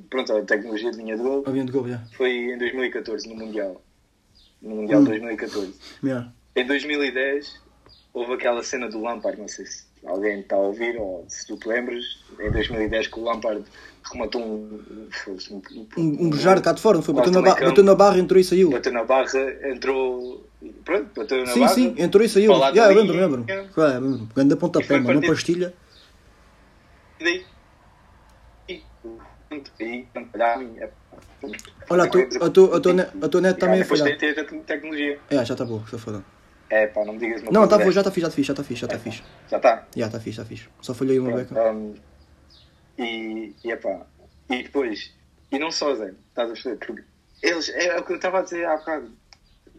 pronto, 0.10 0.34
a 0.34 0.42
tecnologia 0.44 0.92
de 0.92 0.98
linha 0.98 1.16
de 1.18 1.24
gol, 1.24 1.44
de 1.44 2.16
foi 2.16 2.32
em 2.54 2.58
2014 2.58 3.28
no 3.28 3.36
Mundial. 3.36 3.82
No 4.62 4.76
Mundial 4.78 5.02
Hum. 5.02 5.04
de 5.04 5.10
2014. 5.10 5.74
Yeah. 6.04 6.32
Em 6.56 6.66
2010 6.66 7.62
houve 8.14 8.34
aquela 8.34 8.64
cena 8.64 8.88
do 8.88 9.02
Lampard, 9.02 9.40
não 9.40 9.48
sei 9.48 9.66
se 9.66 9.86
alguém 10.06 10.40
está 10.42 10.56
a 10.56 10.60
ouvir 10.60 10.96
ou 10.98 11.26
se 11.28 11.46
tu 11.48 11.58
te 11.58 11.68
lembras, 11.68 12.04
em 12.40 12.52
2010 12.52 13.08
que 13.08 13.20
o 13.20 13.24
Lampard 13.24 13.64
rematou 14.12 14.42
um, 14.42 14.80
um, 15.28 15.62
Um, 15.98 16.26
um 16.26 16.30
bejar 16.30 16.62
cá 16.62 16.72
de 16.74 16.82
fora, 16.82 16.98
não 16.98 17.04
foi? 17.04 17.14
Bateu 17.14 17.32
na, 17.32 17.42
ba- 17.42 17.54
meio 17.56 17.70
bateu 17.70 17.84
na 17.84 17.96
barra, 17.96 18.18
entrou 18.20 18.40
e 18.40 18.44
saiu. 18.44 18.70
bateu 18.72 18.92
na 18.94 19.04
barra, 19.04 19.28
entrou. 19.72 20.46
Pronto, 20.86 21.10
bateu 21.16 21.40
na 21.46 21.54
Sim, 21.54 21.60
barra. 21.62 21.74
sim, 21.74 21.96
entrou 21.98 22.24
e 22.26 22.30
saiu. 22.30 22.54
Já, 22.74 22.92
eu 22.92 22.98
lembro, 22.98 23.16
lembro. 23.18 23.46
É, 23.48 23.66
lembro. 24.00 24.28
Ganda 24.36 24.56
pontapé, 24.58 25.00
mano, 25.00 25.20
uma 25.20 25.28
pastilha. 25.28 25.74
E 27.20 27.24
daí. 27.24 27.46
E, 28.70 28.84
olha, 31.90 32.04
é- 32.04 32.06
a 32.06 32.10
tua- 32.10 32.48
a 32.48 32.50
tua- 32.50 32.78
a 32.78 32.80
tua 32.80 32.94
net- 32.94 33.12
a 33.22 33.28
tua 33.30 33.42
net 33.42 33.54
está 33.56 33.66
Ah, 33.66 33.70
meio 33.70 33.84
depois 33.84 34.00
falhada. 34.00 34.18
tem, 34.20 34.30
a 34.30 34.64
tecnologia. 34.64 35.20
É, 35.30 35.46
já 35.46 35.54
está 35.54 35.66
boa, 35.66 35.82
está 35.86 35.98
foda. 35.98 36.24
É 36.70 36.88
pá, 36.88 37.06
não 37.06 37.14
me 37.14 37.20
digas 37.20 37.42
uma 37.44 37.52
Não, 37.52 37.68
tá 37.68 37.78
já 37.92 38.02
está 38.02 38.12
fixe, 38.12 38.22
já 38.22 38.24
está 38.32 38.32
fixe, 38.32 38.48
já 38.48 38.54
está 38.54 38.64
fixe, 38.64 38.82
já 38.82 38.88
está 38.88 39.00
fixe. 39.00 39.24
Já 39.50 39.58
está. 39.58 39.88
Já 39.96 40.06
está 40.08 40.20
fixe, 40.20 40.30
está 40.42 40.46
fixe. 40.46 40.68
Só 40.82 40.94
falhei 40.94 41.20
uma 41.20 41.32
beca. 41.34 41.54
E, 42.98 43.54
e 43.64 43.72
epá, 43.72 44.06
e 44.50 44.64
depois, 44.64 45.12
e 45.52 45.58
não 45.58 45.72
só, 45.72 45.96
Zé, 45.96 46.14
estás 46.30 46.50
a 46.50 46.54
perceber? 46.54 46.86
Porque 46.86 47.04
eles, 47.42 47.70
é 47.70 47.98
o 47.98 48.04
que 48.04 48.12
eu 48.12 48.16
estava 48.18 48.40
a 48.40 48.42
dizer 48.42 48.66
há 48.66 48.78
bocado, 48.78 49.12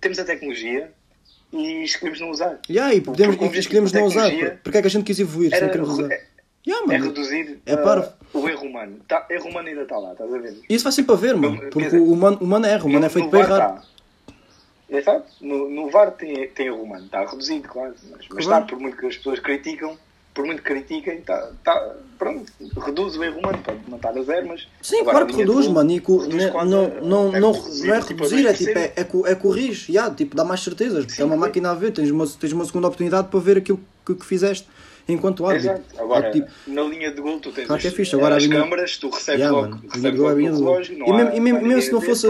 temos 0.01 0.19
a 0.19 0.25
tecnologia 0.25 0.93
e 1.53 1.85
escolhemos 1.85 2.21
não 2.21 2.31
usar. 2.31 2.61
E 2.69 2.79
aí, 2.79 3.01
podemos, 3.01 3.37
Porque 3.37 3.57
e 3.57 3.61
escolhemos 3.61 3.93
não 3.93 4.05
usar. 4.05 4.31
Porque 4.63 4.79
é 4.79 4.81
que 4.81 4.87
a 4.87 4.91
gente 4.91 5.05
quis 5.05 5.19
evoluir 5.21 5.51
se 5.51 5.57
não 5.57 5.63
Era, 5.65 5.73
queremos 5.73 5.99
usar? 5.99 6.09
Yeah, 6.67 6.95
é 6.95 6.97
reduzir 6.97 7.61
é 7.67 7.75
uh, 7.75 8.13
o 8.33 8.49
erro 8.49 8.67
humano. 8.67 8.99
Tá, 9.07 9.27
erro 9.29 9.51
humano 9.51 9.69
ainda 9.69 9.83
está 9.83 9.99
lá, 9.99 10.13
estás 10.13 10.33
a 10.33 10.39
ver? 10.39 10.57
Isso 10.69 10.83
vai 10.83 10.93
sempre 10.93 11.13
a 11.13 11.19
ver, 11.19 11.37
mano. 11.37 11.59
Porque 11.59 11.83
dizer, 11.83 12.01
o 12.01 12.11
humano, 12.11 12.39
humano 12.41 12.67
erra, 12.67 12.85
o 12.85 12.87
humano 12.89 13.05
é 13.05 13.09
feito 13.11 13.29
para 13.29 13.41
errar. 13.41 13.59
tá. 13.59 13.83
Exato, 14.89 15.27
no, 15.41 15.69
no 15.71 15.91
VAR 15.91 16.13
tem, 16.13 16.47
tem 16.49 16.67
erro 16.67 16.83
humano, 16.83 17.07
está 17.07 17.25
reduzido, 17.25 17.69
claro. 17.69 17.95
Mas, 18.11 18.29
mas 18.29 18.45
está, 18.45 18.61
por 18.61 18.79
muito 18.79 18.97
que 18.97 19.07
as 19.07 19.17
pessoas 19.17 19.41
criticam, 19.41 19.99
por 20.35 20.45
muito 20.45 20.63
que 20.63 20.69
critiquem, 20.75 21.19
está, 21.19 21.49
tá, 21.63 21.95
pronto, 22.19 22.53
reduz 22.85 23.17
o 23.17 23.23
erro 23.23 23.39
humano, 23.39 23.59
pode 23.65 23.79
não 23.89 23.97
estar 23.97 24.11
a 24.19 24.23
zero, 24.23 24.49
mas. 24.49 24.67
Sim, 24.83 25.05
claro 25.05 25.27
que 25.27 25.33
de 25.35 25.39
reduz, 25.39 25.69
mano. 25.69 25.93
E 25.93 26.01
co- 26.01 26.19
reduz 26.19 26.45
não, 26.45 26.51
quase 26.51 26.71
não, 26.71 26.89
não, 27.01 27.29
é 27.29 27.41
reduzir, 27.53 27.87
não 27.87 27.95
é 27.95 28.01
tipo, 28.01 28.25
reduzir, 28.25 28.47
é 28.47 28.53
2%. 28.53 28.57
tipo, 28.59 28.79
é, 28.79 28.93
é, 28.97 29.33
é 29.33 29.35
corrigir, 29.37 29.95
yeah, 29.95 30.13
tipo, 30.15 30.35
dá 30.37 30.45
mais 30.45 30.61
certezas. 30.61 31.05
porque 31.05 31.15
Sim, 31.17 31.23
é 31.23 31.25
uma 31.25 31.37
máquina 31.37 31.71
a 31.71 31.75
ver, 31.75 31.93
tens 31.93 32.11
uma, 32.11 32.27
tens 32.27 32.53
uma 32.53 32.65
segunda 32.65 32.89
oportunidade 32.89 33.29
para 33.29 33.39
ver 33.41 33.59
aquilo 33.59 33.81
que, 34.05 34.15
que 34.17 34.27
fizeste 34.27 34.67
enquanto 35.09 35.47
árbitro. 35.47 35.71
Exato. 35.73 36.03
Agora, 36.03 36.27
É 36.27 36.31
tipo, 36.33 36.49
na 36.67 36.83
linha 36.83 37.13
de 37.13 37.21
gol, 37.21 37.39
tu 37.39 37.53
tens 37.53 37.67
Claro 37.69 37.81
que 37.81 37.87
é 37.87 37.91
fixe, 37.93 38.17
agora 38.17 38.37
as 38.37 38.43
linha- 38.43 38.61
câmaras, 38.61 38.97
tu 38.99 39.11
recebes 39.11 39.41
yeah, 39.41 39.57
logo, 39.57 39.71
mano, 39.77 39.83
recebes 39.89 40.05
é 40.05 40.09
logo 40.11 40.23
a 40.23 40.33
pronto. 40.33 40.39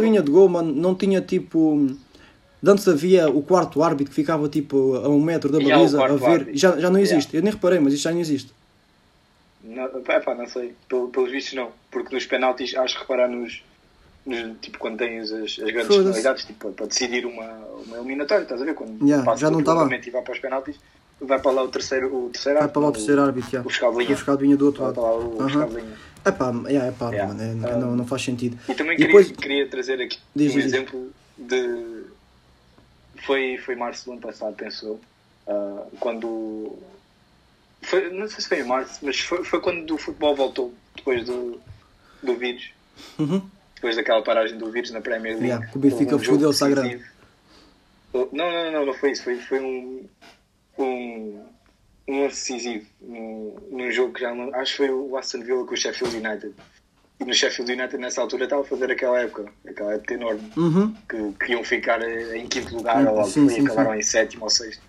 linha 0.01 0.23
de 0.23 0.31
gol, 0.31 0.49
mano, 0.49 0.73
não 0.75 0.95
tinha 0.95 1.21
tipo. 1.23 1.87
de 1.89 1.97
Antes 2.67 2.87
havia 2.89 3.29
o 3.29 3.43
quarto 3.43 3.83
árbitro 3.83 4.11
que 4.11 4.15
ficava 4.15 4.49
tipo 4.49 4.95
a 4.97 5.09
um 5.09 5.21
metro 5.23 5.51
da 5.51 5.59
o 5.59 5.63
baliza 5.63 6.03
a 6.03 6.07
ver. 6.09 6.25
árbitro. 6.27 6.57
Já, 6.57 6.71
já 6.79 6.89
não 6.91 6.99
Yeah. 6.99 7.17
existe. 7.17 7.37
Eu 7.37 7.43
nem 7.43 7.53
reparei, 7.53 7.79
mas 7.81 7.93
isto 7.93 8.05
já 8.05 8.13
não 8.13 8.21
existe. 8.21 8.53
Não, 9.63 9.89
pá, 10.03 10.21
pá, 10.21 10.35
não 10.35 10.47
sei. 10.47 10.75
Pel- 10.89 11.09
pelos 11.09 11.31
vistos, 11.31 11.55
não. 11.55 11.71
Porque 11.91 12.15
nos 12.15 12.27
penaltis, 12.27 12.75
acho 12.77 12.95
que 12.95 13.01
reparar 13.01 13.29
nos. 13.29 13.63
nos- 14.27 14.57
tipo, 14.61 14.79
quando 14.79 14.99
tens 14.99 15.31
as, 15.33 15.43
as 15.43 15.57
grandes 15.57 15.89
penalidades, 15.97 16.45
tipo, 16.45 16.71
para 16.73 16.87
decidir 16.87 17.25
uma, 17.27 17.51
uma 17.87 17.97
eliminatória, 17.99 18.43
estás 18.43 18.61
a 18.61 18.65
ver? 18.65 18.75
Quando 18.75 19.03
Yeah, 19.05 19.25
passa 19.25 19.41
já 19.43 19.51
não 19.51 19.61
estava. 19.61 19.89
e 19.95 20.11
vai 20.11 20.23
para 20.23 20.33
os 20.33 20.39
penaltis, 20.39 20.77
vai 21.21 21.39
para 21.41 21.51
lá 21.51 21.63
o 21.63 21.69
terceiro, 21.69 22.15
o 22.15 22.31
terceiro 22.31 22.59
Vai 22.59 22.69
para 22.69 22.81
lá 22.81 22.87
o 22.87 22.89
árbitro, 22.89 23.07
terceiro 23.07 23.23
árbitro, 23.23 23.51
já. 23.51 23.61
O 23.61 23.69
fiscal 23.71 23.93
de 24.37 24.45
linha. 24.45 24.55
O 24.55 24.59
do 24.59 24.67
outro 24.67 24.81
Vai 24.83 24.89
lado. 24.89 24.95
para 25.01 25.11
lá 25.11 25.17
o 25.19 25.39
Aham. 25.41 25.47
fiscal 25.49 25.69
de 25.69 25.75
linha. 25.77 25.97
É 26.27 26.31
pá, 26.33 26.51
yeah, 26.69 26.87
é 26.87 26.91
pá, 26.93 27.11
Yeah. 27.11 27.35
mano, 27.35 27.67
é- 27.67 27.71
Ah. 27.71 27.77
não, 27.77 27.97
não 27.97 28.07
faz 28.07 28.23
sentido. 28.23 28.59
E 28.69 28.75
também 28.75 28.95
E 28.95 28.97
queria, 28.97 29.07
depois- 29.19 29.31
queria 29.37 29.67
trazer 29.69 30.01
aqui 30.01 30.19
Diz, 30.35 30.53
um 30.53 30.57
diz. 30.57 30.65
exemplo 30.67 31.11
de. 31.37 32.05
Foi, 33.25 33.59
foi 33.59 33.75
março 33.75 34.05
do 34.05 34.13
ano 34.13 34.21
passado, 34.21 34.55
penso 34.55 34.87
eu, 34.87 35.01
ah, 35.47 35.87
quando. 35.99 36.79
Foi, 37.83 38.11
não 38.11 38.29
sei 38.29 38.41
se 38.41 38.49
foi 38.49 38.61
em 38.61 38.65
março, 38.65 39.01
mas 39.03 39.21
foi, 39.21 39.45
foi 39.45 39.61
quando 39.61 39.95
o 39.95 39.99
futebol 39.99 40.35
voltou, 40.35 40.75
depois 40.95 41.25
do, 41.25 41.61
do 42.23 42.35
vírus. 42.37 42.71
Uhum. 43.19 43.43
Depois 43.75 43.97
daquela 43.97 44.23
paragem 44.23 44.57
do 44.57 44.71
vírus 44.71 44.91
na 44.91 45.01
Premier 45.01 45.35
League. 45.35 45.49
Yeah, 45.49 45.71
o 45.75 45.79
Benfica 45.79 46.17
um 46.17 46.19
fudeu-se 46.19 46.65
à 46.65 46.69
decisivo. 46.69 47.05
Não, 48.13 48.29
não, 48.33 48.73
não, 48.73 48.87
não 48.87 48.95
foi 48.95 49.13
isso. 49.13 49.25
Foi, 49.25 49.37
foi 49.39 49.61
um. 49.61 50.09
Um. 50.79 51.45
Um 52.07 52.29
decisivo 52.29 52.85
num, 53.01 53.57
num 53.71 53.91
jogo 53.91 54.13
que 54.13 54.21
já 54.21 54.35
não. 54.35 54.55
Acho 54.55 54.73
que 54.73 54.77
foi 54.77 54.91
o 54.91 55.17
Aston 55.17 55.41
Villa 55.41 55.65
com 55.65 55.73
o 55.73 55.77
Sheffield 55.77 56.15
United. 56.17 56.55
E 57.21 57.25
no 57.25 57.33
Sheffield 57.33 57.71
United, 57.73 57.97
nessa 57.99 58.21
altura, 58.21 58.45
estava 58.45 58.63
a 58.63 58.65
fazer 58.65 58.91
aquela 58.91 59.21
época, 59.21 59.47
aquela 59.69 59.95
época 59.95 60.15
enorme, 60.15 60.53
Uhum. 60.57 60.95
que, 61.09 61.45
que 61.45 61.53
iam 61.53 61.63
ficar 61.63 62.03
em 62.03 62.47
quinto 62.49 62.75
lugar, 62.77 63.01
Sim, 63.03 63.09
ou 63.09 63.19
algo 63.19 63.31
sim, 63.31 63.47
e 63.47 63.51
sim, 63.51 63.65
acabaram 63.65 63.93
sim. 63.93 63.99
em 63.99 64.03
sétimo 64.03 64.45
ou 64.45 64.51
sexto. 64.51 64.83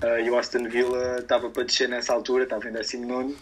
Ah, 0.00 0.18
e 0.20 0.30
o 0.30 0.38
Aston 0.38 0.64
Villa 0.68 1.18
estava 1.18 1.50
para 1.50 1.62
descer 1.64 1.88
nessa 1.88 2.12
altura, 2.14 2.44
estava 2.44 2.66
em 2.68 2.72
19 2.72 3.36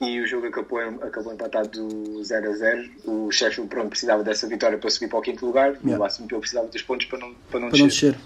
e 0.00 0.20
o 0.20 0.26
jogo 0.26 0.46
acabou, 0.48 0.80
acabou 0.80 1.32
empatado 1.32 2.22
0 2.24 2.50
a 2.50 2.52
0. 2.54 2.90
O 3.04 3.30
Sheffield 3.30 3.70
pronto, 3.70 3.90
precisava 3.90 4.24
dessa 4.24 4.46
vitória 4.48 4.76
para 4.76 4.90
subir 4.90 5.08
para 5.08 5.18
o 5.18 5.22
quinto 5.22 5.46
lugar, 5.46 5.74
e 5.74 5.86
Yeah. 5.86 5.98
o 5.98 6.04
Aston 6.04 6.26
Villa 6.26 6.40
precisava 6.40 6.66
dos 6.66 6.82
pontos 6.82 7.06
para 7.06 7.18
não, 7.20 7.34
para 7.50 7.60
não 7.60 7.68
Para 7.70 7.78
não 7.78 7.86
descer. 7.86 8.12
descer. 8.12 8.20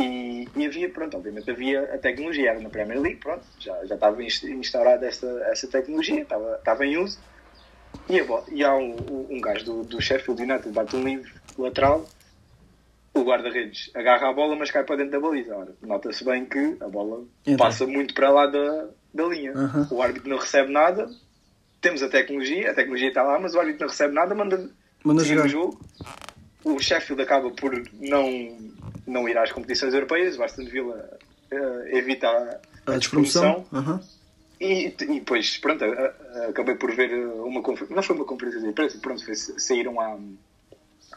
E, 0.00 0.48
e 0.56 0.66
havia, 0.66 0.88
pronto, 0.90 1.16
obviamente 1.16 1.50
havia 1.50 1.82
a 1.94 1.98
tecnologia, 1.98 2.50
era 2.50 2.60
na 2.60 2.68
Premier 2.70 3.00
League, 3.00 3.20
pronto, 3.20 3.44
já, 3.58 3.84
já 3.86 3.94
estava 3.94 4.22
inst- 4.22 4.44
instaurada 4.44 5.06
esta, 5.06 5.26
esta 5.50 5.66
tecnologia, 5.68 6.22
estava, 6.22 6.56
estava 6.56 6.84
em 6.86 6.96
uso. 6.98 7.18
E, 8.08 8.20
e 8.54 8.64
há 8.64 8.74
um, 8.74 9.26
um 9.30 9.40
gajo 9.40 9.64
do, 9.64 9.82
do 9.84 10.00
Sheffield 10.00 10.42
United, 10.42 10.70
bate 10.70 10.96
um 10.96 11.04
livre 11.04 11.30
lateral, 11.58 12.06
o 13.14 13.22
guarda-redes 13.22 13.90
agarra 13.94 14.30
a 14.30 14.32
bola, 14.32 14.56
mas 14.56 14.70
cai 14.70 14.84
para 14.84 14.96
dentro 14.96 15.12
da 15.12 15.20
baliza. 15.20 15.54
Ora, 15.56 15.74
Nota-se 15.82 16.24
bem 16.24 16.46
que 16.46 16.76
a 16.80 16.88
bola 16.88 17.24
Entra. 17.46 17.66
passa 17.66 17.86
muito 17.86 18.14
para 18.14 18.30
lá 18.30 18.46
da, 18.46 18.88
da 19.12 19.24
linha. 19.24 19.52
Aham. 19.52 19.88
O 19.90 20.00
árbitro 20.02 20.28
não 20.30 20.38
recebe 20.38 20.72
nada, 20.72 21.10
temos 21.80 22.02
a 22.02 22.08
tecnologia, 22.08 22.70
a 22.70 22.74
tecnologia 22.74 23.08
está 23.08 23.22
lá, 23.22 23.38
mas 23.38 23.54
o 23.54 23.58
árbitro 23.60 23.82
não 23.82 23.88
recebe 23.88 24.14
nada, 24.14 24.34
manda, 24.34 24.70
Manda 25.04 25.24
jogar. 25.24 25.44
o 25.46 25.48
jogo. 25.48 25.80
O 26.64 26.78
Sheffield 26.80 27.22
acaba 27.22 27.50
por 27.50 27.72
não, 27.94 28.58
não 29.06 29.28
ir 29.28 29.36
às 29.38 29.52
competições 29.52 29.92
europeias, 29.94 30.38
o 30.38 30.42
Aston 30.42 30.64
Villa 30.64 31.18
eh, 31.50 31.90
evita 31.98 32.26
a, 32.28 32.60
A 32.92 32.94
a 32.94 32.98
despromoção. 32.98 33.64
Aham. 33.72 34.00
E, 34.60 34.86
e 34.86 34.90
depois, 35.20 35.56
pronto, 35.58 35.84
a- 35.84 36.14
acabei 36.48 36.74
por 36.74 36.90
ver 36.94 37.12
uma 37.16 37.62
conferência, 37.62 37.94
não 37.96 38.02
foi 38.02 38.16
uma 38.16 38.24
conferência 38.24 38.60
de 38.60 38.66
imprensa, 38.68 38.98
pronto, 38.98 39.24
foi, 39.24 39.34
saíram 39.34 40.00
à, 40.00 40.18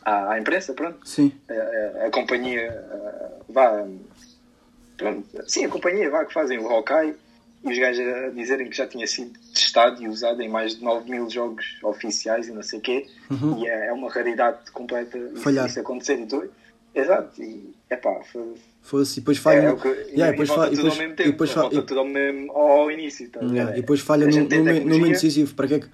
à, 0.05 0.34
à 0.34 0.39
imprensa, 0.39 0.73
pronto, 0.73 1.05
Sim. 1.07 1.31
a, 1.49 2.03
a- 2.03 2.07
a 2.07 2.12
companhia 2.12 2.62
eh, 2.62 3.29
vá, 3.49 3.86
pronto, 4.97 5.27
sim, 5.47 5.65
a 5.65 5.69
companhia 5.69 6.10
vá 6.10 6.25
que 6.25 6.34
fazem 6.34 6.60
o 6.60 6.67
Hawkeye 6.69 7.15
e 7.63 7.71
os 7.71 7.77
gajos 7.77 8.07
a 8.07 8.29
dizerem 8.29 8.69
que 8.69 8.75
já 8.75 8.88
tinha 8.88 9.05
sido 9.05 9.38
testado 9.53 10.01
e 10.01 10.07
usado 10.07 10.41
em 10.41 10.49
mais 10.49 10.75
de 10.77 10.84
9 10.84 11.10
mil 11.10 11.29
jogos 11.29 11.77
oficiais 11.84 12.47
e 12.47 12.51
não 12.51 12.63
sei 12.63 12.79
o 12.79 12.81
quê, 12.81 13.05
e 13.60 13.67
é, 13.67 13.88
é 13.88 13.93
uma 13.93 14.10
raridade 14.10 14.71
completa 14.71 15.17
isso, 15.17 15.47
Uhum. 15.49 15.65
Isso 15.65 15.79
acontecer 15.79 16.19
e 16.19 16.25
tudo. 16.25 16.51
Exato, 16.93 17.41
e 17.41 17.73
epá, 17.89 18.19
foi, 18.32 18.54
Fosse, 18.82 19.19
e 19.19 19.21
depois 19.21 19.38
falha. 19.38 19.60
é, 19.60 19.65
é 19.65 19.71
o 19.71 19.77
que, 19.77 19.88
Yeah, 19.88 20.27
e, 20.27 20.32
depois 20.32 20.49
e 20.49 20.51
volta 20.51 20.67
fa- 20.67 20.73
e 20.73 20.75
tudo 20.75 20.84
depois- 20.84 20.91
ao 20.93 20.97
mesmo 20.99 21.13
e 21.13 21.15
tempo, 21.15 21.32
depois 21.32 21.51
fa- 21.51 21.62
volta 21.62 21.75
e- 21.77 21.82
tudo 21.84 21.99
ao, 21.99 22.06
mesmo, 22.08 22.51
ao 22.51 22.91
início. 22.91 23.30
tá? 23.30 23.39
Yeah, 23.41 23.71
E 23.77 23.82
depois 23.82 23.99
falha 24.01 24.27
no, 24.27 24.32
no, 24.41 24.47
no 24.63 24.97
momento 24.97 25.12
decisivo. 25.13 25.54
Para 25.56 25.67
que 25.67 25.73
é 25.75 25.80
que. 25.80 25.88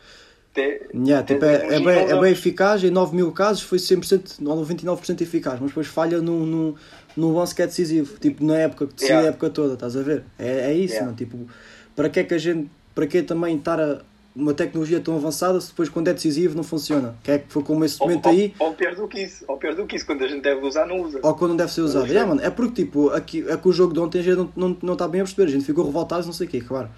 Yeah, 0.96 1.24
tipo, 1.24 1.46
é, 1.46 1.76
é, 1.76 1.80
bem, 1.80 1.88
é 2.10 2.20
bem 2.20 2.32
eficaz, 2.32 2.84
em 2.84 2.90
9 2.90 3.16
mil 3.16 3.32
casos 3.32 3.62
foi 3.62 3.78
100% 3.78 4.40
ou 4.44 4.56
99% 4.66 5.22
eficaz, 5.22 5.60
mas 5.60 5.70
depois 5.70 5.86
falha 5.86 6.20
num, 6.20 6.46
num, 6.48 6.76
num 7.16 7.32
lance 7.36 7.54
que 7.54 7.62
é 7.62 7.68
decisivo, 7.68 8.18
tipo 8.20 8.44
na 8.44 8.58
época 8.58 8.88
que 8.88 8.94
decide 8.96 9.12
Yeah. 9.12 9.28
a 9.28 9.30
época 9.30 9.50
toda, 9.52 9.76
estás 9.76 9.96
a 9.96 10.02
ver? 10.02 10.24
É, 10.40 10.72
é 10.72 10.74
isso, 10.74 10.94
Yeah. 10.96 11.06
mano, 11.06 11.16
tipo, 11.16 11.48
para 11.96 12.10
que 12.10 12.22
é 12.22 12.24
que 12.24 12.34
a 12.34 12.38
gente, 12.40 12.72
para 12.96 13.06
que 13.06 13.22
também 13.22 13.56
estar 13.58 13.80
a 13.80 14.02
uma 14.38 14.54
tecnologia 14.54 15.00
tão 15.00 15.16
avançada 15.16 15.60
se 15.60 15.70
depois 15.70 15.90
quando 15.90 16.08
é 16.10 16.14
decisivo 16.14 16.56
não 16.56 16.64
funciona? 16.64 17.16
Que 17.24 17.32
é 17.32 17.40
que 17.40 17.52
foi 17.52 17.64
como 17.64 17.84
esse 17.84 17.98
Ou, 18.00 18.08
momento 18.08 18.30
aí, 18.30 18.54
ou, 18.60 18.68
ou 18.68 18.74
pior 18.76 18.94
do 18.96 19.08
que 19.08 19.24
isso, 19.24 19.44
ou 19.48 19.58
pior 19.58 19.74
do 19.74 19.86
que 19.88 19.96
isso, 19.96 20.06
quando 20.06 20.24
a 20.24 20.28
gente 20.28 20.42
deve 20.44 20.66
usar, 20.66 20.86
não 20.86 21.02
usa. 21.02 21.20
ou 21.24 21.34
quando 21.34 21.50
não 21.52 21.58
deve 21.58 21.72
ser 21.74 21.82
usado. 21.82 22.06
Yeah, 22.06 22.28
mano, 22.30 22.42
é 22.46 22.50
porque 22.50 22.84
tipo, 22.86 23.10
aqui, 23.10 23.44
é 23.48 23.58
que 23.58 23.68
o 23.68 23.74
jogo 23.74 23.94
de 23.94 24.00
ontem 24.00 24.20
a 24.20 24.22
gente 24.22 24.38
não, 24.38 24.52
não, 24.56 24.78
não 24.82 24.94
está 24.94 25.08
bem 25.08 25.22
a 25.22 25.24
perceber, 25.24 25.50
a 25.50 25.52
gente 25.52 25.66
ficou 25.66 25.84
revoltado, 25.86 26.26
não 26.26 26.34
sei 26.34 26.46
o 26.48 26.50
quê, 26.50 26.62
claro. 26.62 26.90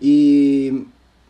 E 0.00 0.84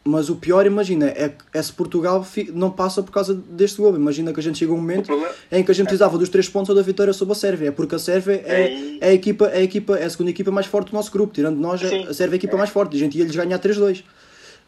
mas 0.09 0.31
o 0.31 0.37
pior, 0.37 0.65
imagina, 0.67 1.07
é, 1.09 1.33
é 1.53 1.61
se 1.61 1.73
Portugal 1.73 2.25
não 2.55 2.71
passa 2.71 3.03
por 3.03 3.11
causa 3.11 3.35
deste 3.35 3.79
gol. 3.79 3.97
Imagina 3.97 4.33
que 4.33 4.39
a 4.39 4.43
gente 4.43 4.57
chega 4.57 4.71
a 4.71 4.75
um 4.75 4.79
momento 4.79 5.11
em 5.51 5.65
que 5.65 5.71
a 5.73 5.75
gente 5.75 5.87
precisava 5.87 6.17
dos 6.17 6.29
três 6.29 6.49
pontos 6.49 6.69
ou 6.69 6.77
da 6.77 6.83
vitória 6.83 7.13
sobre 7.13 7.33
a 7.33 7.35
Sérvia. 7.35 7.69
É 7.69 7.71
porque 7.73 7.97
a 7.97 7.99
Sérvia 7.99 8.41
é, 8.47 8.69
Ei. 8.71 8.99
é, 9.01 9.09
a, 9.09 9.13
equipa, 9.13 9.47
é, 9.47 9.57
a, 9.59 9.63
equipa, 9.63 9.97
é 9.99 10.05
a 10.05 10.11
segunda 10.11 10.31
equipa 10.31 10.53
mais 10.53 10.67
forte 10.67 10.93
do 10.93 10.95
nosso 10.95 11.11
grupo. 11.11 11.35
Tirando 11.35 11.57
nós, 11.59 11.83
a- 11.85 11.89
Sim. 11.89 12.07
a 12.09 12.15
Sérvia 12.15 12.35
é 12.35 12.37
a 12.37 12.41
equipa 12.41 12.55
É. 12.55 12.59
mais 12.59 12.71
forte. 12.71 12.95
A 12.95 12.99
gente 13.01 13.19
ia-lhes 13.19 13.35
ganhar 13.35 13.59
3-2. 13.59 14.05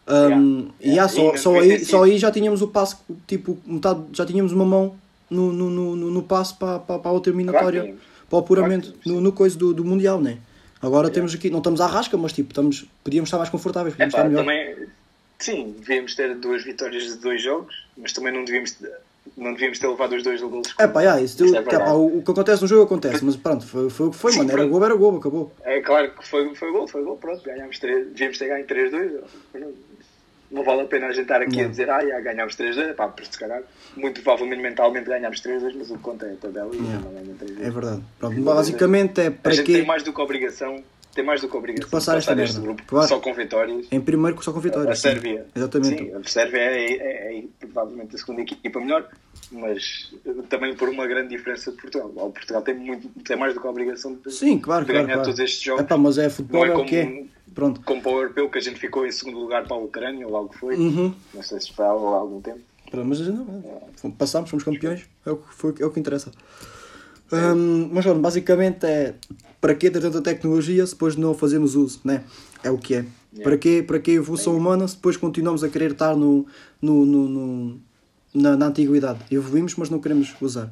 Um, 0.08 0.68
Yeah. 0.80 1.02
Yeah. 1.02 1.04
ah, 1.04 1.08
só, 1.08 1.36
só, 1.36 1.58
aí, 1.58 1.84
só 1.84 2.02
aí 2.04 2.18
já 2.18 2.30
tínhamos 2.30 2.62
o 2.62 2.68
passo, 2.68 2.98
tipo, 3.26 3.58
metade, 3.66 4.02
já 4.12 4.24
tínhamos 4.24 4.52
uma 4.52 4.64
mão 4.64 4.96
no, 5.30 5.52
no, 5.52 5.70
no, 5.70 6.10
no, 6.10 6.22
passo 6.22 6.56
para, 6.56 6.78
para, 6.78 6.98
para 6.98 7.10
a 7.10 7.14
outra 7.14 7.30
eliminatória, 7.30 7.82
tínhamos. 7.82 8.02
para 8.28 8.36
o 8.36 8.40
apuramento, 8.40 8.92
Claro 8.92 9.00
no, 9.06 9.20
no 9.20 9.32
coisa 9.32 9.58
do, 9.58 9.74
do 9.74 9.84
Mundial, 9.84 10.20
né? 10.20 10.38
Agora 10.80 11.10
temos 11.10 11.34
aqui, 11.34 11.50
não 11.50 11.58
estamos 11.58 11.80
à 11.80 11.86
rasca, 11.86 12.16
mas 12.16 12.32
tipo, 12.32 12.50
estamos, 12.50 12.86
podíamos 13.02 13.28
estar 13.28 13.36
mais 13.36 13.50
confortáveis, 13.50 13.94
é 13.94 13.96
podíamos 13.96 14.14
estar 14.14 14.28
melhor. 14.28 14.40
também, 14.42 14.88
sim, 15.38 15.74
devíamos 15.78 16.14
ter 16.14 16.34
duas 16.36 16.64
vitórias 16.64 17.04
de 17.04 17.16
dois 17.16 17.42
jogos, 17.42 17.84
mas 17.96 18.12
também 18.12 18.32
não 18.32 18.44
devíamos, 18.44 18.76
não 19.36 19.52
devíamos 19.52 19.78
ter 19.78 19.88
levado 19.88 20.14
os 20.14 20.22
dois 20.22 20.40
golos. 20.40 20.72
É 20.78 20.86
pá, 20.86 21.00
yeah, 21.00 21.20
isso, 21.20 21.44
é 21.54 21.62
pá, 21.62 21.90
o, 21.90 22.18
o 22.18 22.22
que 22.22 22.30
acontece 22.30 22.62
no 22.62 22.68
jogo 22.68 22.84
acontece, 22.84 23.24
mas 23.24 23.34
pronto, 23.34 23.66
foi, 23.66 23.90
foi 23.90 24.06
o 24.06 24.10
que 24.12 24.16
foi, 24.16 24.36
mano. 24.36 24.52
Era 24.52 24.64
gol, 24.66 24.84
era 24.84 24.94
gol, 24.94 25.16
acabou. 25.16 25.52
É 25.64 25.80
claro 25.80 26.12
que 26.12 26.26
foi, 26.26 26.54
foi 26.54 26.70
gol, 26.70 26.86
foi 26.86 27.02
gol, 27.02 27.16
pronto, 27.16 27.42
ganhámos 27.44 27.78
três, 27.80 28.06
devíamos 28.06 28.38
ter 28.38 28.48
ganho 28.48 28.66
3-2. 28.66 29.20
Não 30.50 30.62
vale 30.64 30.80
a 30.80 30.84
pena 30.86 31.06
a 31.08 31.12
gente 31.12 31.22
estar 31.22 31.42
aqui 31.42 31.60
a 31.60 31.64
Não. 31.64 31.70
dizer, 31.70 31.90
ah, 31.90 32.00
já 32.06 32.20
ganhámos 32.20 32.56
3-2, 32.56 32.94
pá, 32.94 33.06
porque 33.08 33.30
se 33.30 33.38
calhar, 33.38 33.62
muito 33.96 34.22
provavelmente 34.22 34.62
mentalmente 34.62 35.06
ganhámos 35.06 35.40
3-2, 35.42 35.74
mas 35.76 35.90
o 35.90 35.96
que 35.96 36.02
conta 36.02 36.24
é 36.26 36.32
a 36.32 36.36
tabela 36.36 36.74
e 36.74 36.78
não 36.78 37.02
ganha 37.12 37.34
3-2. 37.34 37.66
É 37.66 37.70
verdade. 37.70 38.02
Pronto, 38.18 38.40
basicamente 38.40 39.20
é 39.20 39.26
A 39.26 39.30
para 39.30 39.52
gente 39.52 39.66
quê? 39.66 39.72
tem 39.74 39.84
mais 39.86 40.02
do 40.02 40.10
que 40.12 40.20
obrigação, 40.22 40.82
tem 41.14 41.22
mais 41.22 41.42
do 41.42 41.48
que 41.50 41.56
obrigação 41.56 41.84
De 41.84 41.90
passar 41.90 42.16
esta 42.16 42.32
este 42.32 42.54
merda, 42.54 42.60
grupo, 42.60 42.82
claro. 42.86 43.08
só 43.08 43.18
com 43.20 43.34
vitórias. 43.34 43.86
Em 43.92 44.00
primeiro 44.00 44.42
só 44.42 44.50
com 44.52 44.60
vitória. 44.60 44.90
A 44.90 44.94
Sérvia. 44.96 45.44
Exatamente. 45.54 45.98
Sim, 46.04 46.12
a 46.14 46.28
Sérvia 46.28 46.60
é, 46.60 46.92
é- 46.92 47.38
é 47.40 47.44
provavelmente 47.60 48.14
a 48.14 48.18
segunda 48.18 48.40
equipa 48.40 48.80
melhor, 48.80 49.06
mas 49.52 50.14
eh, 50.24 50.30
também 50.48 50.74
por 50.74 50.88
uma 50.88 51.06
grande 51.06 51.28
diferença 51.28 51.70
de 51.72 51.76
Portugal. 51.76 52.10
O 52.14 52.30
Portugal 52.32 52.62
tem, 52.62 52.74
muito, 52.74 53.06
tem 53.22 53.36
mais 53.36 53.52
do 53.52 53.60
que 53.60 53.66
a 53.66 53.70
obrigação 53.70 54.14
de, 54.14 54.30
Sim, 54.32 54.58
claro, 54.58 54.86
de 54.86 54.92
claro. 54.92 55.06
ganhar 55.06 55.16
claro. 55.18 55.22
todos 55.28 55.40
estes 55.40 55.60
jogos. 55.62 55.82
Epá, 55.84 55.96
mas 55.98 56.16
é 56.16 56.30
futebol, 56.30 56.64
Não 56.66 56.72
é 56.72 56.74
é, 56.74 56.82
o 56.82 56.84
que 56.86 56.96
é. 56.96 57.24
Pronto. 57.58 57.80
Como 57.84 58.00
para 58.00 58.12
o 58.12 58.20
europeu, 58.20 58.48
que 58.48 58.56
a 58.58 58.60
gente 58.60 58.78
ficou 58.78 59.04
em 59.04 59.10
segundo 59.10 59.40
lugar 59.40 59.64
para 59.66 59.74
a 59.76 59.80
Ucrânia, 59.80 60.28
ou 60.28 60.36
algo 60.36 60.48
que 60.50 60.58
foi. 60.58 60.76
Uhum. 60.76 61.12
Não 61.34 61.42
sei 61.42 61.60
se 61.60 61.72
foi 61.72 61.84
há 61.84 61.88
algum 61.88 62.40
tempo. 62.40 62.60
Pronto, 62.88 63.08
Mas 63.08 63.18
não, 63.26 63.64
é. 64.04 64.08
passámos, 64.16 64.48
fomos 64.48 64.64
campeões, 64.64 65.02
é 65.26 65.30
o 65.32 65.36
que, 65.38 65.52
foi, 65.54 65.74
é 65.80 65.84
o 65.84 65.90
que 65.90 65.98
interessa. 65.98 66.30
Hum, 67.32 67.90
mas 67.92 68.04
pronto, 68.04 68.20
basicamente 68.20 68.86
é 68.86 69.14
para 69.60 69.74
que 69.74 69.90
ter 69.90 70.00
tanta 70.00 70.22
tecnologia 70.22 70.86
se 70.86 70.92
depois 70.92 71.16
não 71.16 71.34
fazemos 71.34 71.74
uso, 71.74 72.00
né? 72.04 72.22
É 72.62 72.70
o 72.70 72.78
que 72.78 72.94
é. 72.94 73.04
Para 73.42 73.58
quê? 73.58 73.82
Para 73.84 73.98
que 73.98 74.12
a 74.12 74.14
evolução 74.14 74.56
humana 74.56 74.86
se 74.86 74.94
depois 74.94 75.16
continuamos 75.16 75.64
a 75.64 75.68
querer 75.68 75.90
estar 75.90 76.14
no, 76.16 76.46
no, 76.80 77.04
no, 77.04 77.28
no- 77.28 77.80
na, 78.32 78.56
na 78.56 78.66
antiguidade? 78.66 79.18
Evoluímos, 79.32 79.74
mas 79.74 79.90
não 79.90 79.98
queremos 79.98 80.32
usar. 80.40 80.70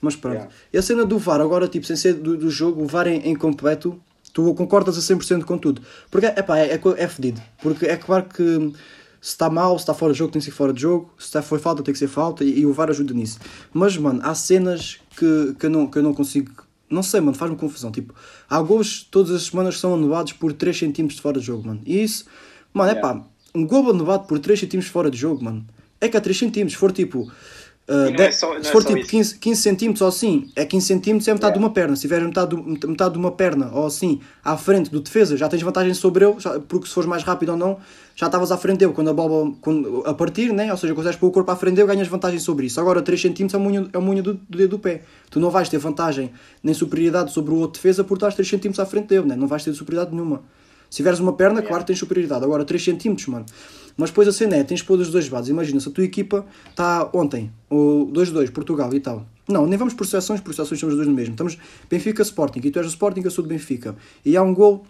Mas 0.00 0.16
pronto. 0.16 0.34
Yeah. 0.36 0.52
E 0.72 0.78
a 0.78 0.82
cena 0.82 1.04
do 1.04 1.18
VAR, 1.18 1.42
agora, 1.42 1.68
tipo, 1.68 1.86
sem 1.86 1.94
ser 1.94 2.14
do, 2.14 2.38
do 2.38 2.48
jogo, 2.50 2.82
o 2.82 2.86
VAR 2.86 3.06
em, 3.06 3.18
em 3.28 3.36
completo, 3.36 4.00
tu 4.32 4.54
concordas 4.54 4.96
a 4.96 5.00
100% 5.00 5.44
com 5.44 5.58
tudo. 5.58 5.82
Porque, 6.10 6.26
epá, 6.26 6.58
é, 6.58 6.74
é, 6.74 6.80
é 6.96 7.08
fedido. 7.08 7.40
Porque 7.60 7.86
é 7.86 7.96
claro 7.96 8.24
que 8.24 8.72
se 9.20 9.30
está 9.30 9.48
mal, 9.48 9.78
se 9.78 9.82
está 9.82 9.94
fora 9.94 10.12
de 10.12 10.18
jogo, 10.18 10.32
tem 10.32 10.40
que 10.40 10.46
ser 10.46 10.52
fora 10.52 10.72
de 10.72 10.80
jogo. 10.80 11.12
Se 11.18 11.26
está, 11.26 11.42
foi 11.42 11.58
falta, 11.58 11.82
tem 11.82 11.92
que 11.92 11.98
ser 11.98 12.08
falta. 12.08 12.44
E, 12.44 12.60
e 12.60 12.66
o 12.66 12.72
VAR 12.72 12.90
ajuda 12.90 13.14
nisso. 13.14 13.38
Mas, 13.72 13.96
mano, 13.96 14.20
há 14.22 14.34
cenas 14.34 14.98
que, 15.16 15.54
que, 15.58 15.66
eu, 15.66 15.70
não, 15.70 15.86
que 15.86 15.98
eu 15.98 16.02
não 16.02 16.14
consigo... 16.14 16.50
Não 16.90 17.02
sei, 17.02 17.20
mano, 17.20 17.36
faz-me 17.36 17.56
confusão. 17.56 17.90
Tipo, 17.90 18.14
há 18.48 18.60
gols 18.60 19.06
todas 19.10 19.30
as 19.32 19.44
semanas 19.44 19.76
que 19.76 19.80
são 19.80 19.94
anulados 19.94 20.32
por 20.32 20.52
3 20.52 20.76
cm 20.78 21.06
de 21.06 21.20
fora 21.20 21.38
de 21.38 21.46
jogo, 21.46 21.66
mano. 21.66 21.80
E 21.86 22.02
isso, 22.02 22.26
mano, 22.72 22.90
é 22.90 22.94
Yeah. 22.94 23.20
pá, 23.20 23.26
um 23.54 23.66
gol 23.66 23.90
anulado 23.90 24.26
por 24.26 24.38
3 24.38 24.60
cm 24.60 24.82
fora 24.82 25.10
de 25.10 25.16
jogo, 25.16 25.42
mano. 25.44 25.64
É 26.00 26.08
que 26.08 26.16
há 26.16 26.20
3 26.20 26.38
cm. 26.38 26.68
Se 26.68 26.76
for 26.76 26.90
tipo. 26.90 27.30
Uh, 27.92 28.10
não 28.16 28.24
é 28.24 28.32
só- 28.32 28.52
se 28.60 28.68
é 28.68 28.72
for 28.72 28.82
só 28.82 28.88
tipo 28.88 29.00
isso. 29.00 29.08
15, 29.10 29.38
15 29.38 29.60
centímetros 29.62 30.00
ou 30.02 30.08
assim, 30.08 30.50
é 30.56 30.64
15 30.64 30.86
centímetros 30.86 31.28
é 31.28 31.32
metade 31.34 31.52
Yeah. 31.52 31.58
de 31.58 31.64
uma 31.64 31.70
perna. 31.74 31.94
Se 31.96 32.02
tiver 32.02 32.20
metade, 32.22 32.50
do- 32.56 32.88
metade 32.88 33.12
de 33.12 33.18
uma 33.18 33.30
perna 33.32 33.70
ou 33.72 33.86
assim 33.86 34.20
à 34.44 34.56
frente 34.56 34.90
do 34.90 35.00
defesa, 35.00 35.36
já 35.36 35.48
tens 35.48 35.62
vantagem 35.62 35.94
sobre 35.94 36.24
ele, 36.24 36.34
já- 36.38 36.58
porque 36.60 36.86
se 36.88 36.94
fores 36.94 37.08
mais 37.08 37.22
rápido 37.22 37.50
ou 37.50 37.56
não, 37.56 37.78
já 38.14 38.26
estavas 38.26 38.50
à 38.52 38.56
frente 38.58 38.78
dele. 38.78 38.92
Quando 38.92 39.08
a 39.10 39.12
bola 39.12 39.52
quando, 39.60 40.02
a 40.06 40.12
partir, 40.14 40.52
né? 40.52 40.70
ou 40.70 40.76
seja, 40.76 40.94
consegues 40.94 41.16
pôr 41.16 41.28
o 41.28 41.30
corpo 41.30 41.50
à 41.50 41.56
frente 41.56 41.76
dele, 41.76 41.88
ganhas 41.88 42.08
vantagem 42.08 42.38
sobre 42.38 42.66
isso. 42.66 42.80
Agora 42.80 43.00
3 43.02 43.20
centímetros 43.20 43.54
é 43.54 43.58
o 43.58 43.60
munho, 43.60 43.88
é 43.92 43.98
munho 43.98 44.22
do, 44.22 44.34
do 44.34 44.58
dedo 44.58 44.70
do 44.70 44.78
pé. 44.78 45.02
Tu 45.30 45.40
não 45.40 45.50
vais 45.50 45.68
ter 45.68 45.78
vantagem 45.78 46.30
nem 46.62 46.74
superioridade 46.74 47.32
sobre 47.32 47.52
o 47.52 47.56
outro 47.56 47.80
defesa 47.80 48.02
por 48.04 48.14
estás 48.16 48.34
3 48.34 48.48
centímetros 48.48 48.80
à 48.80 48.86
frente 48.86 49.06
dele, 49.08 49.26
né? 49.26 49.36
não 49.36 49.46
vais 49.46 49.64
ter 49.64 49.72
superioridade 49.72 50.14
nenhuma. 50.14 50.42
Se 50.90 50.96
tiveres 50.96 51.20
uma 51.20 51.32
perna, 51.32 51.62
claro 51.62 51.82
que 51.84 51.86
tens 51.86 51.98
superioridade. 51.98 52.44
Agora 52.44 52.66
3 52.66 52.84
centímetros, 52.84 53.26
mano. 53.26 53.46
Mas 53.96 54.10
depois 54.10 54.28
a 54.28 54.32
cena 54.32 54.56
é, 54.56 54.64
tens 54.64 54.80
de 54.80 54.84
pôr 54.84 54.96
dois 54.96 55.28
lados. 55.28 55.48
Imagina, 55.48 55.80
se 55.80 55.88
a 55.88 55.92
tua 55.92 56.04
equipa 56.04 56.46
está 56.68 57.08
ontem, 57.12 57.52
o 57.70 58.06
2-2, 58.12 58.50
Portugal 58.50 58.92
e 58.94 59.00
tal. 59.00 59.26
Não, 59.48 59.66
nem 59.66 59.76
vamos 59.76 59.94
por 59.94 60.06
seleções, 60.06 60.40
por 60.40 60.54
seleções 60.54 60.78
somos 60.78 60.94
os 60.94 60.98
dois 60.98 61.08
no 61.08 61.14
mesmo. 61.14 61.32
Estamos 61.32 61.58
Benfica 61.90 62.22
Sporting, 62.22 62.60
e 62.64 62.70
tu 62.70 62.78
és 62.78 62.86
do 62.86 62.90
Sporting, 62.90 63.22
eu 63.24 63.30
sou 63.30 63.42
do 63.42 63.48
Benfica. 63.48 63.96
E 64.24 64.36
há 64.36 64.42
um 64.42 64.54
gol 64.54 64.84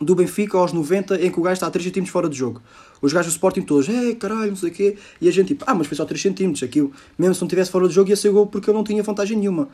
do 0.00 0.14
Benfica 0.14 0.58
aos 0.58 0.72
90 0.72 1.24
em 1.24 1.30
que 1.30 1.40
o 1.40 1.42
gajo 1.42 1.54
está 1.54 1.66
a 1.66 1.70
3 1.70 1.90
cm 1.90 2.06
fora 2.06 2.28
de 2.28 2.36
jogo. 2.36 2.60
Os 3.00 3.12
gajos 3.12 3.32
do 3.32 3.36
Sporting 3.36 3.62
todos, 3.62 3.88
é 3.88 4.14
caralho, 4.14 4.50
não 4.50 4.56
sei 4.56 4.70
o 4.70 4.72
quê. 4.72 4.96
E 5.20 5.28
a 5.28 5.32
gente 5.32 5.48
tipo, 5.48 5.64
ah, 5.66 5.74
mas 5.74 5.86
foi 5.86 5.96
só 5.96 6.04
3 6.04 6.22
cm. 6.22 6.64
Aquilo, 6.64 6.92
mesmo 7.18 7.34
se 7.34 7.40
não 7.40 7.48
tivesse 7.48 7.70
fora 7.70 7.88
de 7.88 7.94
jogo, 7.94 8.10
ia 8.10 8.16
ser 8.16 8.30
gol 8.30 8.46
porque 8.46 8.68
eu 8.68 8.74
não 8.74 8.84
tinha 8.84 9.02
vantagem 9.02 9.38
nenhuma. 9.38 9.68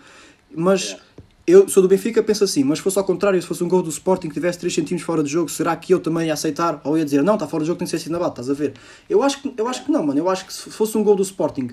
Mas 0.55 0.97
eu 1.47 1.69
sou 1.69 1.83
do 1.83 1.89
Benfica, 1.89 2.23
penso 2.23 2.45
assim, 2.45 2.63
mas 2.63 2.79
se 2.79 2.85
fosse 2.85 2.99
ao 2.99 3.05
contrário, 3.05 3.41
se 3.41 3.49
fosse 3.49 3.65
um 3.65 3.69
gol 3.69 3.83
do 3.83 3.91
Sporting 3.91 4.29
que 4.29 4.35
tivesse 4.35 4.59
3 4.61 4.75
cm 4.77 4.99
fora 4.99 5.23
de 5.23 5.31
jogo, 5.31 5.51
será 5.51 5.75
que 5.75 5.93
eu 5.93 5.99
também 5.99 6.29
ia 6.29 6.35
aceitar? 6.35 6.81
Ou 6.85 6.97
ia 6.97 7.05
dizer, 7.05 7.23
não, 7.23 7.35
está 7.35 7.49
fora 7.49 7.65
de 7.65 7.69
jogo, 7.69 7.79
tem 7.79 7.87
que 7.87 7.91
ser 7.91 7.97
assim 7.97 8.11
na 8.11 8.19
bata, 8.19 8.41
estás 8.41 8.51
a 8.51 8.55
ver? 8.55 8.75
Eu 9.11 9.23
acho, 9.23 9.43
que, 9.43 9.53
eu 9.57 9.67
acho 9.67 9.85
que 9.85 9.91
não, 9.91 10.07
mano. 10.07 10.19
Eu 10.19 10.29
acho 10.29 10.47
que 10.47 10.53
se 10.53 10.71
fosse 10.71 10.97
um 10.97 11.03
gol 11.03 11.17
do 11.17 11.23
Sporting 11.23 11.71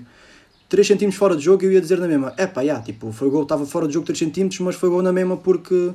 3 0.68 0.88
cm 0.88 1.12
fora 1.12 1.36
de 1.36 1.44
jogo, 1.44 1.64
eu 1.64 1.72
ia 1.72 1.80
dizer 1.80 1.98
na 1.98 2.08
mesma, 2.08 2.32
é 2.36 2.46
pá, 2.46 2.64
já, 2.64 2.80
tipo, 2.80 3.12
foi 3.12 3.28
gol, 3.28 3.42
estava 3.42 3.64
fora 3.66 3.86
de 3.86 3.94
jogo 3.94 4.06
3 4.06 4.18
cm, 4.18 4.48
mas 4.60 4.76
foi 4.76 4.88
gol 4.88 5.02
na 5.02 5.12
mesma 5.12 5.36
porque, 5.36 5.92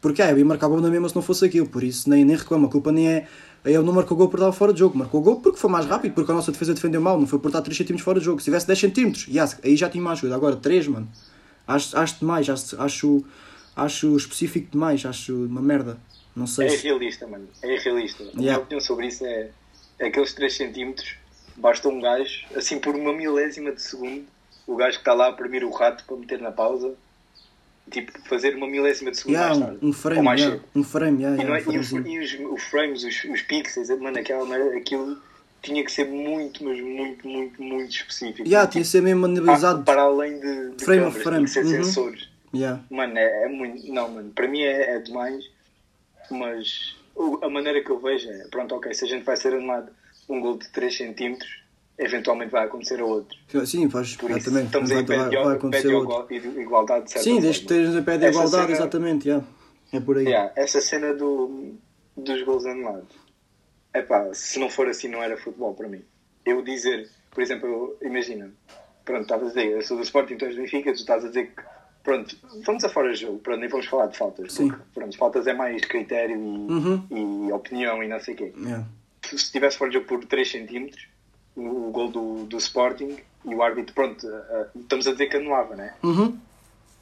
porque 0.00 0.22
é, 0.22 0.32
eu 0.32 0.38
ia 0.38 0.44
marcar 0.44 0.68
gol 0.68 0.80
na 0.80 0.90
mesma 0.90 1.08
se 1.08 1.14
não 1.14 1.22
fosse 1.22 1.44
aquilo, 1.44 1.66
por 1.66 1.82
isso 1.82 2.08
nem, 2.10 2.24
nem 2.26 2.36
reclamo, 2.36 2.66
a 2.66 2.70
culpa 2.70 2.92
nem 2.92 3.08
é, 3.08 3.26
ele 3.64 3.78
não 3.78 3.92
marcou 3.92 4.16
gol 4.16 4.28
por 4.28 4.38
estar 4.38 4.52
fora 4.52 4.72
de 4.72 4.80
jogo, 4.80 4.98
marcou 4.98 5.22
gol 5.22 5.36
porque 5.40 5.58
foi 5.58 5.70
mais 5.70 5.86
rápido, 5.86 6.12
porque 6.12 6.30
a 6.30 6.34
nossa 6.34 6.52
defesa 6.52 6.74
defendeu 6.74 7.00
mal, 7.00 7.18
não 7.18 7.26
foi 7.26 7.38
por 7.38 7.48
estar 7.48 7.62
3 7.62 7.78
cm 7.78 7.98
fora 7.98 8.18
de 8.18 8.26
jogo, 8.26 8.38
se 8.40 8.44
tivesse 8.44 8.66
10 8.66 8.80
cm, 8.80 9.12
já, 9.32 9.48
aí 9.64 9.76
já 9.76 9.88
tinha 9.88 10.04
mais 10.04 10.18
ajuda, 10.18 10.34
agora 10.34 10.56
3, 10.56 10.88
mano, 10.88 11.08
acho, 11.68 11.96
acho 11.96 12.18
demais, 12.18 12.48
acho, 12.48 12.80
acho, 12.80 13.24
acho 13.76 14.16
específico 14.16 14.72
demais, 14.72 15.04
acho 15.06 15.34
uma 15.46 15.60
merda, 15.62 15.96
não 16.34 16.46
sei 16.46 16.66
É 16.66 16.70
se... 16.70 16.86
irrealista, 16.86 17.26
mano. 17.26 17.48
É 17.62 17.74
irrealista. 17.76 18.22
A 18.22 18.26
minha 18.26 18.40
Yeah. 18.42 18.62
opinião 18.62 18.80
sobre 18.80 19.06
isso 19.06 19.24
é, 19.24 19.50
é 20.00 20.06
aqueles 20.08 20.32
3 20.32 20.52
centímetros, 20.52 21.14
basta 21.56 21.88
um 21.88 22.00
gajo, 22.00 22.46
assim 22.56 22.78
por 22.80 22.94
uma 22.96 23.12
milésima 23.12 23.70
de 23.72 23.82
segundo, 23.82 24.24
o 24.66 24.74
gajo 24.76 24.94
que 24.96 25.00
está 25.02 25.14
lá 25.14 25.28
a 25.28 25.32
premir 25.32 25.62
o 25.64 25.70
rato 25.70 26.04
para 26.04 26.16
meter 26.16 26.40
na 26.40 26.50
pausa, 26.52 26.94
tipo, 27.90 28.12
fazer 28.28 28.54
uma 28.54 28.66
milésima 28.66 29.10
de 29.10 29.16
segundo 29.16 29.34
Yeah, 29.34 29.48
mais 29.54 29.62
um, 29.62 29.66
tarde. 29.72 29.86
um 29.86 29.92
frame, 29.92 30.22
mais 30.22 30.40
yeah, 30.40 30.62
um 30.74 30.82
frame, 30.84 31.22
yeah, 31.22 31.36
E, 31.36 31.46
yeah, 31.46 31.64
é, 31.64 31.68
um 31.68 31.72
e, 31.72 31.78
os, 31.78 31.90
e 31.92 32.18
os, 32.46 32.52
os 32.52 32.62
frames, 32.64 33.02
os, 33.04 33.24
os 33.24 33.42
pixels, 33.42 33.88
mano, 34.00 34.18
aquela 34.18 34.44
merda, 34.46 34.76
aquilo 34.76 35.18
tinha 35.62 35.84
que 35.84 35.90
ser 35.92 36.06
muito, 36.06 36.62
mas 36.64 36.80
muito, 36.80 37.26
muito, 37.28 37.62
muito 37.62 37.90
específico. 37.90 38.46
Yeah, 38.48 38.68
tinha 38.70 38.82
que 38.82 38.88
ser 38.88 39.02
mesmo 39.02 39.22
para, 39.22 39.42
analisado, 39.42 39.84
para 39.84 40.02
além 40.02 40.38
de, 40.40 40.70
de 40.76 40.84
Frame 40.84 41.00
a 41.00 41.04
câmaras, 41.06 41.22
frame. 41.22 41.36
tinha 41.36 41.44
que 41.44 41.50
ser 41.50 41.64
Uhum. 41.78 41.84
sensores. 41.84 42.28
yeah. 42.54 42.82
Mano, 42.90 43.18
é, 43.18 43.44
é 43.44 43.48
muito. 43.48 43.92
Não, 43.92 44.08
mano, 44.08 44.30
para 44.34 44.46
mim 44.48 44.62
é, 44.62 44.96
é 44.96 44.98
demais, 45.00 45.44
mas 46.30 46.96
a 47.42 47.48
maneira 47.48 47.82
que 47.82 47.90
eu 47.90 47.98
vejo 47.98 48.28
é: 48.30 48.46
pronto, 48.50 48.74
ok, 48.74 48.92
se 48.94 49.04
a 49.04 49.08
gente 49.08 49.24
vai 49.24 49.36
ser 49.36 49.54
anulado 49.54 49.90
um 50.28 50.40
gol 50.40 50.58
de 50.58 50.68
3 50.68 50.96
cm, 50.96 51.38
eventualmente 51.98 52.50
vai 52.52 52.64
acontecer 52.66 53.00
a 53.00 53.04
outro. 53.04 53.36
Sim, 53.66 53.88
faz, 53.90 54.14
Por 54.16 54.30
isso, 54.30 54.56
estamos 54.56 54.90
vai, 54.90 55.00
em 55.00 55.04
pé 55.06 55.14
de, 55.28 55.36
vai 55.36 55.44
pé 55.44 55.52
acontecer 55.52 55.88
igual- 55.90 56.26
de 56.26 56.34
igualdade, 56.36 57.04
de 57.06 57.10
certa 57.12 57.24
Sim, 57.24 57.40
desde 57.40 57.60
que 57.66 57.72
estejas 57.74 57.96
a 57.96 58.02
pé 58.02 58.18
de 58.18 58.26
igualdade, 58.26 58.66
cena- 58.66 58.76
exatamente, 58.78 59.26
yeah. 59.28 59.46
é 59.92 59.98
por 60.00 60.18
aí. 60.18 60.24
Yeah, 60.26 60.52
essa 60.54 60.80
cena 60.80 61.14
do, 61.14 61.74
dos 62.16 62.42
gols 62.44 62.64
anulados. 62.66 63.08
É 63.98 64.02
pá, 64.02 64.28
se 64.32 64.58
não 64.60 64.70
for 64.70 64.86
assim, 64.88 65.08
não 65.08 65.20
era 65.22 65.36
futebol 65.36 65.74
para 65.74 65.88
mim. 65.88 66.02
Eu 66.44 66.62
dizer, 66.62 67.08
por 67.30 67.42
exemplo, 67.42 67.96
imagina, 68.00 68.50
pronto, 69.04 69.22
estava 69.22 69.44
a 69.44 69.48
dizer, 69.48 69.66
eu 69.66 69.82
sou 69.82 69.96
do 69.96 70.02
Sporting, 70.04 70.36
tu 70.36 70.44
és 70.44 70.54
do 70.54 70.62
Benfica, 70.62 70.92
tu 70.92 71.00
estás 71.00 71.24
a 71.24 71.28
dizer 71.28 71.48
que, 71.48 71.62
pronto, 72.04 72.36
vamos 72.64 72.84
a 72.84 72.88
fora 72.88 73.12
de 73.12 73.20
jogo, 73.20 73.38
pronto, 73.40 73.58
nem 73.60 73.68
vamos 73.68 73.86
falar 73.86 74.06
de 74.06 74.16
faltas, 74.16 74.52
Sim. 74.52 74.68
porque, 74.68 74.82
pronto, 74.94 75.16
faltas 75.18 75.46
é 75.48 75.52
mais 75.52 75.84
critério 75.84 76.36
e, 76.36 76.38
Uhum. 76.38 77.46
e 77.48 77.52
opinião 77.52 78.02
e 78.02 78.08
não 78.08 78.20
sei 78.20 78.34
o 78.34 78.36
quê. 78.36 78.52
Yeah. 78.56 78.86
Se 79.24 79.34
estivesse 79.34 79.76
fora 79.76 79.90
de 79.90 79.94
jogo 79.96 80.06
por 80.06 80.24
3 80.24 80.48
cm, 80.48 80.90
o, 81.56 81.88
o 81.88 81.90
gol 81.90 82.08
do, 82.08 82.44
do 82.44 82.56
Sporting 82.58 83.16
e 83.44 83.54
o 83.54 83.62
árbitro, 83.62 83.94
pronto, 83.94 84.26
ah, 84.28 84.68
estamos 84.76 85.08
a 85.08 85.12
dizer 85.12 85.26
que 85.26 85.36
anulava, 85.36 85.74
né? 85.74 85.94
Uhum. 86.04 86.38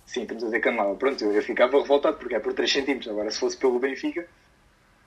Sim, 0.06 0.22
estamos 0.22 0.42
a 0.44 0.46
dizer 0.46 0.60
que 0.60 0.68
anulava. 0.70 0.94
Pronto, 0.94 1.22
eu, 1.22 1.32
eu 1.32 1.42
ficava 1.42 1.78
revoltado 1.78 2.16
porque 2.16 2.34
é 2.34 2.38
por 2.40 2.54
3 2.54 2.72
centímetros. 2.72 3.08
Agora, 3.10 3.30
se 3.30 3.38
fosse 3.38 3.56
pelo 3.56 3.78
Benfica, 3.78 4.26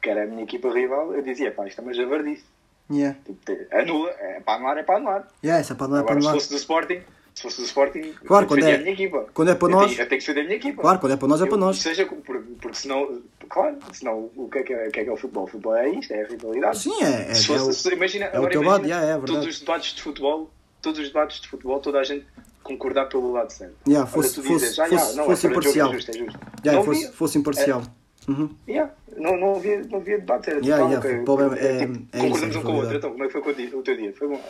que 0.10 0.18
era 0.18 0.24
a 0.24 0.26
minha 0.28 0.44
equipa 0.44 0.70
rival, 0.74 1.14
eu 1.14 1.22
dizia, 1.22 1.52
pá, 1.52 1.68
isto 1.68 1.80
é 1.80 1.84
uma 1.84 1.94
javardice. 1.94 2.44
Yeah. 2.92 3.18
Tipo, 3.24 3.52
anula, 3.72 4.10
é 4.20 4.40
para 4.40 4.56
anular, 4.56 4.78
é 4.80 4.84
para 4.84 4.96
anular. 4.98 5.28
Yeah, 5.44 5.62
essa 5.62 5.74
é 5.74 5.76
para 5.76 5.88
não 5.88 5.98
é 5.98 6.04
para 6.04 6.14
Agora, 6.18 6.26
se 6.26 6.32
fosse 6.32 6.50
do 6.50 6.56
Sporting, 6.56 7.02
se 7.36 7.42
fosse 7.44 7.58
do 7.62 7.66
Sporting, 7.66 8.14
Claro, 8.26 8.48
quando 8.48 8.64
é- 8.64 8.74
a 8.76 8.78
minha 8.80 8.92
equipa. 8.92 9.28
quando 9.32 9.52
é 9.52 9.56
para 9.56 9.68
Eu 9.68 9.72
nós- 9.72 9.92
tenho- 9.92 10.02
Eu 10.02 10.10
tenho 10.10 10.22
que 10.22 10.28
defender 10.28 10.42
a 10.42 10.44
minha 10.46 10.56
equipa. 10.56 10.82
Claro, 10.82 11.00
quando 11.00 11.12
é 11.14 11.18
para 11.18 11.28
nós, 11.28 11.42
é 11.42 11.46
para 11.46 11.54
Eu- 11.54 11.60
nós. 11.60 11.78
Seja, 11.78 12.06
porque 12.08 12.74
senão, 12.74 13.22
claro, 13.48 13.78
senão 13.94 14.32
o 14.36 14.50
que 14.50 14.58
é 14.58 14.64
que 14.64 14.74
é, 14.74 14.88
o 14.88 14.92
que 14.92 15.00
é, 15.00 15.04
que 15.04 15.10
é 15.10 15.14
o 15.14 15.18
futebol? 15.18 15.44
O 15.44 15.48
futebol 15.48 15.76
é 15.76 15.88
isto, 15.90 16.12
é 16.12 16.24
a 16.24 16.28
rivalidade. 16.28 16.80
Sim, 16.80 17.04
é, 17.04 17.30
é, 17.30 17.34
Se 17.36 17.44
é 17.54 17.58
fosse- 17.60 17.70
o- 17.70 17.74
se- 17.74 17.94
imagina, 17.94 18.26
é 18.26 18.30
o 18.34 18.38
agora 18.38 18.52
teu 18.52 18.62
imagina 18.64 18.72
lado, 18.78 18.88
yeah, 18.88 19.06
é 19.06 19.12
verdade. 19.12 19.32
todos 19.34 19.48
os 19.48 19.60
debates 19.60 19.94
de 19.94 20.02
futebol, 20.02 20.50
todos 20.82 21.00
os 21.00 21.08
debates 21.10 21.42
de 21.42 21.48
futebol, 21.48 21.80
toda 21.80 22.00
a 22.00 22.04
gente 22.04 22.26
concordar 22.64 23.06
pelo 23.06 23.32
lado 23.32 23.52
certo. 23.52 23.76
Yeah, 23.88 24.10
fosse- 24.10 24.34
tu 24.34 24.42
fosse- 24.42 24.66
dizes, 24.66 24.80
ah, 24.80 24.84
fosse- 24.86 24.96
yeah, 24.96 25.14
não, 25.16 25.26
fosse 25.26 25.46
é 25.46 25.50
fora 25.50 25.62
de 25.62 25.66
jogo, 25.68 25.78
imparcial. 25.78 25.90
é 25.90 25.94
justo, 25.94 26.10
é 26.12 26.14
justo. 26.26 26.40
Yeah, 26.66 26.74
não 26.80 26.84
fosse, 26.84 27.12
fosse 27.14 27.38
imparcial. 27.38 27.84
Uhum. 28.28 28.50
yeah, 28.68 28.92
não, 29.18 29.38
não, 29.38 29.56
havia, 29.56 29.84
não 29.86 30.00
havia 30.00 30.20
debate. 30.20 30.50
Era 30.50 30.60
Yeah, 30.60 30.86
yeah, 30.86 31.02
futebol 31.02 31.54
é- 31.54 31.66
é- 31.66 31.88
tipo, 31.88 31.94
é 32.12 32.18
isso, 32.18 32.28
concordamos 32.28 32.56
é 32.56 32.60
um 32.60 32.64
com 32.64 32.72
o 32.72 32.76
outro. 32.76 32.96
Então, 32.98 33.12
como 33.12 33.24
é 33.24 33.28
que 33.28 33.34
foi 33.42 33.42
o 33.74 33.82
teu 33.84 33.98
dia-? 33.98 34.14
Foi 34.14 34.28
bom. 34.28 34.42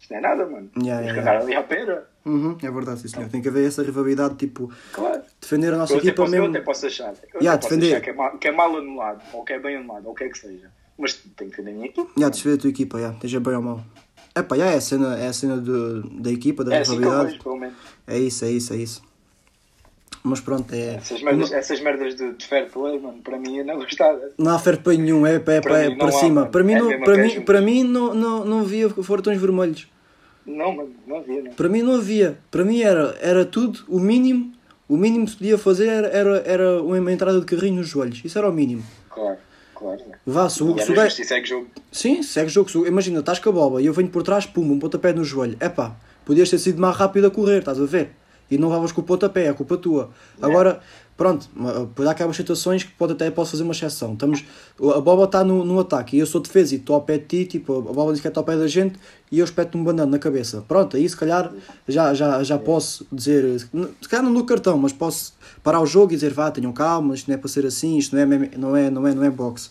Isto 0.00 0.10
não 0.12 0.18
é 0.18 0.20
nada, 0.22 0.46
mano. 0.46 0.70
Yeah, 0.82 1.02
que 1.06 1.12
yeah, 1.12 1.20
andar 1.20 1.42
ali 1.42 1.54
à 1.54 1.62
pera. 1.62 2.08
Uhum, 2.24 2.56
é 2.62 2.70
verdade, 2.70 3.00
sim, 3.00 3.08
senhor. 3.08 3.28
Tem 3.28 3.40
que 3.42 3.48
haver 3.48 3.66
essa 3.68 3.82
rivalidade, 3.82 4.34
tipo, 4.36 4.72
Claro. 4.92 5.22
defender 5.40 5.74
a 5.74 5.76
nossa 5.76 5.92
Eu 5.92 5.98
equipa 5.98 6.22
posso, 6.22 6.34
eu 6.34 6.40
mesmo. 6.42 6.56
até 6.56 6.64
posso 6.64 6.86
achar. 6.86 7.12
Eu 7.34 7.40
Yeah, 7.40 7.58
posso 7.60 7.74
defender. 7.74 7.94
achar 7.94 8.00
que 8.04 8.10
é, 8.10 8.12
mal, 8.14 8.38
que 8.38 8.48
é 8.48 8.52
mal 8.52 8.76
anulado, 8.76 9.22
ou 9.34 9.44
que 9.44 9.52
é 9.52 9.58
bem 9.60 9.76
anulado, 9.76 10.06
ou 10.06 10.12
o 10.12 10.14
que 10.14 10.24
é 10.24 10.28
que 10.28 10.38
seja. 10.38 10.70
Mas 10.98 11.14
tenho 11.14 11.50
que 11.50 11.56
defender 11.56 11.70
a 11.70 11.74
minha 11.74 11.86
equipa. 11.86 12.10
Yeah, 12.16 12.34
defender 12.34 12.54
a 12.56 12.60
tua 12.60 12.70
equipa, 12.70 12.96
yeah, 12.98 13.14
esteja 13.16 13.40
bem 13.40 13.54
ou 13.54 13.62
mal. 13.62 13.80
Epá, 14.36 14.54
yeah, 14.56 14.74
é 14.74 14.78
a 14.78 14.80
cena, 14.80 15.18
é 15.18 15.26
a 15.28 15.32
cena 15.32 15.58
de, 15.58 16.20
da 16.22 16.30
equipa, 16.30 16.64
da 16.64 16.74
É 16.74 16.80
assim 16.80 16.90
que 16.92 16.96
eu 16.96 17.00
rivalidade. 17.00 17.30
vejo, 17.32 17.42
pelo 17.44 17.56
menos. 17.58 17.76
É 18.06 18.18
isso, 18.18 18.44
é 18.44 18.50
isso, 18.50 18.72
é 18.72 18.76
isso. 18.76 19.02
Mas 20.22 20.38
pronto, 20.40 20.72
é. 20.74 20.96
Essas 20.96 21.22
merdas, 21.22 21.50
essas 21.52 21.80
merdas 21.80 22.14
de, 22.14 22.32
de 22.34 22.46
fair 22.46 22.68
play, 22.70 22.98
mano, 22.98 23.18
para 23.24 23.38
mim 23.38 23.56
eu 23.58 23.64
não 23.64 23.76
gostava. 23.76 24.20
Não 24.36 24.52
há 24.54 24.58
fair 24.58 24.78
play 24.82 24.98
nenhum, 24.98 25.26
é, 25.26 25.32
é, 25.32 25.34
é, 25.36 25.40
Para 25.40 25.54
é 25.56 25.62
para 25.62 25.96
não 25.96 26.06
há, 26.08 26.12
cima. 26.12 26.40
mano. 26.42 26.50
Para 26.50 26.62
mim, 26.62 26.72
É 26.74 26.78
não, 26.78 27.00
para 27.00 27.14
é 27.18 27.22
mim, 27.26 27.40
para 27.40 27.60
mim 27.62 27.84
não, 27.84 28.14
não, 28.14 28.44
não 28.44 28.60
havia 28.60 28.88
fortões 28.90 29.40
vermelhos. 29.40 29.88
Não, 30.44 30.72
mano, 30.74 30.90
não 31.06 31.18
havia, 31.18 31.42
não. 31.42 31.52
Para 31.52 31.68
mim 31.70 31.82
não 31.82 31.94
havia. 31.94 32.38
Para 32.50 32.64
mim 32.64 32.80
era, 32.82 33.16
era 33.20 33.44
tudo, 33.46 33.80
o 33.88 33.98
mínimo, 33.98 34.52
o 34.88 34.96
mínimo 34.96 35.24
que 35.24 35.30
se 35.30 35.36
podia 35.38 35.56
fazer 35.56 35.86
era, 35.88 36.42
era, 36.44 36.82
uma 36.82 37.10
entrada 37.12 37.40
de 37.40 37.46
carrinho 37.46 37.76
nos 37.76 37.88
joelhos. 37.88 38.20
Isso 38.22 38.36
era 38.38 38.48
o 38.48 38.52
mínimo. 38.52 38.82
Claro, 39.08 39.38
claro. 39.74 40.00
Vá, 40.26 40.50
se 40.50 40.62
o, 40.62 40.76
E 40.76 40.82
se 40.82 40.90
o 40.90 40.92
era 40.92 41.02
gajo- 41.02 41.08
justo, 41.08 41.22
isso 41.22 41.34
é 41.34 41.44
jogo. 41.44 41.66
Sim, 41.90 42.22
segue 42.22 42.50
jogo. 42.50 42.86
Imagina, 42.86 43.20
estás 43.20 43.38
com 43.38 43.48
a 43.48 43.52
bola 43.52 43.80
e 43.80 43.86
eu 43.86 43.92
venho 43.94 44.08
por 44.10 44.22
trás, 44.22 44.44
pum, 44.44 44.70
um 44.70 44.78
pontapé 44.78 45.12
no 45.14 45.24
joelho. 45.24 45.56
Epá, 45.60 45.96
podias 46.26 46.50
ter 46.50 46.58
sido 46.58 46.78
mais 46.80 46.94
rápido 46.96 47.26
a 47.26 47.30
correr, 47.30 47.58
estás 47.60 47.80
a 47.80 47.86
ver? 47.86 48.10
E 48.50 48.58
não 48.58 48.68
levavas 48.68 48.92
com 48.92 49.00
o 49.00 49.04
pontapé, 49.04 49.46
é 49.46 49.52
culpa 49.52 49.76
tua. 49.76 50.10
Agora, 50.42 50.80
pronto, 51.16 51.48
depois 51.86 52.08
há 52.08 52.12
aquelas 52.12 52.34
situações 52.34 52.82
que 52.82 52.90
pode 52.92 53.12
até 53.12 53.30
posso 53.30 53.52
fazer 53.52 53.62
uma 53.62 53.72
exceção. 53.72 54.14
Estamos, 54.14 54.44
a 54.94 55.00
bola 55.00 55.24
está 55.24 55.44
no, 55.44 55.64
no 55.64 55.78
ataque 55.78 56.16
e 56.16 56.20
eu 56.20 56.26
sou 56.26 56.40
defesa 56.40 56.74
e 56.74 56.78
estou 56.78 56.94
ao 56.94 57.02
pé 57.02 57.18
de 57.18 57.26
ti, 57.26 57.44
tipo, 57.44 57.78
a 57.78 57.92
bola 57.92 58.12
diz 58.12 58.20
que 58.20 58.26
está 58.26 58.40
ao 58.40 58.44
pé 58.44 58.56
da 58.56 58.66
gente 58.66 58.98
e 59.30 59.38
eu 59.38 59.44
espeto 59.44 59.78
um 59.78 59.84
banano 59.84 60.10
na 60.10 60.18
cabeça. 60.18 60.64
Pronto, 60.66 60.96
aí 60.96 61.08
se 61.08 61.16
calhar 61.16 61.52
já, 61.86 62.12
já, 62.14 62.42
já 62.42 62.58
posso 62.58 63.06
dizer, 63.12 63.60
se 63.60 64.08
calhar 64.08 64.24
não 64.24 64.32
dou 64.32 64.44
cartão, 64.44 64.76
mas 64.78 64.92
posso 64.92 65.34
parar 65.62 65.80
o 65.80 65.86
jogo 65.86 66.12
e 66.12 66.16
dizer, 66.16 66.32
vá, 66.32 66.50
tenham 66.50 66.72
calma, 66.72 67.14
isto 67.14 67.28
não 67.28 67.34
é 67.34 67.38
para 67.38 67.48
ser 67.48 67.66
assim, 67.66 67.98
isto 67.98 68.16
não 68.16 68.22
é, 68.22 68.26
não 68.56 68.76
é, 68.76 68.90
não 68.90 69.06
é, 69.06 69.14
não 69.14 69.24
é 69.24 69.30
boxe. 69.30 69.70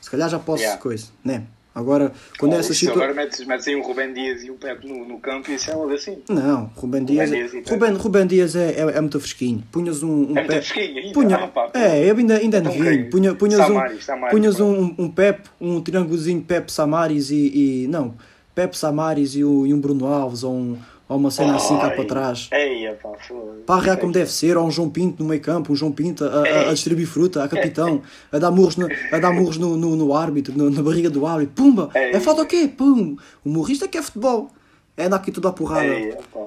Se 0.00 0.10
calhar 0.10 0.28
já 0.28 0.38
posso 0.38 0.62
Yeah. 0.62 0.80
coisa, 0.80 1.06
né? 1.24 1.44
Agora, 1.72 2.12
quando 2.38 2.52
Oh, 2.52 2.56
é 2.56 2.58
essa 2.58 2.74
situação. 2.74 3.02
Agora 3.02 3.14
metes, 3.14 3.46
metes 3.46 3.68
aí 3.68 3.76
um 3.76 3.82
Rubem 3.82 4.12
Dias 4.12 4.42
e 4.42 4.50
um 4.50 4.56
Pepe 4.56 4.88
no, 4.88 5.06
no 5.06 5.18
campo 5.20 5.50
e 5.50 5.54
isso 5.54 5.70
é 5.70 5.74
logo 5.74 5.92
assim. 5.92 6.18
Não, 6.28 6.70
Rubem 6.74 7.04
Dias, 7.04 7.30
Dias 7.30 7.52
e 7.54 7.58
é, 7.58 7.60
Pepe. 7.60 7.70
Rubem, 7.72 7.92
Rubem 7.94 8.26
Dias 8.26 8.56
é, 8.56 8.72
é, 8.72 8.80
é 8.96 9.00
muito 9.00 9.20
fresquinho. 9.20 9.62
Punhas 9.70 10.02
um, 10.02 10.32
um 10.32 10.36
É 10.38 10.44
pé- 10.44 10.60
fresquinho. 10.62 11.12
Punha, 11.12 11.36
Ah, 11.36 11.46
pá, 11.48 11.70
é, 11.74 12.10
eu 12.10 12.16
ainda, 12.16 12.36
ainda 12.38 12.56
é 12.56 12.60
novinho. 12.60 12.84
ok. 12.84 13.04
Punha, 13.04 13.34
punhas 13.36 13.60
Samaris, 13.60 13.96
um, 13.96 14.00
Samaris, 14.00 14.30
punhas 14.36 14.60
um, 14.60 14.94
um 14.98 15.08
Pep, 15.10 15.42
um 15.60 15.80
triângulozinho 15.80 16.42
Pep 16.42 16.72
Samaris 16.72 17.30
e, 17.30 17.84
e- 17.84 17.86
Não, 17.88 18.14
Pep 18.54 18.76
Samaris 18.76 19.36
e, 19.36 19.44
o- 19.44 19.64
e 19.64 19.72
um 19.72 19.80
Bruno 19.80 20.06
Alves 20.06 20.42
ou, 20.42 20.52
um, 20.52 20.76
ou 21.10 21.16
uma 21.18 21.30
cena 21.30 21.56
assim 21.56 21.76
cá 21.76 21.90
para 21.90 22.04
trás. 22.04 22.48
Eia, 22.52 22.94
pá, 23.02 23.10
foda-se. 23.18 23.62
Para 23.66 23.80
arrear 23.80 23.98
como 23.98 24.12
deve 24.12 24.30
ser, 24.30 24.56
ou 24.56 24.64
um 24.66 24.70
João 24.70 24.88
Pinto 24.88 25.22
no 25.22 25.28
meio 25.28 25.40
campo, 25.42 25.72
um 25.72 25.76
João 25.76 25.90
Pinto 25.90 26.24
a, 26.24 26.28
a- 26.28 26.70
a 26.70 26.72
distribuir 26.72 27.08
fruta, 27.08 27.42
a 27.42 27.48
capitão, 27.48 28.00
a 28.30 28.38
dar 28.38 28.50
murros, 28.52 28.76
no, 28.76 28.86
a 29.12 29.18
dar 29.18 29.32
murros 29.32 29.58
no, 29.58 29.76
no, 29.76 29.96
no 29.96 30.14
árbitro, 30.14 30.56
no- 30.56 30.70
na 30.70 30.80
barriga 30.82 31.10
do 31.10 31.26
árbitro, 31.26 31.54
pumba! 31.56 31.90
É. 31.94 32.12
É 32.16 32.20
falta 32.20 32.42
o 32.42 32.46
quê? 32.46 32.68
Pum! 32.74 33.16
O 33.44 33.48
morrista 33.50 33.88
que 33.88 33.98
é 33.98 34.02
futebol. 34.02 34.50
É 34.96 35.06
andar 35.06 35.16
aqui 35.16 35.32
tudo 35.32 35.48
à 35.48 35.52
porrada. 35.52 35.84
Eia, 35.86 36.16
pá. 36.32 36.40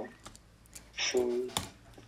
Foda-se. 0.95 1.45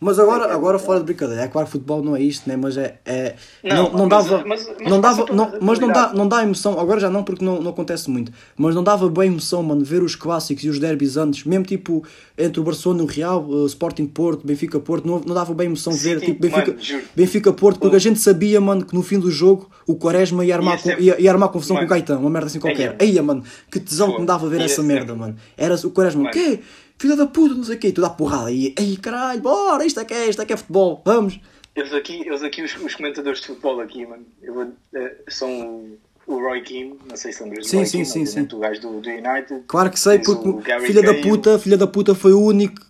Mas 0.06 0.20
agora, 0.20 0.54
agora 0.54 0.78
fora 0.78 1.00
de 1.00 1.06
brincadeira, 1.06 1.42
é 1.42 1.48
claro 1.48 1.66
que 1.66 1.72
futebol 1.72 2.04
não 2.04 2.16
é 2.16 2.22
isto, 2.22 2.48
né? 2.48 2.56
mas 2.56 2.78
é. 2.78 3.00
é 3.04 3.36
não, 3.64 3.76
Não, 3.90 3.92
não, 3.98 4.08
mas- 4.08 4.26
dava. 4.28 4.44
mas- 4.46 4.68
mas 4.80 4.90
não 4.92 5.02
dava 5.02 5.16
passa 5.16 5.26
pela 5.26 5.36
não, 5.52 5.58
mas 5.60 5.80
não 5.80 5.88
dá, 5.88 6.14
não 6.14 6.28
dá 6.28 6.44
emoção, 6.44 6.80
agora 6.80 7.00
já 7.00 7.10
não 7.10 7.24
porque 7.24 7.44
não, 7.44 7.60
não 7.60 7.72
acontece 7.72 8.08
muito, 8.10 8.32
mas 8.56 8.76
não 8.76 8.84
dava 8.84 9.10
bem 9.10 9.30
emoção, 9.30 9.64
mano, 9.64 9.84
ver 9.84 10.04
os 10.04 10.16
clássicos 10.16 10.64
e 10.64 10.70
os 10.70 10.78
derbys 10.80 11.18
antes, 11.18 11.44
mesmo 11.44 11.66
tipo 11.66 12.04
entre 12.38 12.60
o 12.60 12.64
Barcelona 12.64 13.02
e 13.02 13.06
o 13.06 13.08
Real, 13.08 13.44
uh, 13.46 13.66
Sporting 13.66 14.06
Porto, 14.06 14.46
Benfica 14.46 14.80
Porto, 14.80 15.08
não, 15.08 15.20
não 15.26 15.34
dava 15.34 15.54
bem 15.56 15.66
emoção 15.66 15.92
ver 15.94 16.20
Sim, 16.20 16.26
tipo 16.28 16.42
Benfica, 16.42 16.72
mano. 16.74 17.04
Benfica 17.16 17.52
Porto, 17.54 17.80
porque 17.80 17.96
a 17.96 18.00
gente 18.00 18.20
sabia, 18.20 18.62
mano, 18.62 18.86
que 18.86 18.94
no 18.94 19.02
fim 19.02 19.18
do 19.20 19.32
jogo 19.32 19.70
o 19.88 19.96
Quaresma 19.96 20.46
ia 20.46 20.56
armar, 20.56 20.80
Ia 20.86 21.00
ia, 21.00 21.22
ia 21.22 21.32
armar 21.32 21.50
confusão 21.50 21.76
Mano. 21.76 21.88
com 21.88 21.94
o 21.94 21.98
Gaetão, 21.98 22.20
uma 22.20 22.30
merda 22.30 22.48
assim 22.48 22.60
qualquer. 22.60 22.96
Eia. 23.00 23.10
Eia, 23.12 23.24
mano, 23.24 23.44
que 23.72 23.80
tesão 23.80 24.12
que 24.14 24.20
me 24.22 24.26
dava 24.28 24.48
ver 24.50 24.62
essa 24.62 24.84
merda, 24.84 25.16
mano. 25.16 25.36
Era 25.58 25.76
o 25.76 25.90
Quaresma, 25.90 26.28
o 26.30 26.32
quê? 26.32 26.60
Filha 26.98 27.16
da 27.16 27.28
puta, 27.28 27.54
não 27.54 27.64
sei 27.64 27.76
o 27.76 27.80
quê, 27.80 27.92
tudo 27.92 28.06
à 28.06 28.10
porrada. 28.10 28.48
Aí, 28.48 28.98
caralho, 29.02 29.42
bora, 29.42 29.86
isto 29.86 30.00
é 30.00 30.06
que 30.06 30.14
é, 30.14 30.30
isto 30.30 30.42
é 30.42 30.46
que 30.46 30.54
é 30.54 30.58
futebol, 30.58 31.02
vamos. 31.06 31.40
Eles 31.76 31.94
aqui, 31.94 32.22
eles 32.26 32.42
aqui 32.42 32.64
os, 32.64 32.76
os 32.78 32.96
comentadores 32.96 33.42
de 33.42 33.48
futebol 33.48 33.82
aqui, 33.82 34.06
mano, 34.06 34.26
eu 34.42 34.74
eh, 34.94 35.16
são 35.28 35.50
o, 35.50 35.98
o 36.26 36.40
Roy 36.40 36.62
Keane, 36.62 36.98
não 37.08 37.18
sei 37.18 37.34
se 37.34 37.44
lembras 37.44 37.66
do 37.66 37.70
Sim, 37.70 37.78
Roy 37.78 37.86
sim, 37.86 37.92
Keane, 37.98 38.08
sim, 38.08 38.26
sim. 38.26 38.56
o 38.56 38.60
gajo 38.60 38.82
do, 38.82 39.02
do 39.02 39.10
United. 39.10 39.64
Claro 39.68 39.90
que 39.92 40.00
sei, 40.00 40.20
porque 40.20 40.48
o 40.48 40.62
filha 40.82 41.04
da 41.04 41.14
puta, 41.16 41.60
filha 41.60 41.78
da 41.78 41.88
puta 41.88 42.16
foi 42.16 42.32
o 42.32 42.42
único 42.42 42.82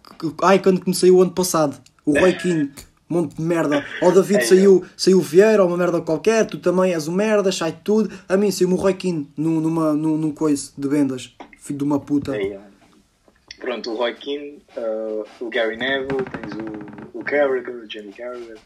icon 0.54 0.78
que 0.78 0.88
me 0.88 0.94
saiu 0.94 1.18
o 1.18 1.22
ano 1.24 1.32
passado. 1.32 1.82
O 2.06 2.18
Roy 2.18 2.34
Keane. 2.34 2.72
Monte 3.08 3.36
de 3.36 3.42
merda. 3.44 3.86
Ao 4.02 4.12
David 4.12 4.42
É, 4.42 4.46
saiu, 4.46 4.84
saiu 4.98 5.20
o 5.20 5.22
Vieira, 5.22 5.62
ou 5.62 5.70
uma 5.70 5.78
merda 5.78 6.02
qualquer, 6.02 6.46
tu 6.46 6.58
também 6.58 6.92
és 6.92 7.08
um 7.08 7.12
merda, 7.12 7.52
sai 7.52 7.78
tudo. 7.84 8.12
A 8.28 8.36
mim 8.36 8.50
saiu-me 8.50 8.74
o 8.74 8.78
Roy 8.78 8.96
Keane 8.96 9.30
num, 9.38 9.60
numa, 9.60 9.94
num, 9.94 10.18
num 10.18 10.32
coice 10.32 10.72
de 10.76 10.88
vendas. 10.88 11.36
Filho 11.60 11.78
de 11.80 11.84
uma 11.84 12.00
puta. 12.00 12.32
Ó. 12.32 12.75
Pronto, 13.66 13.92
o 13.92 13.96
Roy 13.96 14.14
Keane, 14.14 14.62
eh, 14.78 15.24
o 15.40 15.50
Gary 15.50 15.76
Neville, 15.76 16.24
tens 16.32 16.54
o, 16.54 17.18
o 17.18 17.24
Carragher, 17.24 17.68
o 17.68 17.92
Jamie 17.92 18.14
Carragher. 18.14 18.60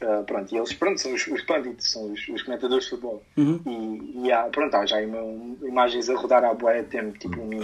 Eh, 0.00 0.22
pronto, 0.22 0.54
e 0.54 0.56
eles 0.56 0.72
pronto, 0.72 1.00
são 1.00 1.12
os, 1.12 1.26
os 1.26 1.42
pundits, 1.42 1.90
são 1.90 2.12
os, 2.12 2.28
os 2.28 2.40
comentadores 2.44 2.84
de 2.84 2.90
futebol. 2.90 3.24
Uhum. 3.36 3.60
E, 3.66 4.26
e 4.28 4.32
há, 4.32 4.44
pronto, 4.44 4.72
há 4.76 4.86
já 4.86 5.02
imagens 5.02 6.08
a 6.08 6.14
rodar 6.14 6.44
à 6.44 6.54
boé 6.54 6.84
tempo, 6.84 7.18
tipo 7.18 7.40
um 7.40 7.60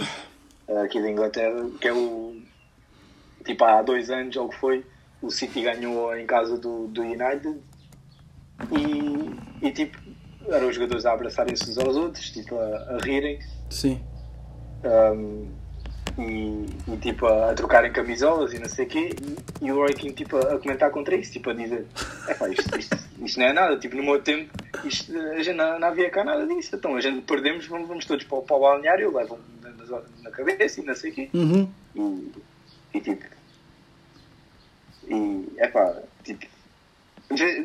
eh, 0.67 0.81
aqui 0.83 1.01
da 1.01 1.09
Inglaterra, 1.09 1.69
que 1.79 1.87
é 1.87 1.93
o 1.93 2.35
tipo 3.45 3.63
há 3.63 3.81
dois 3.81 4.09
anos 4.09 4.35
ou 4.35 4.47
o 4.47 4.49
que 4.49 4.57
foi, 4.57 4.85
o 5.21 5.31
City 5.31 5.61
ganhou 5.61 6.13
em 6.17 6.25
casa 6.25 6.57
do, 6.57 6.87
do 6.87 7.01
United 7.01 7.61
e, 8.73 9.65
e 9.65 9.71
tipo 9.71 9.97
eram 10.49 10.67
os 10.67 10.75
jogadores 10.75 11.05
a 11.05 11.13
abraçarem-se 11.13 11.69
uns 11.69 11.77
aos 11.77 11.95
outros, 11.95 12.29
tipo 12.29 12.57
a, 12.57 12.95
a 12.95 12.97
rirem 13.01 13.39
Sim. 13.69 14.01
um, 14.83 15.47
e, 16.17 16.65
e, 16.93 16.97
tipo 16.97 17.25
a, 17.27 17.51
a 17.51 17.53
trocarem 17.53 17.91
camisolas 17.91 18.53
e 18.53 18.59
não 18.59 18.67
sei 18.67 18.85
o 18.85 18.89
quê 18.89 19.09
e, 19.61 19.65
e 19.65 19.71
o 19.71 19.75
Roy 19.75 19.93
King 19.93 20.13
tipo 20.13 20.35
a, 20.37 20.53
a 20.53 20.57
comentar 20.59 20.89
contra 20.91 21.15
isso, 21.15 21.31
tipo 21.31 21.49
a 21.49 21.53
dizer 21.53 21.85
"Epá, 22.27 22.49
isto, 22.49 22.77
isto, 22.79 22.97
isto 23.23 23.39
não 23.39 23.45
é 23.47 23.53
nada, 23.53 23.77
tipo 23.77 23.95
no 23.95 24.03
meu 24.03 24.21
tempo 24.21 24.51
isto, 24.83 25.15
a 25.17 25.41
gente 25.43 25.55
não, 25.55 25.79
não 25.79 25.87
havia 25.87 26.09
cá 26.09 26.23
nada 26.23 26.45
disso, 26.47 26.75
então 26.75 26.95
a 26.95 27.01
gente 27.01 27.21
perdemos, 27.21 27.65
vamos, 27.67 27.87
vamos 27.87 28.05
todos 28.05 28.23
para, 28.25 28.37
o- 28.37 28.41
para 28.43 28.55
o 28.55 28.59
balneário, 28.61 29.15
levam 29.15 29.39
na, 29.61 30.01
na 30.23 30.31
cabeça 30.31 30.81
e 30.81 30.83
não 30.85 30.95
sei 30.95 31.11
o 31.11 31.13
quê 31.13 31.29
Uhum. 31.33 31.69
e, 31.95 32.97
e 32.97 33.01
tipo 33.01 33.25
e 35.09 35.47
é 35.57 35.67
pá, 35.67 35.95
tipo 36.23 36.45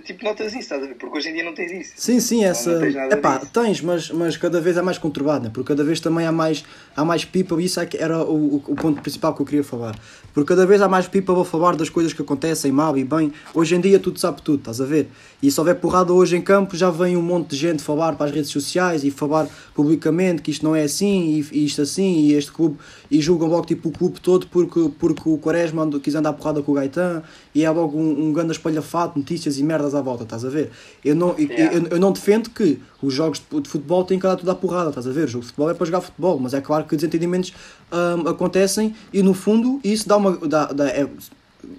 tipo 0.05 0.25
notas 0.25 0.49
isso, 0.49 0.59
estás 0.61 0.83
a 0.83 0.87
ver? 0.87 0.97
Porque 0.97 1.19
hoje 1.19 1.29
em 1.29 1.35
dia 1.35 1.45
não 1.45 1.55
tens 1.55 1.71
isso 1.71 1.93
Sim, 1.97 2.19
sim, 2.19 2.45
essa. 2.45 2.73
não 2.73 2.81
tens 2.81 2.95
nada 2.95 3.15
Epá, 3.15 3.39
disso. 3.39 3.51
tens, 3.53 3.81
mas, 3.81 4.11
mas 4.11 4.37
cada 4.37 4.61
vez 4.61 4.77
é 4.77 4.83
mais 4.83 4.99
conturbado, 4.99 5.45
né? 5.45 5.51
porque 5.55 5.69
cada 5.69 5.85
vez 5.85 6.01
também 6.01 6.27
há 6.27 6.33
mais, 6.33 6.65
há 6.97 7.05
mais 7.05 7.25
people, 7.25 7.61
e 7.63 7.67
isso 7.67 7.79
é 7.79 7.87
que 7.87 7.97
era 7.97 8.23
o, 8.25 8.57
o, 8.57 8.63
o 8.69 8.75
ponto 8.75 9.01
principal 9.01 9.35
que 9.35 9.41
eu 9.41 9.47
queria 9.47 9.65
falar. 9.65 9.97
Porque 10.35 10.49
cada 10.49 10.67
vez 10.67 10.83
há 10.83 10.89
mais 10.89 11.07
people 11.07 11.41
a 11.41 11.45
falar 11.45 11.77
das 11.77 11.89
coisas 11.89 12.13
que 12.13 12.21
acontecem 12.23 12.73
mal 12.73 12.97
e 12.99 13.05
bem. 13.05 13.33
Hoje 13.55 13.75
em 13.77 13.81
dia 13.81 13.99
tudo 14.01 14.19
sabe 14.19 14.43
tudo, 14.43 14.59
estás 14.59 14.81
a 14.81 14.85
ver? 14.85 15.09
E 15.41 15.51
se 15.51 15.61
houver 15.61 15.77
porrada 15.77 16.13
hoje 16.13 16.37
em 16.37 16.43
campo, 16.43 16.77
já 16.77 16.91
vem 16.91 17.17
um 17.17 17.23
monte 17.23 17.51
de 17.51 17.57
gente 17.57 17.83
falar 17.83 18.15
para 18.17 18.27
as 18.27 18.33
redes 18.33 18.51
sociais 18.51 19.05
e 19.05 19.11
falar 19.11 19.47
publicamente 19.75 20.43
que 20.43 20.51
isto 20.51 20.65
não 20.65 20.75
é 20.75 20.83
assim, 20.85 21.35
e, 21.53 21.59
e 21.59 21.65
isto 21.67 21.83
assim, 21.83 22.21
e 22.27 22.33
este 22.35 22.51
clube, 22.51 22.79
e 23.13 23.21
julgam 23.21 23.47
logo 23.47 23.67
tipo 23.67 23.91
o 23.91 23.93
clube 23.93 24.19
todo 24.21 24.47
porque, 24.47 24.91
porque 24.99 25.29
o 25.29 25.37
Quaresma 25.37 25.83
andou- 25.83 26.01
quis 26.01 26.15
andar 26.15 26.33
porrada 26.33 26.63
com 26.63 26.73
o 26.73 26.75
Gaetan, 26.77 27.23
e 27.55 27.63
é 27.63 27.71
logo 27.71 27.99
um, 27.99 28.29
um 28.29 28.33
grande 28.33 28.53
espalhafato, 28.53 29.19
notícias 29.19 29.59
e 29.59 29.63
merdas 29.63 29.95
à 29.95 30.01
volta, 30.01 30.25
estás 30.25 30.45
a 30.45 30.49
ver? 30.49 30.71
Eu 31.05 31.15
não, 31.15 31.35
Yeah. 31.39 31.77
eu, 31.77 31.87
eu 31.89 32.01
não 32.01 32.11
defendo 32.11 32.49
que 32.49 32.79
os 33.03 33.13
jogos 33.13 33.41
de 33.51 33.61
de 33.61 33.69
futebol 33.69 34.03
têm 34.05 34.19
que 34.19 34.27
andar 34.27 34.37
tudo 34.37 34.51
à 34.51 34.55
porrada, 34.55 34.89
estás 34.89 35.07
a 35.07 35.11
ver? 35.11 35.25
O 35.25 35.29
jogo 35.29 35.43
de 35.43 35.49
futebol 35.49 35.71
é 35.71 35.75
para 35.75 35.85
jogar 35.87 36.01
futebol, 36.01 36.39
mas 36.39 36.55
é 36.55 36.61
claro 36.63 36.85
que 36.87 36.97
desentendimentos 36.97 37.53
hum, 37.93 38.29
acontecem 38.29 38.95
e 39.13 39.23
no 39.23 39.35
fundo 39.35 39.79
isso 39.85 40.09
dá 40.09 40.17
uma. 40.17 40.33
Dá, 40.49 40.67
dá, 40.73 40.89
é, 40.89 41.07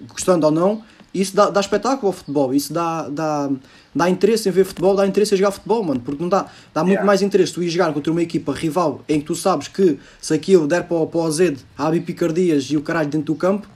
gostando 0.08 0.46
ou 0.46 0.52
não, 0.52 0.82
isso 1.14 1.34
dá, 1.36 1.48
dá 1.48 1.60
espetáculo 1.60 2.08
ao 2.08 2.12
futebol, 2.12 2.52
isso 2.52 2.72
dá, 2.72 3.08
dá, 3.08 3.48
dá 3.94 4.10
interesse 4.10 4.48
em 4.48 4.52
ver 4.52 4.64
futebol, 4.64 4.96
dá 4.96 5.06
interesse 5.06 5.34
em 5.34 5.38
jogar 5.38 5.52
futebol, 5.52 5.84
mano, 5.84 6.00
porque 6.00 6.20
não 6.20 6.28
dá, 6.28 6.46
dá 6.74 6.80
muito 6.82 6.90
Yeah. 6.94 7.06
mais 7.06 7.22
interesse 7.22 7.52
tu 7.52 7.62
ir 7.62 7.68
jogar 7.70 7.92
contra 7.92 8.10
uma 8.10 8.22
equipa 8.22 8.52
rival 8.52 9.00
em 9.08 9.20
que 9.20 9.26
tu 9.26 9.34
sabes 9.36 9.68
que 9.68 9.96
se 10.20 10.34
aquilo 10.34 10.66
der 10.66 10.84
para, 10.88 10.96
o- 10.96 11.06
para 11.06 11.20
o 11.20 11.30
Zed, 11.30 11.58
há 11.78 11.90
bipicardias 11.90 12.64
e 12.64 12.76
o 12.76 12.82
caralho 12.82 13.08
dentro 13.08 13.26
do 13.32 13.34
campo, 13.36 13.68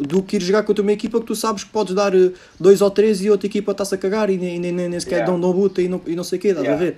do 0.00 0.22
que 0.22 0.36
ir 0.36 0.42
jogar 0.42 0.62
contra 0.62 0.82
uma 0.82 0.92
equipa 0.92 1.18
que 1.18 1.26
tu 1.26 1.34
sabes 1.34 1.64
que 1.64 1.70
podes 1.70 1.94
dar 1.96 2.14
eh, 2.14 2.30
dois 2.60 2.80
ou 2.80 2.90
três 2.90 3.20
e 3.22 3.28
outra 3.28 3.46
equipa 3.48 3.72
está-se 3.72 3.92
a 3.92 3.98
cagar 3.98 4.30
e 4.30 4.36
nem, 4.36 4.60
nem, 4.60 4.70
nem, 4.72 5.00
sequer 5.00 5.16
Yeah. 5.16 5.32
dão, 5.32 5.40
dão 5.40 5.52
buta 5.52 5.82
e 5.82 5.88
não, 5.88 6.00
e 6.06 6.14
não 6.14 6.22
sei 6.22 6.38
o 6.38 6.42
quê, 6.42 6.48
estás 6.48 6.64
a 6.68 6.70
Yeah. 6.70 6.84
ver? 6.92 6.96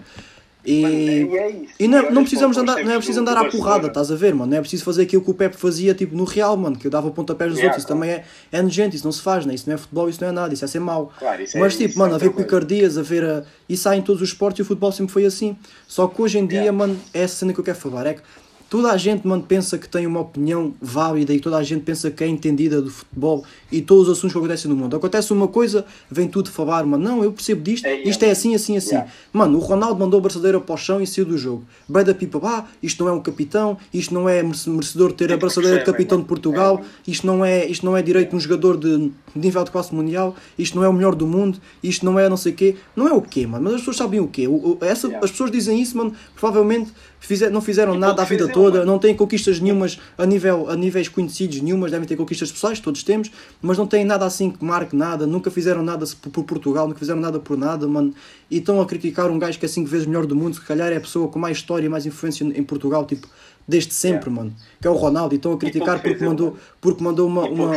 E, 0.67 0.83
Mano, 0.83 0.95
e 0.95 1.39
é 1.39 1.51
isso. 1.51 1.73
e 1.79 1.87
não, 1.87 1.99
E 1.99 2.01
olhas 2.03 2.15
não 2.15 2.23
precisamos 2.23 2.57
andar, 2.59 2.85
não 2.85 2.91
é 2.93 2.97
preciso 2.97 3.21
andar 3.21 3.37
à 3.37 3.45
porrada, 3.49 3.87
estás 3.87 4.11
a 4.11 4.17
ver, 4.17 4.35
mano? 4.35 4.51
Não 4.51 4.57
é 4.59 4.61
preciso 4.61 4.83
fazer 4.85 5.03
aquilo 5.03 5.23
que 5.23 5.31
o 5.31 5.35
Pepe 5.35 5.57
fazia 5.57 5.95
tipo 5.95 6.17
no 6.17 6.25
Real, 6.25 6.57
mano, 6.57 6.77
que 6.77 6.87
eu 6.87 6.91
dava 6.91 7.11
pontapés 7.11 7.51
nos 7.53 7.61
outros. 7.61 7.79
Isso 7.79 7.87
também 7.87 8.11
é, 8.11 8.25
é 8.51 8.61
nojento, 8.61 8.97
isso 8.97 9.05
não 9.05 9.13
se 9.13 9.23
faz, 9.23 9.47
né? 9.47 9.55
Isso 9.55 9.69
não 9.69 9.75
é 9.75 9.79
futebol, 9.79 10.09
isso 10.09 10.21
não 10.21 10.29
é 10.29 10.33
nada, 10.33 10.53
isso 10.53 10.65
é 10.65 10.69
ser 10.69 10.81
mau. 10.81 11.13
É- 11.23 11.59
Mas 11.59 11.77
tipo, 11.77 11.99
mano, 11.99 12.13
é 12.13 12.17
a 12.17 12.19
ver 12.19 12.27
outra 12.27 12.43
coisa. 12.45 12.61
picardias, 12.61 12.99
a 12.99 13.03
ver 13.03 13.25
a... 13.25 13.45
Isso 13.69 13.89
há 13.89 13.97
em 13.97 14.03
todos 14.03 14.21
os 14.23 14.29
esportes 14.31 14.59
e 14.59 14.63
o 14.63 14.65
futebol 14.65 14.91
sempre 14.91 15.13
foi 15.13 15.25
assim. 15.25 15.57
Só 15.87 16.07
que 16.09 16.21
hoje 16.21 16.39
em 16.39 16.47
dia, 16.47 16.73
mano, 16.73 16.99
é 17.15 17.23
essa 17.23 17.37
cena 17.37 17.53
que 17.53 17.61
eu 17.61 17.65
quero 17.65 17.79
falar. 17.79 18.07
É 18.07 18.15
que 18.15 18.23
toda 18.69 18.91
a 18.91 18.97
gente, 18.97 19.27
mano, 19.27 19.43
pensa 19.43 19.79
que 19.79 19.89
tem 19.89 20.07
uma 20.07 20.21
opinião 20.21 20.75
válida 20.81 21.33
e 21.33 21.39
toda 21.41 21.57
a 21.57 21.63
gente 21.63 21.83
pensa 21.83 22.11
que 22.11 22.25
é 22.25 22.27
entendida 22.27 22.83
do 22.83 22.91
futebol 22.91 23.45
e 23.71 23.81
todos 23.81 24.09
os 24.09 24.19
assuntos 24.19 24.33
que 24.33 24.39
acontecem 24.39 24.69
no 24.69 24.77
mundo. 24.77 24.97
Acontece 24.97 25.33
uma 25.33 25.49
coisa, 25.49 25.85
vem 26.11 26.29
tudo 26.29 26.51
falar, 26.51 26.85
mano, 26.85 27.03
não, 27.03 27.23
eu 27.25 27.33
percebo 27.33 27.63
disto, 27.63 27.85
É, 27.87 27.95
isto 28.03 28.23
yeah. 28.23 28.27
é 28.27 28.31
assim, 28.33 28.55
assim, 28.55 28.77
assim. 28.77 28.91
Yeah. 28.91 29.11
Mano, 29.33 29.59
o 29.59 29.61
Ronaldo 29.61 30.01
mandou 30.01 30.19
a 30.19 30.21
braçadeira 30.23 30.61
para 30.61 30.75
o 30.75 30.79
chão 30.79 31.01
e 31.01 31.07
saiu 31.07 31.25
do 31.27 31.39
jogo. 31.39 31.65
Bem 31.89 32.05
da 32.05 32.15
pipa, 32.15 32.41
ah, 32.43 32.65
isto 32.83 33.03
não 33.05 33.11
é 33.11 33.15
um 33.15 33.21
capitão, 33.21 33.77
isto 33.95 34.13
não 34.13 34.29
é 34.29 34.43
merece- 34.43 34.69
merecedor 34.71 35.09
de 35.11 35.15
ter 35.15 35.25
a 35.25 35.27
É 35.27 35.29
porque 35.37 35.41
braçadeira 35.47 35.79
de 35.79 35.85
capitão 35.85 36.19
de 36.19 36.25
Portugal, 36.25 36.81
É. 36.83 37.11
isto 37.11 37.27
não 37.27 37.45
é, 37.45 37.67
isto 37.67 37.85
não 37.87 37.97
é 37.97 38.03
direito 38.03 38.31
de 38.31 38.37
um 38.37 38.41
jogador 38.41 38.77
de, 38.77 39.11
nível 39.35 39.63
de 39.65 39.71
classe 39.71 39.95
mundial, 39.95 40.35
isto 40.59 40.77
não 40.77 40.83
é 40.85 40.89
o 40.89 40.93
melhor 40.93 41.15
do 41.15 41.27
mundo, 41.27 41.59
isto 41.83 42.05
não 42.05 42.19
é 42.19 42.29
não 42.29 42.37
sei 42.37 42.53
o 42.53 42.55
quê. 42.57 42.77
Não 42.97 43.07
é 43.07 43.13
o 43.13 43.23
quê, 43.23 43.47
mano? 43.47 43.65
Mas 43.65 43.75
as 43.75 43.81
pessoas 43.81 43.97
sabem 43.97 44.21
o 44.21 44.27
quê? 44.29 44.47
O- 44.49 44.79
essa, 44.81 45.07
Yeah. 45.07 45.25
As 45.25 45.31
pessoas 45.31 45.51
dizem 45.53 45.81
isso, 45.81 45.97
mano, 45.97 46.13
provavelmente 46.35 46.91
fizer, 47.21 47.51
não 47.51 47.61
fizeram 47.61 47.95
E 47.95 47.99
nada 47.99 48.23
a 48.23 48.25
vida 48.25 48.47
fizeram, 48.47 48.63
toda, 48.63 48.85
não 48.85 48.99
têm 48.99 49.15
conquistas 49.15 49.61
nenhumas 49.61 49.99
a, 50.17 50.27
nível, 50.27 50.69
a 50.69 50.77
níveis 50.77 51.09
conhecidos 51.09 51.61
nenhumas, 51.61 51.91
devem 51.91 52.07
ter 52.07 52.17
conquistas 52.17 52.53
pessoais, 52.53 52.81
todos 52.81 53.03
temos, 53.03 53.31
mas 53.61 53.79
não 53.79 53.87
têm 53.87 54.05
nada 54.05 54.25
assim 54.25 54.51
que 54.51 54.65
marque 54.65 54.95
nada, 54.95 55.27
nunca 55.27 55.51
fizeram 55.51 55.83
nada 55.83 56.07
por, 56.21 56.31
por 56.31 56.45
Portugal, 56.45 56.87
nunca 56.87 56.99
fizeram 56.99 57.21
nada 57.21 57.39
por 57.39 57.57
nada, 57.57 57.87
mano, 57.87 58.15
e 58.51 58.59
estão 58.59 58.81
a 58.81 58.87
criticar 58.87 59.31
um 59.31 59.39
gajo 59.39 59.59
que 59.59 59.65
é 59.65 59.69
cinco 59.69 59.89
vezes 59.89 60.07
melhor 60.07 60.27
do 60.27 60.37
mundo, 60.37 60.55
se 60.55 60.61
calhar 60.61 60.93
é 60.93 60.97
a 60.97 61.01
pessoa 61.01 61.29
com 61.29 61.39
mais 61.39 61.57
história 61.57 61.87
e 61.87 61.89
mais 61.89 62.07
influência 62.07 62.45
em 62.45 62.63
Portugal, 62.63 63.05
tipo, 63.05 63.29
desde 63.67 63.93
sempre, 63.93 64.31
Yeah. 64.31 64.31
mano, 64.31 64.57
que 64.81 64.87
é 64.87 64.91
o 64.91 64.95
Ronaldo, 64.95 65.35
e 65.35 65.37
estão 65.37 65.53
a 65.53 65.59
criticar 65.59 66.01
porque 66.01 66.25
mandou, 66.25 66.57
porque 66.81 67.03
mandou 67.03 67.27
uma... 67.27 67.49
Uma... 67.49 67.73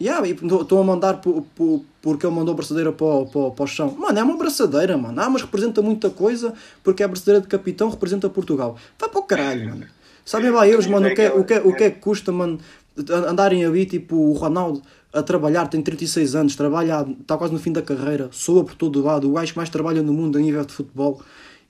Yeah, 0.00 0.26
e 0.28 0.32
estão 0.32 0.78
a 0.80 0.84
mandar 0.84 1.20
por, 1.22 1.42
por- 1.54 1.82
porque 2.02 2.26
ele 2.26 2.34
mandou 2.34 2.52
a 2.52 2.56
braçadeira 2.56 2.92
para, 2.92 3.06
o- 3.06 3.26
para, 3.26 3.50
para 3.50 3.64
o 3.64 3.66
chão. 3.66 3.96
Mano, 3.98 4.18
é 4.18 4.22
uma 4.22 4.36
braçadeira, 4.36 4.96
mano. 4.98 5.18
Ah, 5.20 5.30
mas 5.30 5.42
representa 5.42 5.80
muita 5.80 6.10
coisa 6.10 6.52
porque 6.84 7.02
é 7.02 7.06
a 7.06 7.08
braçadeira 7.08 7.40
de 7.40 7.46
capitão, 7.48 7.88
representa 7.88 8.28
Portugal. 8.28 8.76
Vai 8.98 9.08
para 9.08 9.18
o 9.18 9.22
caralho, 9.22 9.70
mano. 9.70 9.86
Sabem 10.24 10.50
lá 10.50 10.66
eles, 10.68 10.86
mano, 10.86 11.06
o 11.08 11.14
que, 11.14 11.22
é, 11.22 11.32
o, 11.32 11.44
que, 11.44 11.54
é- 11.54 11.60
o 11.60 11.74
que 11.74 11.84
é 11.84 11.90
que 11.90 12.00
custa, 12.00 12.30
mano, 12.32 12.58
andarem 13.28 13.64
ali, 13.64 13.86
tipo, 13.86 14.16
o 14.16 14.32
Ronaldo 14.32 14.82
a 15.12 15.22
trabalhar, 15.22 15.66
tem 15.68 15.80
36 15.80 16.34
anos, 16.34 16.56
trabalha, 16.56 17.06
está 17.20 17.38
quase 17.38 17.52
no 17.52 17.58
fim 17.58 17.72
da 17.72 17.80
carreira, 17.80 18.28
soa 18.32 18.64
por 18.64 18.74
todo 18.74 19.02
lado, 19.02 19.30
o 19.30 19.34
gajo 19.34 19.52
que 19.52 19.56
mais 19.58 19.70
trabalha 19.70 20.02
no 20.02 20.12
mundo 20.12 20.36
a 20.36 20.40
nível 20.40 20.64
de 20.64 20.72
futebol. 20.74 21.20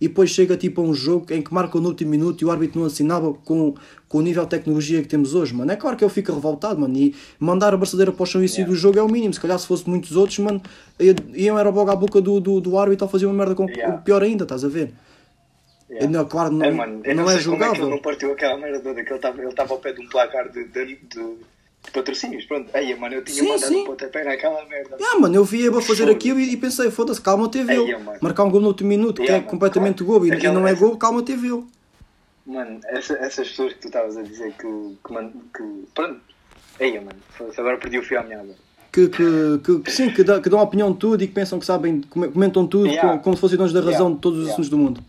E 0.00 0.08
depois 0.08 0.28
chega 0.30 0.56
tipo 0.56 0.80
a 0.80 0.84
um 0.84 0.92
jogo 0.92 1.32
em 1.32 1.40
que 1.40 1.52
marca 1.54 1.78
no 1.80 1.88
último 1.88 2.10
minuto 2.10 2.42
e 2.42 2.44
o 2.44 2.50
árbitro 2.50 2.78
não 2.80 2.86
assinava 2.86 3.32
com, 3.32 3.74
com 4.08 4.18
o 4.18 4.22
nível 4.22 4.42
de 4.44 4.50
tecnologia 4.50 5.00
que 5.00 5.08
temos 5.08 5.34
hoje, 5.34 5.54
mano. 5.54 5.70
É 5.72 5.76
claro 5.76 5.96
que 5.96 6.04
eu 6.04 6.08
fico 6.08 6.32
revoltado, 6.32 6.78
mano. 6.80 6.96
E 6.96 7.14
mandar 7.38 7.72
a 7.72 7.76
braçadeira 7.76 8.12
para 8.12 8.22
o 8.22 8.26
chão 8.26 8.42
e 8.44 8.48
sair 8.48 8.58
Yeah. 8.58 8.74
do 8.74 8.78
jogo 8.78 8.98
é 8.98 9.02
o 9.02 9.08
mínimo. 9.08 9.32
Se 9.32 9.40
calhar 9.40 9.58
se 9.58 9.66
fosse 9.66 9.88
muitos 9.88 10.14
outros, 10.16 10.38
mano, 10.40 10.60
iam 11.34 11.58
era 11.58 11.70
logo 11.70 11.90
à 11.90 11.96
boca 11.96 12.20
do, 12.20 12.38
do, 12.40 12.60
do 12.60 12.78
árbitro 12.78 13.06
ou 13.06 13.10
faziam 13.10 13.30
uma 13.30 13.38
merda 13.38 13.54
com 13.54 13.66
Yeah. 13.68 13.98
pior 13.98 14.22
ainda, 14.22 14.42
estás 14.44 14.64
a 14.64 14.68
ver? 14.68 14.92
Yeah. 15.88 16.10
Não, 16.10 16.24
claro, 16.26 16.52
não, 16.52 16.66
É, 16.66 16.70
mano, 16.70 17.00
não, 17.06 17.14
não, 17.14 17.30
é 17.30 17.34
sei 17.36 17.44
como 17.44 17.56
é 17.56 17.58
que 17.58 17.64
ele 17.64 17.74
julgável. 17.76 17.90
não 17.90 17.98
partiu 18.02 18.32
aquela 18.32 18.58
merda 18.58 18.80
toda, 18.80 19.02
que 19.02 19.08
ele 19.08 19.16
estava 19.16 19.38
ele 19.40 19.48
estava 19.48 19.72
ao 19.72 19.78
pé 19.78 19.92
de 19.92 20.00
um 20.02 20.08
placar 20.08 20.50
de, 20.50 20.64
de, 20.64 20.84
de- 20.84 21.55
de 21.86 21.92
patrocínios. 21.92 22.44
Pronto, 22.44 22.68
aí, 22.74 22.94
mano, 22.94 23.14
eu 23.14 23.24
tinha 23.24 23.36
Sim, 23.42 23.48
mandado 23.48 23.68
sim. 23.68 23.82
um 23.82 23.84
pontapé 23.86 24.24
naquela 24.24 24.64
merda. 24.66 24.96
Ah, 25.00 25.18
mano, 25.18 25.34
eu 25.34 25.44
vi 25.44 25.66
a 25.68 25.80
fazer 25.80 26.10
aquilo 26.10 26.38
e, 26.38 26.52
e 26.52 26.56
pensei, 26.56 26.90
foda-se, 26.90 27.20
calma 27.20 27.48
TV. 27.48 27.96
Mano. 27.98 28.18
Marcar 28.20 28.44
um 28.44 28.50
gol 28.50 28.60
no 28.60 28.68
último 28.68 28.88
minuto, 28.90 29.16
que 29.16 29.22
Yeah, 29.22 29.36
é 29.38 29.40
mano, 29.40 29.50
completamente 29.50 30.04
claro. 30.04 30.20
gol 30.20 30.26
e, 30.26 30.30
e 30.30 30.32
Aquela- 30.34 30.54
não 30.60 30.66
é 30.66 30.72
essa- 30.72 30.80
gol, 30.80 30.96
calma 30.96 31.22
TV. 31.22 31.62
Mano, 32.46 32.80
essa- 32.86 33.14
essas 33.14 33.48
pessoas 33.48 33.72
que 33.72 33.80
tu 33.80 33.86
estavas 33.88 34.16
a 34.16 34.22
dizer 34.22 34.52
que, 34.52 34.96
que, 35.04 35.12
man- 35.12 35.32
que 35.54 35.62
pronto, 35.94 36.20
aí, 36.78 36.94
mano, 37.00 37.18
agora 37.56 37.76
perdi 37.78 37.98
o 37.98 38.02
fio 38.02 38.20
à 38.20 38.22
minha 38.22 38.40
água. 38.40 38.54
Que, 38.92 39.08
que, 39.08 39.58
que, 39.64 39.78
que 39.80 39.90
sim, 39.90 40.10
que, 40.10 40.22
dá- 40.24 40.40
que 40.40 40.48
dão 40.48 40.60
opinião 40.60 40.90
de 40.92 40.98
tudo 40.98 41.22
e 41.22 41.26
que 41.26 41.32
pensam 41.34 41.58
que 41.58 41.66
sabem, 41.66 42.00
come- 42.08 42.28
comentam 42.28 42.66
tudo 42.66 42.86
Yeah. 42.86 43.10
como, 43.10 43.22
como 43.22 43.36
se 43.36 43.40
fossem 43.40 43.58
donos 43.58 43.72
da 43.72 43.80
razão 43.80 43.92
Yeah. 44.06 44.14
de 44.14 44.20
todos 44.20 44.38
os 44.38 44.44
Yeah. 44.44 44.52
assuntos 44.54 44.70
do 44.70 44.78
mundo. 44.78 45.00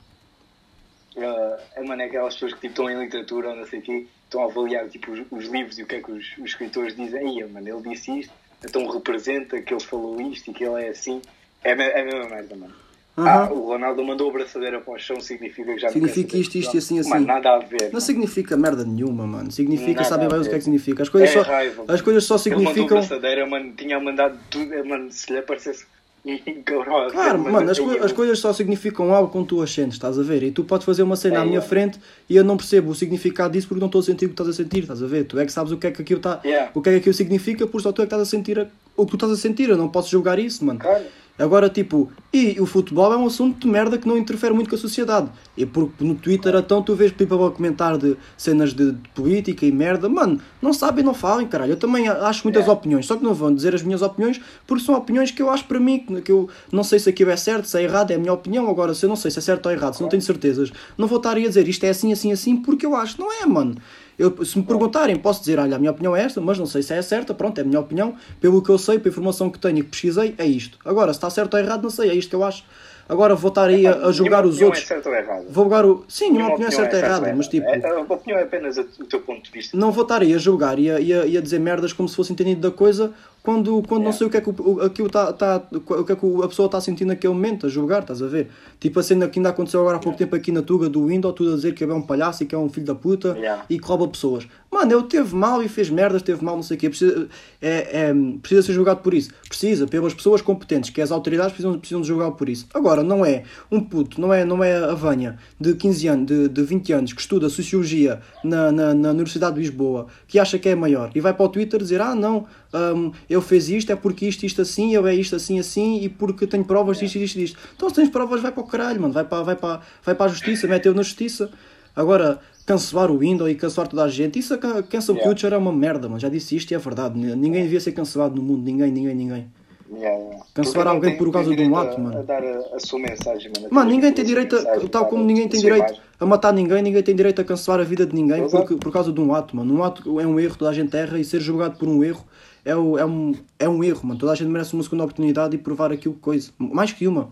Uh, 1.16 1.88
mano, 1.88 2.02
é 2.02 2.06
aquelas 2.06 2.34
pessoas 2.34 2.54
que 2.54 2.60
tipo, 2.62 2.72
estão 2.74 2.90
em 2.90 3.00
literatura 3.04 3.50
ou 3.50 3.56
não 3.56 3.66
sei 3.66 3.80
o 3.80 3.82
quê, 3.82 4.06
estão 4.28 4.42
a 4.44 4.46
avaliar 4.46 4.88
tipo, 4.90 5.12
os, 5.12 5.22
os 5.32 5.46
livros 5.46 5.80
e 5.80 5.84
o 5.84 5.86
que 5.88 5.96
é 5.96 6.02
que 6.02 6.12
os, 6.12 6.26
os 6.38 6.46
escritores 6.46 6.96
dizem. 6.96 7.20
Aí, 7.42 7.44
mano, 7.50 7.68
ele 7.68 7.90
disse 7.90 8.20
isto, 8.20 8.34
então 8.64 8.88
representa 8.90 9.60
que 9.62 9.74
ele 9.74 9.84
falou 9.84 10.20
isto 10.22 10.52
e 10.52 10.54
que 10.54 10.64
ele 10.64 10.84
é 10.84 10.90
assim. 10.90 11.22
É, 11.64 11.72
a 11.72 11.76
é 11.76 12.04
mesma 12.04 12.30
merda, 12.30 12.56
mano. 12.56 12.74
Ah, 13.20 13.46
Aham. 13.46 13.54
o 13.54 13.66
Ronaldo 13.70 14.04
mandou 14.04 14.30
a 14.30 14.34
braçadeira 14.34 14.80
para 14.80 14.94
o 14.94 15.00
chão, 15.00 15.20
significa 15.20 15.74
que 15.74 15.80
já 15.80 15.90
Significa 15.90 16.38
isto, 16.38 16.56
isto, 16.56 16.72
futebol. 16.72 16.78
assim, 16.78 17.00
assim. 17.00 17.10
Mano, 17.10 17.26
nada 17.26 17.56
a 17.56 17.58
ver. 17.58 17.82
Não 17.86 17.88
mano. 17.94 18.02
significa 18.02 18.56
merda 18.56 18.86
nenhuma, 18.86 19.26
mano. 19.26 19.52
Significa, 19.52 20.02
Nada 20.04 20.04
sabem 20.04 20.28
bem 20.30 20.38
o 20.40 20.44
que 20.44 20.50
é 20.50 20.54
que 20.54 20.62
significa. 20.64 21.02
As 21.02 21.10
coisas 21.10 21.30
É 21.32 21.34
só, 21.34 21.42
raiva, 21.42 21.84
as 21.88 22.02
coisas 22.02 22.24
só 22.26 22.36
Ele 22.36 22.56
mandou 22.58 22.74
significam. 22.74 22.98
a 22.98 23.00
braçadeira, 23.02 23.48
mano, 23.48 23.74
tinha 23.76 24.00
mandado 24.00 24.38
tudo, 24.52 24.86
mano, 24.86 25.12
se 25.12 25.34
lhe 25.34 25.40
aparecesse 25.40 25.88
Claro, 27.12 27.40
mano, 27.40 27.72
as, 27.72 27.80
coi- 27.80 28.00
as 28.00 28.12
coisas 28.12 28.40
só 28.40 28.52
significam 28.54 29.14
algo 29.14 29.32
quando 29.32 29.48
tu 29.48 29.62
as 29.62 29.72
sentes, 29.74 29.94
estás 29.94 30.20
a 30.20 30.24
ver? 30.24 30.44
E 30.44 30.52
tu 30.52 30.64
podes 30.64 30.86
fazer 30.86 31.04
uma 31.04 31.16
cena 31.16 31.38
É, 31.38 31.40
à 31.40 31.46
minha 31.46 31.60
é. 31.60 31.62
frente 31.62 32.00
e 32.30 32.36
eu 32.36 32.44
não 32.44 32.58
percebo 32.58 32.92
o 32.92 32.96
significado 32.96 33.54
disso 33.54 33.68
porque 33.68 33.80
não 33.80 33.88
estou 33.88 34.00
a 34.02 34.04
sentir 34.04 34.26
o 34.26 34.30
que 34.30 34.34
estás 34.34 34.50
a 34.50 34.54
sentir, 34.54 34.80
estás 34.80 35.02
a 35.02 35.08
ver? 35.08 35.24
Tu 35.26 35.40
é 35.40 35.46
que 35.46 35.52
sabes 35.52 35.72
o 35.72 35.78
que 35.78 35.88
é 35.88 35.92
que 35.92 36.02
aquilo 36.02 36.20
está. 36.20 36.40
Yeah. 36.44 36.72
O 36.74 36.82
que 36.82 36.90
é 36.90 36.92
que 36.94 36.98
aquilo 37.00 37.14
significa, 37.14 37.66
por 37.66 37.82
só 37.82 37.92
tu 37.92 38.02
é 38.02 38.06
que 38.06 38.14
estás 38.14 38.22
a 38.22 38.26
sentir 38.26 38.60
a- 38.60 38.68
o 38.96 39.06
que 39.06 39.12
tu 39.12 39.16
estás 39.16 39.32
a 39.32 39.38
sentir. 39.38 39.70
Eu 39.70 39.78
não 39.78 39.88
posso 39.90 40.10
julgar 40.10 40.38
isso, 40.40 40.64
mano. 40.66 40.80
Claro. 40.80 41.04
Agora, 41.40 41.70
tipo, 41.70 42.12
e 42.34 42.60
o 42.60 42.66
futebol 42.66 43.14
é 43.14 43.18
um 43.18 43.28
assunto 43.28 43.60
de 43.60 43.68
merda 43.68 43.98
que 43.98 44.08
não 44.08 44.18
interfere 44.18 44.54
muito 44.54 44.70
com 44.70 44.76
a 44.76 44.80
sociedade. 44.80 45.30
E 45.56 45.66
porque 45.66 46.04
no 46.04 46.16
Twitter, 46.16 46.56
então, 46.56 46.82
tu 46.82 46.96
vês 46.96 47.12
people 47.12 47.44
a 47.46 47.52
comentar 47.52 47.98
de 47.98 48.18
cenas 48.36 48.74
de, 48.74 48.92
de 48.92 49.10
política 49.10 49.66
e 49.66 49.72
merda. 49.72 50.10
Mano, 50.10 50.40
não 50.62 50.74
sabem, 50.74 51.04
não 51.04 51.14
falem, 51.14 51.48
caralho. 51.48 51.74
Eu 51.74 51.78
também 51.78 52.08
acho 52.08 52.44
muitas 52.44 52.62
Yeah. 52.62 52.74
opiniões, 52.74 53.06
só 53.06 53.16
que 53.16 53.24
não 53.24 53.34
vão 53.34 53.54
dizer 53.54 53.76
as 53.76 53.84
minhas 53.84 54.02
opiniões 54.02 54.42
porque 54.66 54.84
são 54.84 54.96
opiniões 54.96 55.30
que 55.32 55.42
eu 55.42 55.50
acho 55.50 55.66
para 55.66 55.80
mim, 55.80 56.00
que 56.24 56.32
eu 56.32 56.50
não 56.72 56.84
sei 56.84 56.98
se 57.00 57.10
aquilo 57.10 57.30
é 57.30 57.38
certo, 57.38 57.66
se 57.66 57.78
é 57.78 57.84
errado, 57.84 58.12
é 58.12 58.16
a 58.16 58.20
minha 58.20 58.34
opinião. 58.34 58.68
Agora, 58.68 58.94
se 58.94 59.06
eu 59.06 59.10
não 59.10 59.16
sei 59.16 59.30
se 59.32 59.38
é 59.40 59.42
certo 59.42 59.68
ou 59.68 59.72
errado, 59.72 59.94
se 59.94 60.02
não 60.02 60.10
tenho 60.10 60.22
certezas, 60.22 60.72
não 60.98 61.08
vou 61.08 61.18
estar 61.18 61.38
aí 61.38 61.46
a 61.46 61.48
dizer 61.48 61.68
isto 61.68 61.84
é 61.84 61.90
assim, 61.90 62.12
assim, 62.12 62.32
assim, 62.32 62.58
porque 62.58 62.86
eu 62.86 62.96
acho. 62.96 63.20
Não 63.22 63.32
é, 63.32 63.46
mano. 63.46 63.76
Eu, 64.18 64.44
se 64.44 64.58
me 64.58 64.64
perguntarem, 64.64 65.16
posso 65.16 65.42
dizer, 65.42 65.60
olha, 65.60 65.76
a 65.76 65.80
minha 65.80 65.92
opinião 65.92 66.16
é 66.16 66.24
esta, 66.24 66.42
mas 66.42 66.58
não 66.58 66.66
sei 66.66 66.82
se 66.82 66.94
é 66.94 67.02
certa, 67.02 67.34
pronto, 67.34 67.60
é 67.60 67.62
a 67.62 67.66
minha 67.66 67.80
opinião. 67.80 68.16
Pelo 68.42 68.62
que 68.64 68.70
eu 68.70 68.78
sei, 68.78 68.98
pela 68.98 69.12
informação 69.12 69.50
que 69.50 69.60
tenho 69.60 69.78
e 69.78 69.84
que 69.84 69.90
pesquisei, 69.90 70.34
é 70.38 70.46
isto. 70.46 70.80
Agora, 70.84 71.14
se 71.14 71.18
está 71.18 71.30
certo 71.30 71.54
ou 71.54 71.60
errado, 71.60 71.84
não 71.84 71.90
sei, 71.90 72.10
é 72.10 72.16
isto 72.16 72.30
que 72.30 72.36
eu 72.36 72.44
acho. 72.44 72.64
Agora 73.10 73.36
vou 73.36 73.50
estar 73.50 73.70
aí 73.70 73.88
a, 73.88 74.08
a 74.08 74.12
julgar 74.12 74.46
os 74.46 74.62
outros. 74.62 74.84
É 74.84 74.88
certo 74.88 75.08
ou 75.08 75.16
errado. 75.16 75.46
Vou 75.50 75.64
julgar 75.64 75.86
o. 75.86 76.04
Sim, 76.10 76.26
nenhuma 76.26 76.40
Nenhuma 76.40 76.54
opinião 76.56 76.68
é 76.68 76.72
certa 76.72 76.98
ou 76.98 77.04
errada, 77.04 77.34
mas 77.36 77.48
tipo. 77.48 77.66
É, 77.66 77.90
a 77.90 78.02
opinião 78.02 78.40
é 78.40 78.44
apenas 78.44 78.78
o 78.78 79.06
teu 79.06 79.22
ponto 79.22 79.44
de 79.44 79.52
vista. 79.52 79.78
Não 79.78 79.92
vou 79.92 80.04
estar 80.04 80.22
aí 80.22 80.34
a 80.34 80.38
julgar 80.38 80.78
e 80.78 80.92
a, 80.92 81.00
e 81.00 81.14
a, 81.14 81.26
e 81.26 81.38
a 81.38 81.42
dizer 81.42 81.60
merdas 81.60 81.94
como 81.94 82.10
se 82.10 82.16
fosse 82.16 82.34
entendido 82.34 82.60
da 82.60 82.76
coisa 82.76 83.14
quando, 83.48 83.82
quando 83.84 84.04
não 84.04 84.12
Yeah. 84.12 84.18
sei 84.18 84.28
o 84.28 84.30
que 84.30 84.36
é 84.36 84.42
que, 84.42 84.50
o, 84.50 84.82
aquilo 84.82 85.10
tá, 85.10 85.32
tá, 85.32 85.64
o 85.72 86.04
que 86.04 86.12
é 86.12 86.16
que 86.18 86.44
a 86.44 86.48
pessoa 86.50 86.66
está 86.66 86.82
sentindo 86.82 87.08
naquele 87.08 87.34
momento, 87.34 87.66
a 87.66 87.70
julgar, 87.70 88.02
estás 88.02 88.22
a 88.22 88.28
ver? 88.28 88.50
Tipo 88.78 89.00
a 89.00 89.04
cena 89.04 89.26
que 89.30 89.40
ainda 89.40 89.48
aconteceu 89.48 89.80
agora 89.80 89.96
há 89.96 90.00
pouco 90.02 90.18
tempo 90.18 90.36
aqui 90.36 90.52
na 90.52 90.62
Tuga 90.62 90.90
do 90.90 91.06
Windows, 91.06 91.34
tudo 91.34 91.54
a 91.54 91.56
dizer 91.56 91.74
que 91.74 91.82
é 91.82 91.88
um 91.88 92.02
palhaço 92.02 92.44
e 92.44 92.46
que 92.46 92.54
é 92.54 92.58
um 92.58 92.68
filho 92.68 92.86
da 92.86 92.94
puta 92.96 93.38
e 93.70 93.80
que 93.80 93.88
rouba 93.88 94.06
pessoas. 94.10 94.46
Mano, 94.70 94.92
ele 94.94 95.04
teve 95.04 95.34
mal 95.34 95.64
e 95.64 95.70
fez 95.70 95.90
merdas, 95.90 96.22
teve 96.22 96.44
mal, 96.44 96.58
não 96.58 96.62
sei 96.62 96.76
o 96.76 96.80
quê. 96.80 96.90
Precisa, 96.90 97.30
é, 97.62 98.10
é, 98.10 98.14
precisa 98.42 98.62
ser 98.64 98.74
julgado 98.74 99.00
por 99.00 99.14
isso. 99.14 99.32
Precisa, 99.48 99.88
pelas 99.88 100.14
pessoas 100.14 100.42
competentes, 100.42 100.90
que 100.90 101.02
as 101.02 101.10
autoridades 101.10 101.54
precisam, 101.54 101.80
precisam 101.80 102.02
de 102.02 102.08
julgá-lo 102.08 102.34
por 102.34 102.50
isso. 102.50 102.68
Agora, 102.74 103.02
não 103.02 103.26
é 103.26 103.44
um 103.72 103.80
puto, 103.80 104.20
não 104.20 104.34
é, 104.34 104.44
não 104.44 104.62
é 104.62 104.76
a 104.76 104.94
Vanha 104.94 105.38
de 105.58 105.74
15 105.74 106.08
anos, 106.10 106.26
de, 106.26 106.50
de 106.50 106.64
20 106.64 106.92
anos, 106.94 107.14
que 107.14 107.22
estuda 107.22 107.48
Sociologia 107.48 108.20
na, 108.44 108.72
na, 108.74 108.94
na 108.94 109.12
Universidade 109.12 109.56
de 109.56 109.62
Lisboa, 109.62 110.08
que 110.28 110.38
acha 110.38 110.60
que 110.60 110.68
é 110.68 110.76
maior, 110.76 111.12
e 111.16 111.22
vai 111.22 111.34
para 111.34 111.46
o 111.46 111.50
Twitter 111.50 111.80
dizer, 111.80 112.02
ah 112.02 112.14
não, 112.14 112.46
hum, 112.74 113.12
ele 113.30 113.42
fez 113.42 113.70
isto, 113.70 113.92
é 113.92 113.96
porque 113.96 114.26
isto, 114.28 114.46
isto 114.46 114.62
assim, 114.62 114.96
ele 114.96 115.10
é 115.10 115.16
isto 115.16 115.36
assim, 115.36 115.60
assim, 115.60 116.00
e 116.02 116.10
porque 116.10 116.46
tenho 116.48 116.64
provas 116.66 116.98
disto, 117.00 117.18
disto, 117.20 117.36
disto. 117.38 117.58
Então 117.76 117.90
se 117.90 117.96
tens 117.96 118.10
provas, 118.10 118.42
vai 118.42 118.52
para 118.52 118.62
o 118.64 118.68
caralho, 118.68 119.02
mano, 119.02 119.14
vai 119.14 119.24
para, 119.24 119.44
vai 119.44 119.56
para, 119.56 119.82
vai 120.04 120.16
para 120.16 120.26
a 120.26 120.30
justiça, 120.30 120.68
mete-o 120.68 120.94
na 120.94 121.02
justiça. 121.04 121.50
Agora, 121.96 122.40
cancelar 122.66 123.10
o 123.10 123.18
Windows 123.18 123.50
e 123.50 123.56
cancelar 123.56 123.88
toda 123.90 124.04
a 124.04 124.08
gente, 124.10 124.38
isso 124.38 124.54
a 124.54 124.58
can- 124.58 124.84
cancel 124.84 125.16
Yeah. 125.16 125.28
culture 125.32 125.54
é 125.54 125.58
uma 125.58 125.72
merda, 125.74 126.08
mano. 126.08 126.20
Já 126.20 126.30
disse 126.30 126.56
isto 126.56 126.70
e 126.72 126.76
é 126.76 126.78
verdade. 126.78 127.18
Ninguém 127.18 127.64
devia 127.64 127.80
ser 127.80 127.92
cancelado 127.94 128.36
no 128.36 128.42
mundo, 128.44 128.64
ninguém, 128.64 128.92
ninguém, 128.92 129.16
ninguém. 129.16 129.48
Yeah, 129.90 130.16
yeah. 130.18 130.46
Cancelar 130.54 130.88
alguém 130.90 131.18
por 131.18 131.32
causa 131.32 131.56
de 131.56 131.64
um 131.64 131.76
ato, 131.76 131.96
a- 131.96 132.00
mano. 132.00 132.20
A 132.20 132.22
dar 132.22 132.44
a, 132.44 132.76
a 132.76 132.80
sua 132.80 133.00
mensagem, 133.00 133.52
mano. 133.56 133.68
Mano, 133.72 133.90
ninguém 133.90 134.10
a 134.10 134.14
tem 134.14 134.26
direito, 134.26 134.56
a, 134.58 134.88
tal 134.90 135.06
como 135.08 135.24
ninguém 135.24 135.46
a 135.46 135.50
tem 135.50 135.60
direito 135.62 135.86
imagem. 135.86 136.02
a 136.20 136.26
matar 136.26 136.54
ninguém, 136.54 136.84
ninguém 136.84 137.02
tem 137.02 137.16
direito 137.16 137.40
a 137.42 137.44
cancelar 137.44 137.80
a 137.80 137.84
vida 137.84 138.06
de 138.06 138.14
ninguém 138.14 138.48
porque, 138.50 138.76
por 138.76 138.92
causa 138.92 139.12
de 139.12 139.20
um 139.22 139.34
ato, 139.34 139.56
mano. 139.56 139.74
Um 139.74 139.84
ato 139.84 140.20
é 140.20 140.28
um 140.28 140.40
erro, 140.40 140.56
toda 140.56 140.70
a 140.70 140.74
gente 140.74 140.96
erra 140.96 141.18
e 141.18 141.24
ser 141.24 141.40
julgado 141.40 141.78
por 141.80 141.88
um 141.88 142.04
erro 142.04 142.24
é, 142.66 142.76
o- 142.76 142.98
é, 142.98 143.06
um, 143.06 143.34
é 143.60 143.68
um 143.70 143.84
erro, 143.84 144.08
mano. 144.08 144.20
Toda 144.20 144.32
a 144.32 144.36
gente 144.36 144.48
merece 144.50 144.74
uma 144.74 144.84
segunda 144.84 145.04
oportunidade 145.04 145.56
e 145.56 145.58
provar 145.60 145.92
aquilo 145.92 146.14
que 146.16 146.20
coisa. 146.22 146.52
Mais 146.58 146.92
que 146.92 147.08
uma. 147.08 147.32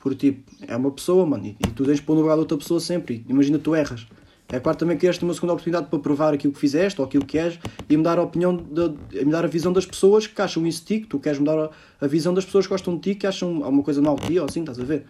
Porque, 0.00 0.30
tipo, 0.32 0.50
é 0.66 0.76
uma 0.76 0.90
pessoa, 0.90 1.26
mano, 1.26 1.44
e, 1.46 1.56
e 1.60 1.70
tu 1.72 1.84
tens 1.84 1.96
de 1.96 2.02
pôr 2.02 2.14
no 2.14 2.20
lugar 2.22 2.34
de 2.34 2.40
outra 2.40 2.56
pessoa 2.56 2.78
sempre. 2.80 3.24
E 3.28 3.30
Imagina, 3.32 3.58
tu 3.58 3.74
erras. 3.74 4.06
É 4.50 4.58
claro 4.58 4.78
também 4.78 4.96
que 4.96 5.02
queres 5.02 5.18
ter 5.18 5.26
uma 5.26 5.34
segunda 5.34 5.52
oportunidade 5.52 5.88
para 5.90 5.98
provar 5.98 6.32
aquilo 6.32 6.54
que 6.54 6.58
fizeste 6.58 6.98
ou 7.00 7.06
aquilo 7.06 7.26
que 7.26 7.36
és 7.36 7.58
e 7.86 7.96
mudar 7.98 8.18
a 8.18 8.22
opinião, 8.22 8.56
de, 8.56 9.22
mudar 9.24 9.44
a 9.44 9.48
visão 9.48 9.72
das 9.74 9.84
pessoas 9.84 10.26
que 10.26 10.40
acham 10.40 10.66
isso 10.66 10.80
de 10.80 10.86
ti, 10.86 11.00
que 11.00 11.06
tu 11.06 11.18
queres 11.18 11.38
mudar 11.38 11.58
a, 11.58 11.70
a 12.00 12.06
visão 12.06 12.32
das 12.32 12.46
pessoas 12.46 12.64
que 12.66 12.70
gostam 12.70 12.94
de 12.94 13.00
ti, 13.02 13.14
que 13.14 13.26
acham 13.26 13.62
alguma 13.62 13.82
coisa 13.82 14.00
mal 14.00 14.16
de 14.16 14.26
ti 14.26 14.38
ou 14.38 14.46
assim, 14.46 14.60
estás 14.60 14.80
a 14.80 14.84
ver? 14.84 15.04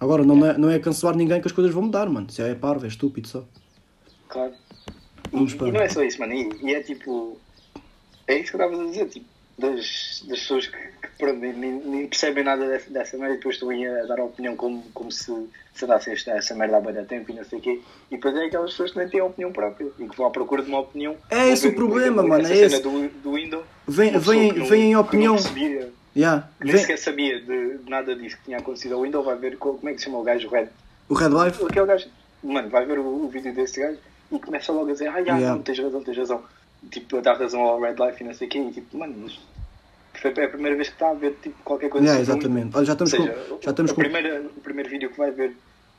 Agora, 0.00 0.24
não 0.24 0.46
é, 0.46 0.56
não 0.56 0.70
é 0.70 0.78
cancelar 0.78 1.14
ninguém 1.14 1.38
que 1.38 1.46
as 1.46 1.52
coisas 1.52 1.70
vão 1.74 1.82
mudar, 1.82 2.08
mano. 2.08 2.28
Isso 2.30 2.40
é 2.40 2.54
parvo, 2.54 2.86
é 2.86 2.88
estúpido 2.88 3.28
só. 3.28 3.44
Claro. 4.28 4.52
E, 5.34 5.36
e 5.36 5.72
não 5.72 5.80
é 5.80 5.88
só 5.90 6.02
isso, 6.02 6.18
mano. 6.20 6.32
E, 6.32 6.48
e 6.62 6.74
é 6.74 6.80
tipo. 6.82 7.38
É 8.28 8.38
isso 8.38 8.50
que 8.52 8.60
eu 8.62 8.64
estava 8.66 8.82
a 8.82 8.86
dizer, 8.86 9.08
tipo, 9.08 9.26
das, 9.58 10.22
das 10.28 10.38
pessoas 10.40 10.66
que, 10.68 10.76
que 10.76 11.08
pronto, 11.18 11.38
nem, 11.40 11.52
nem- 11.54 12.06
percebem 12.06 12.44
nada 12.44 12.68
dessa, 12.68 12.90
dessa 12.90 13.16
merda 13.18 13.34
e 13.34 13.38
depois 13.38 13.56
estão 13.56 13.70
aí 13.70 13.84
a 13.86 14.04
dar 14.04 14.20
a 14.20 14.24
opinião 14.24 14.54
como, 14.54 14.82
como 14.94 15.10
se 15.10 15.32
se 15.74 15.84
andasse 15.84 16.10
esta, 16.10 16.32
essa 16.32 16.54
merda 16.56 16.76
há 16.76 16.80
bem 16.80 17.04
tempo 17.04 17.30
e 17.30 17.34
não 17.34 17.44
sei 17.44 17.58
o 17.58 17.62
quê. 17.62 17.80
E 18.10 18.16
depois 18.16 18.34
é 18.36 18.44
aquelas 18.46 18.70
pessoas 18.72 18.90
que 18.92 18.98
nem 18.98 19.08
têm 19.08 19.20
a 19.20 19.24
opinião 19.24 19.52
própria 19.52 19.86
e 19.98 20.08
que 20.08 20.16
vão 20.16 20.26
à 20.26 20.30
procura 20.30 20.60
de 20.62 20.68
uma 20.68 20.80
opinião. 20.80 21.16
É 21.30 21.48
esse 21.50 21.68
o 21.68 21.74
problema, 21.74 22.20
mano, 22.22 22.46
é 22.48 22.56
esse. 22.56 22.80
Do, 22.82 23.08
do 23.08 23.32
Windows. 23.34 23.64
Vem, 23.86 24.18
vem, 24.18 24.52
não- 24.52 24.66
vem 24.66 24.82
em 24.90 24.96
opinião. 24.96 25.36
Yeah. 26.16 26.48
nem 26.60 26.72
Vem, 26.72 26.80
sequer 26.80 26.98
sabia 26.98 27.40
de, 27.40 27.78
nada 27.88 28.16
disso 28.16 28.36
que 28.38 28.44
tinha 28.46 28.58
acontecido 28.58 28.94
ao 28.96 29.02
Windows, 29.02 29.24
vai 29.24 29.36
ver 29.36 29.56
co- 29.56 29.74
como 29.74 29.88
é 29.88 29.92
que 29.92 29.98
se 30.00 30.06
chama 30.06 30.18
o 30.18 30.24
gajo, 30.24 30.48
o 30.48 30.50
Red. 30.50 30.66
o 31.08 31.14
Red 31.14 31.28
Life. 31.28 31.64
Aquele 31.64 31.86
gajo, 31.86 32.08
mano, 32.42 32.68
vai 32.70 32.84
ver 32.84 32.98
o, 32.98 33.06
o 33.24 33.28
vídeo 33.28 33.54
desse 33.54 33.78
gajo 33.80 33.98
e 34.32 34.38
começa 34.40 34.72
logo 34.72 34.88
a 34.90 34.92
dizer, 34.92 35.06
ah, 35.08 35.22
já, 35.22 35.36
Yeah. 35.36 35.50
não, 35.54 35.62
tens 35.62 35.78
razão, 35.78 36.02
tens 36.02 36.16
razão. 36.18 36.42
Tipo, 36.90 37.18
a 37.18 37.20
dar 37.20 37.34
razão 37.38 37.60
ao 37.60 37.80
Red 37.80 37.94
Life 37.98 38.22
e 38.22 38.26
não 38.26 38.34
sei 38.34 38.46
o 38.46 38.50
quê, 38.50 38.58
e 38.58 38.70
tipo, 38.70 38.96
mano, 38.96 39.14
mas 39.22 39.38
foi 40.20 40.32
é 40.36 40.44
a 40.44 40.48
primeira 40.48 40.76
vez 40.76 40.88
que 40.88 40.94
está 40.94 41.10
a 41.10 41.14
ver 41.14 41.36
tipo, 41.42 41.56
qualquer 41.64 41.88
coisa 41.90 42.06
Yeah, 42.06 42.22
exatamente. 42.22 42.76
Olha, 42.76 42.86
já 42.86 42.92
estamos 42.92 43.10
seja, 43.10 43.28
com. 43.48 43.58
Já 43.62 43.70
estamos 43.70 43.90
a 43.90 43.94
com. 43.94 44.00
primeira, 44.00 44.42
o 44.56 44.60
primeiro 44.60 44.88
vídeo 44.90 45.10
que 45.10 45.18
vai 45.18 45.30
ver 45.30 45.56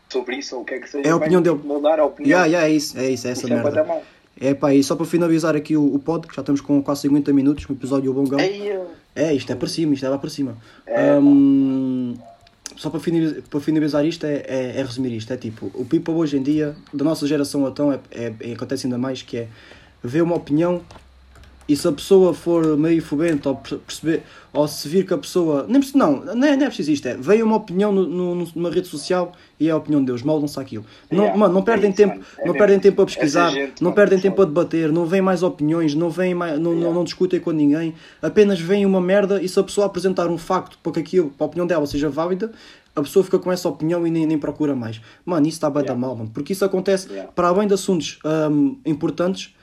sobre 0.10 0.38
isso 0.38 0.56
ou 0.56 0.62
o 0.62 0.66
que 0.66 0.74
é 0.76 0.80
que 0.80 0.90
seja, 0.90 1.08
É 1.08 1.12
a 1.12 1.16
opinião 1.16 1.42
dele. 1.42 1.60
moldar 1.64 2.00
a 2.00 2.06
opinião. 2.06 2.30
Yeah, 2.40 2.46
yeah, 2.48 2.68
é 2.68 2.72
isso, 2.76 2.98
é 2.98 3.10
isso, 3.12 3.28
é 3.28 3.32
essa 3.32 3.46
Isso 3.46 3.54
é 3.54 3.56
merda. 3.64 3.84
mal. 3.84 4.04
É 4.42 4.54
pá, 4.54 4.74
e 4.74 4.82
só 4.82 4.96
para 4.96 5.06
finalizar 5.06 5.56
aqui 5.56 5.76
o, 5.76 5.94
o 5.96 6.00
pod, 6.00 6.26
que 6.28 6.36
já 6.36 6.42
estamos 6.42 6.62
com 6.62 6.82
quase 6.82 7.02
50 7.02 7.32
minutos, 7.34 7.66
um 7.70 7.74
episódio 7.74 8.12
longão. 8.14 8.40
Ei, 8.40 8.72
eu- 8.74 8.88
É, 9.16 9.34
isto 9.34 9.52
é 9.52 9.56
para 9.56 9.68
cima, 9.68 9.94
isto 9.94 10.06
é 10.06 10.10
lá 10.10 10.18
para 10.18 10.30
cima. 10.30 10.58
É, 10.88 11.20
Hum, 11.20 12.16
só 12.78 12.90
para 12.90 13.00
finalizar, 13.02 13.42
para 13.50 13.60
finalizar 13.60 14.06
isto, 14.06 14.26
é, 14.26 14.44
é, 14.48 14.74
é 14.80 14.82
resumir 14.82 15.14
isto: 15.16 15.32
é 15.34 15.38
tipo, 15.38 15.70
o 15.74 15.84
people 15.86 16.14
hoje 16.14 16.38
em 16.38 16.42
dia, 16.42 16.74
da 16.94 17.04
nossa 17.04 17.28
geração 17.28 17.68
então, 17.68 17.92
é, 17.92 18.00
é, 18.12 18.34
é- 18.40 18.54
acontece 18.54 18.88
ainda 18.88 18.98
mais 18.98 19.22
que 19.22 19.38
é 19.38 19.48
ver 20.04 20.22
uma 20.22 20.36
opinião 20.36 20.82
e 21.68 21.76
se 21.76 21.88
a 21.88 21.92
pessoa 21.92 22.34
for 22.34 22.76
meio 22.76 23.00
fobenta 23.00 23.50
ou 23.50 23.56
per- 23.56 23.78
perceber, 23.78 24.24
ou 24.52 24.68
se 24.68 24.90
vir 24.90 25.06
que 25.06 25.14
a 25.14 25.18
pessoa. 25.20 25.68
Nem, 25.70 25.80
não, 25.94 26.26
não 26.26 26.48
é, 26.48 26.58
não 26.58 26.64
é 26.64 26.66
preciso 26.66 26.92
isto, 26.92 27.08
é 27.08 27.16
veio 27.16 27.46
uma 27.46 27.58
opinião 27.58 27.92
no, 27.92 28.08
no- 28.08 28.48
numa 28.56 28.72
rede 28.72 28.88
social 28.88 29.34
e 29.60 29.68
é 29.68 29.72
a 29.72 29.78
opinião 29.78 30.04
deles, 30.04 30.24
moldam-se 30.24 30.60
aquilo. 30.60 30.84
Não, 31.12 31.20
Yeah, 31.20 31.38
mano, 31.38 31.54
não 31.54 31.62
é 31.62 31.64
perdem 31.66 31.90
isso, 31.92 31.98
tempo, 31.98 32.14
mano. 32.16 32.26
É 32.34 32.40
não 32.40 32.46
mesmo. 32.46 32.58
perdem 32.58 32.80
tempo 32.80 33.02
a 33.04 33.06
pesquisar, 33.06 33.52
gente, 33.52 33.82
não 33.84 33.90
mano, 33.92 33.96
perdem 33.96 34.20
tempo 34.20 34.42
a 34.42 34.46
debater, 34.46 34.92
não 34.92 35.06
vêm 35.06 35.22
mais 35.22 35.44
opiniões, 35.44 35.94
não 35.94 36.10
vêm 36.10 36.34
mais, 36.34 36.54
não, 36.54 36.72
não, 36.72 36.78
Yeah. 36.80 36.96
não 36.96 37.04
discutem 37.04 37.40
com 37.40 37.52
ninguém, 37.52 37.94
apenas 38.20 38.60
vem 38.60 38.84
uma 38.84 39.00
merda 39.00 39.40
e 39.40 39.48
se 39.48 39.60
a 39.60 39.64
pessoa 39.64 39.86
apresentar 39.86 40.28
um 40.28 40.40
facto 40.40 40.76
para 40.82 40.94
que 40.94 41.00
aquilo, 41.02 41.30
para 41.30 41.46
a 41.46 41.50
opinião 41.50 41.68
dela 41.68 41.86
seja 41.86 42.10
válida, 42.10 42.52
a 42.96 43.02
pessoa 43.04 43.24
fica 43.24 43.38
com 43.38 43.52
essa 43.52 43.70
opinião 43.70 44.08
e 44.08 44.10
nem, 44.10 44.26
nem 44.26 44.40
procura 44.40 44.76
mais. 44.76 45.00
Mano, 45.24 45.46
isso 45.46 45.58
está 45.58 45.70
bem 45.70 45.84
da 45.84 45.90
Yeah. 45.90 46.02
mal, 46.08 46.16
mano. 46.16 46.32
Porque 46.34 46.52
isso 46.54 46.66
acontece 46.66 47.08
para 47.36 47.48
além 47.50 47.68
de 47.68 47.76
assuntos 47.76 48.18
hum, 48.52 48.76
importantes, 48.84 49.54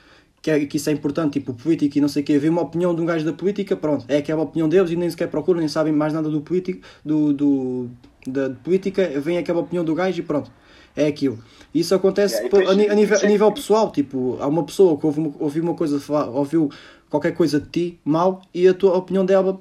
que, 0.41 0.51
é, 0.51 0.65
que 0.65 0.77
isso 0.77 0.89
é 0.89 0.93
importante, 0.93 1.33
tipo 1.33 1.53
política 1.53 1.97
e 1.97 2.01
não 2.01 2.07
sei 2.07 2.21
o 2.23 2.25
quê, 2.25 2.37
ver 2.37 2.49
uma 2.49 2.61
opinião 2.61 2.93
de 2.95 3.01
um 3.01 3.05
gajo 3.05 3.25
da 3.25 3.33
política, 3.33 3.75
pronto, 3.75 4.05
é 4.07 4.17
aquela 4.17 4.41
opinião 4.43 4.69
deles 4.69 4.91
e 4.91 4.95
nem 4.95 5.09
sequer 5.09 5.27
procuram, 5.29 5.59
nem 5.59 5.67
sabem 5.67 5.91
mais 5.93 6.13
nada 6.13 6.29
do 6.29 6.41
político, 6.41 6.81
do, 7.03 7.33
do, 7.33 7.89
da 8.25 8.47
de 8.49 8.55
política, 8.55 9.07
vem 9.19 9.37
aquela 9.37 9.59
opinião 9.59 9.83
do 9.83 9.93
gajo 9.95 10.19
e 10.19 10.23
pronto, 10.23 10.51
é 10.95 11.07
aquilo. 11.07 11.39
Isso 11.73 11.93
acontece 11.93 12.35
Yeah, 12.35 12.57
a, 12.57 12.59
depois- 12.61 12.77
ni- 12.77 12.89
a 12.89 12.95
nível, 12.95 13.17
a 13.21 13.25
nível 13.27 13.51
pessoal, 13.51 13.91
tipo, 13.91 14.37
há 14.39 14.47
uma 14.47 14.63
pessoa 14.63 14.97
que 14.97 15.05
ouve 15.05 15.19
uma, 15.19 15.33
ouviu 15.39 15.63
uma 15.63 15.73
coisa, 15.75 15.99
falar- 15.99 16.29
ouviu 16.29 16.69
qualquer 17.09 17.33
coisa 17.33 17.59
de 17.59 17.67
ti 17.69 17.99
mal 18.03 18.41
e 18.53 18.67
a 18.67 18.73
tua 18.73 18.95
opinião 18.97 19.25
dela 19.25 19.59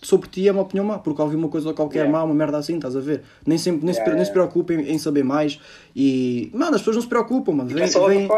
sobre 0.00 0.28
ti 0.28 0.46
é 0.46 0.52
uma 0.52 0.62
opinião 0.62 0.84
má, 0.86 0.98
porque 0.98 1.20
ouviu 1.20 1.38
uma 1.38 1.48
coisa 1.48 1.74
qualquer 1.74 1.98
Yeah. 2.00 2.18
má, 2.18 2.22
uma 2.24 2.34
merda 2.34 2.56
assim, 2.56 2.76
estás 2.76 2.94
a 2.94 3.00
ver? 3.00 3.22
Nem, 3.44 3.58
sempre, 3.58 3.84
nem, 3.84 3.92
se, 3.92 3.98
Yeah, 4.00 4.16
nem 4.16 4.24
se 4.24 4.30
yeah. 4.30 4.48
preocupem 4.52 4.92
em 4.92 4.96
saber 4.98 5.24
mais 5.24 5.58
e, 5.94 6.50
mano, 6.54 6.74
as 6.76 6.80
pessoas 6.80 6.96
não 6.96 7.02
se 7.02 7.08
preocupam, 7.08 7.52
mano. 7.52 7.68
Vem, 7.70 7.82
É 7.82 7.86
só 7.88 8.06
vem. 8.06 8.28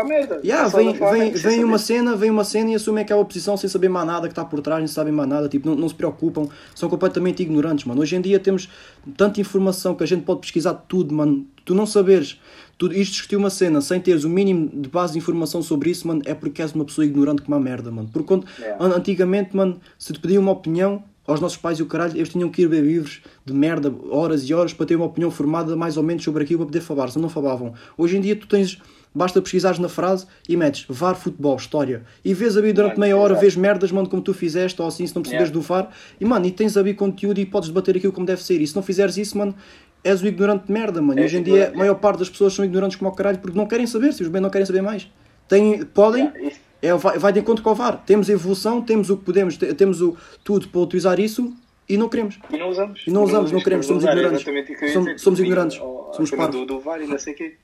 Yeah, 0.43 0.67
É 0.67 0.71
vem, 0.71 0.93
vem, 0.95 1.33
vem 1.33 1.65
uma 1.65 1.77
cena, 1.79 2.17
vem 2.17 2.31
uma 2.31 2.45
cena 2.45 2.71
e 2.71 2.75
assumem 2.77 3.03
aquela 3.05 3.23
posição 3.25 3.57
sem 3.59 3.69
saber 3.69 3.91
mais 3.91 4.07
nada 4.07 4.27
que 4.27 4.33
está 4.33 4.45
por 4.45 4.61
trás, 4.63 4.79
nem 4.79 4.87
sabem 4.89 5.13
mais 5.13 5.29
nada, 5.29 5.49
tipo, 5.49 5.69
não, 5.69 5.75
não 5.77 5.89
se 5.89 5.95
preocupam, 5.95 6.49
são 6.75 6.89
completamente 6.89 7.43
ignorantes, 7.43 7.85
mano. 7.85 8.01
Hoje 8.01 8.17
em 8.17 8.21
dia 8.23 8.39
temos 8.39 8.69
tanta 9.17 9.41
informação 9.41 9.95
que 9.95 10.03
a 10.03 10.07
gente 10.07 10.23
pode 10.23 10.41
pesquisar 10.41 10.73
tudo, 10.75 11.15
mano. 11.15 11.47
Tu 11.67 11.75
não 11.75 11.85
saberes, 11.85 12.41
tu 12.79 12.87
isto 12.91 13.13
discutir 13.13 13.37
uma 13.37 13.51
cena 13.51 13.83
sem 13.83 14.01
teres 14.01 14.25
o 14.25 14.31
mínimo 14.31 14.67
de 14.73 14.89
base 14.89 15.13
de 15.13 15.19
informação 15.19 15.63
sobre 15.63 15.91
isso, 15.91 16.09
mano, 16.09 16.23
é 16.25 16.33
porque 16.33 16.63
és 16.63 16.73
uma 16.73 16.87
pessoa 16.87 17.05
ignorante 17.05 17.43
como 17.43 17.55
uma 17.57 17.63
merda, 17.63 17.91
mano. 17.91 18.09
Porque 18.11 18.27
quando, 18.27 18.47
Yeah. 18.59 18.83
an- 18.83 18.97
antigamente, 18.97 19.55
mano, 19.55 19.79
se 19.99 20.13
te 20.15 20.19
pediam 20.19 20.43
uma 20.43 20.53
opinião 20.53 21.05
aos 21.31 21.41
nossos 21.41 21.57
pais 21.57 21.79
e 21.79 21.83
o 21.83 21.87
caralho, 21.87 22.17
eles 22.17 22.29
tinham 22.29 22.49
que 22.49 22.63
ir 22.63 22.67
ver 22.67 22.83
livros 22.83 23.21
de 23.45 23.53
merda, 23.53 23.93
horas 24.11 24.49
e 24.49 24.53
horas, 24.55 24.73
para 24.73 24.87
ter 24.87 24.97
uma 24.97 25.07
opinião 25.07 25.31
formada 25.31 25.75
mais 25.77 25.97
ou 25.97 26.03
menos 26.03 26.25
sobre 26.25 26.43
aquilo 26.43 26.59
para 26.61 26.67
poder 26.67 26.81
falar, 26.81 27.09
se 27.09 27.19
não 27.19 27.29
falavam. 27.29 27.73
Hoje 27.97 28.17
em 28.17 28.21
dia 28.21 28.35
tu 28.37 28.47
tens, 28.47 28.79
basta 29.15 29.41
pesquisares 29.41 29.79
na 29.79 29.89
frase 29.89 30.27
e 30.49 30.57
metes 30.57 30.85
VAR 30.89 31.15
futebol, 31.15 31.57
história, 31.57 32.03
e 32.25 32.35
vês 32.35 32.57
ali 32.57 32.73
durante 32.73 32.93
Mano, 32.93 33.01
meia 33.03 33.17
hora, 33.17 33.33
exato. 33.35 33.41
vês 33.41 33.57
merdas, 33.57 33.93
mano, 33.93 34.09
como 34.09 34.23
tu 34.23 34.35
fizeste, 34.35 34.81
ou 34.83 34.89
assim, 34.89 35.07
se 35.07 35.15
não 35.15 35.23
perceberes 35.23 35.51
Yeah. 35.51 35.53
do 35.53 35.67
VAR, 35.67 35.91
e 36.21 36.25
mano, 36.25 36.47
e 36.47 36.51
tens 36.51 36.77
ali 36.77 36.95
conteúdo 36.95 37.39
e 37.41 37.47
podes 37.47 37.69
debater 37.69 37.97
aquilo 37.97 38.13
como 38.13 38.27
deve 38.27 38.43
ser, 38.43 38.61
e 38.61 38.67
se 38.67 38.75
não 38.75 38.83
fizeres 38.83 39.17
isso, 39.17 39.37
mano, 39.39 39.55
és 40.03 40.23
o 40.23 40.27
ignorante 40.27 40.67
de 40.67 40.73
merda, 40.73 41.03
mano. 41.03 41.21
E 41.21 41.23
É 41.23 41.27
hoje 41.27 41.37
em 41.39 41.43
dia 41.43 41.71
a 41.75 41.77
maior 41.77 41.95
parte 41.97 42.19
das 42.21 42.31
pessoas 42.31 42.55
são 42.55 42.65
ignorantes 42.65 42.97
como 42.97 43.11
o 43.11 43.15
caralho 43.15 43.39
porque 43.39 43.57
não 43.59 43.67
querem 43.67 43.87
saber, 43.87 44.13
se 44.15 44.23
os 44.23 44.29
bem 44.29 44.41
não 44.41 44.49
querem 44.51 44.67
saber 44.67 44.81
mais. 44.83 45.09
Têm, 45.49 45.85
podem, 45.85 46.25
Yeah, 46.35 46.57
é, 46.83 46.95
vai, 46.95 47.19
vai 47.19 47.33
de 47.33 47.41
encontro 47.41 47.63
com 47.63 47.71
o 47.71 47.75
VAR. 47.75 48.03
Temos 48.05 48.29
evolução, 48.29 48.81
temos 48.83 49.11
o 49.11 49.17
que 49.17 49.25
podemos, 49.25 49.57
te- 49.57 49.75
temos 49.75 50.01
o, 50.01 50.17
tudo 50.45 50.69
para 50.69 50.81
utilizar 50.81 51.19
isso 51.21 51.55
e 51.89 51.97
não 51.97 52.09
queremos. 52.09 52.39
E 52.51 52.57
não 52.57 52.69
usamos. 52.69 53.03
E 53.07 53.11
não 53.11 53.25
usamos, 53.25 53.53
não 53.53 53.61
queremos, 53.61 53.87
somos 53.87 54.03
usar, 54.05 54.17
ignorantes. 54.17 54.93
Somos- 54.93 55.23
somos 55.23 55.41
ignorantes, 55.41 55.77
à 55.79 56.13
somos 56.15 56.31
parvos. 56.31 56.57
do, 56.57 56.67
do 56.67 56.81
VAR 56.81 57.01
e 57.03 57.07
não 57.07 57.19
sei 57.19 57.33
o 57.35 57.37
quê. 57.37 57.57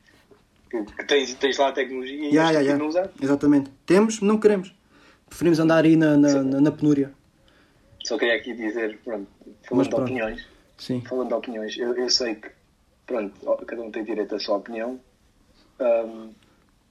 Que, 0.69 1.05
tens, 1.07 1.33
tens 1.35 1.57
lá 1.59 1.69
a 1.69 1.73
tecnologia 1.73 2.15
e 2.17 2.25
Yeah, 2.27 2.51
yeah, 2.51 2.61
yeah. 2.61 2.79
não 2.79 2.89
usar. 2.89 3.09
Exatamente. 3.23 3.71
Temos, 3.87 4.21
não 4.21 4.37
queremos. 4.39 4.75
Preferimos 5.29 5.59
andar 5.61 5.85
aí 5.85 5.97
na, 5.97 6.17
na, 6.17 6.43
na, 6.43 6.61
na 6.61 6.71
penúria. 6.73 7.13
Só 8.05 8.19
queria 8.19 8.35
aqui 8.37 8.53
dizer, 8.55 8.99
pronto, 9.05 9.27
Mas 9.47 9.57
falando 9.69 9.85
de 9.85 9.91
pronto. 9.91 10.03
opiniões, 10.05 10.47
Sim. 10.77 11.03
falando 11.09 11.29
de 11.29 11.35
opiniões, 11.35 11.77
eu, 11.79 11.93
eu 11.97 12.09
sei 12.11 12.35
que, 12.37 12.49
pronto, 13.07 13.35
cada 13.67 13.83
um 13.83 13.91
tem 13.91 14.05
direito 14.05 14.35
à 14.35 14.39
sua 14.39 14.57
opinião. 14.59 15.01
Ahm, 15.81 16.31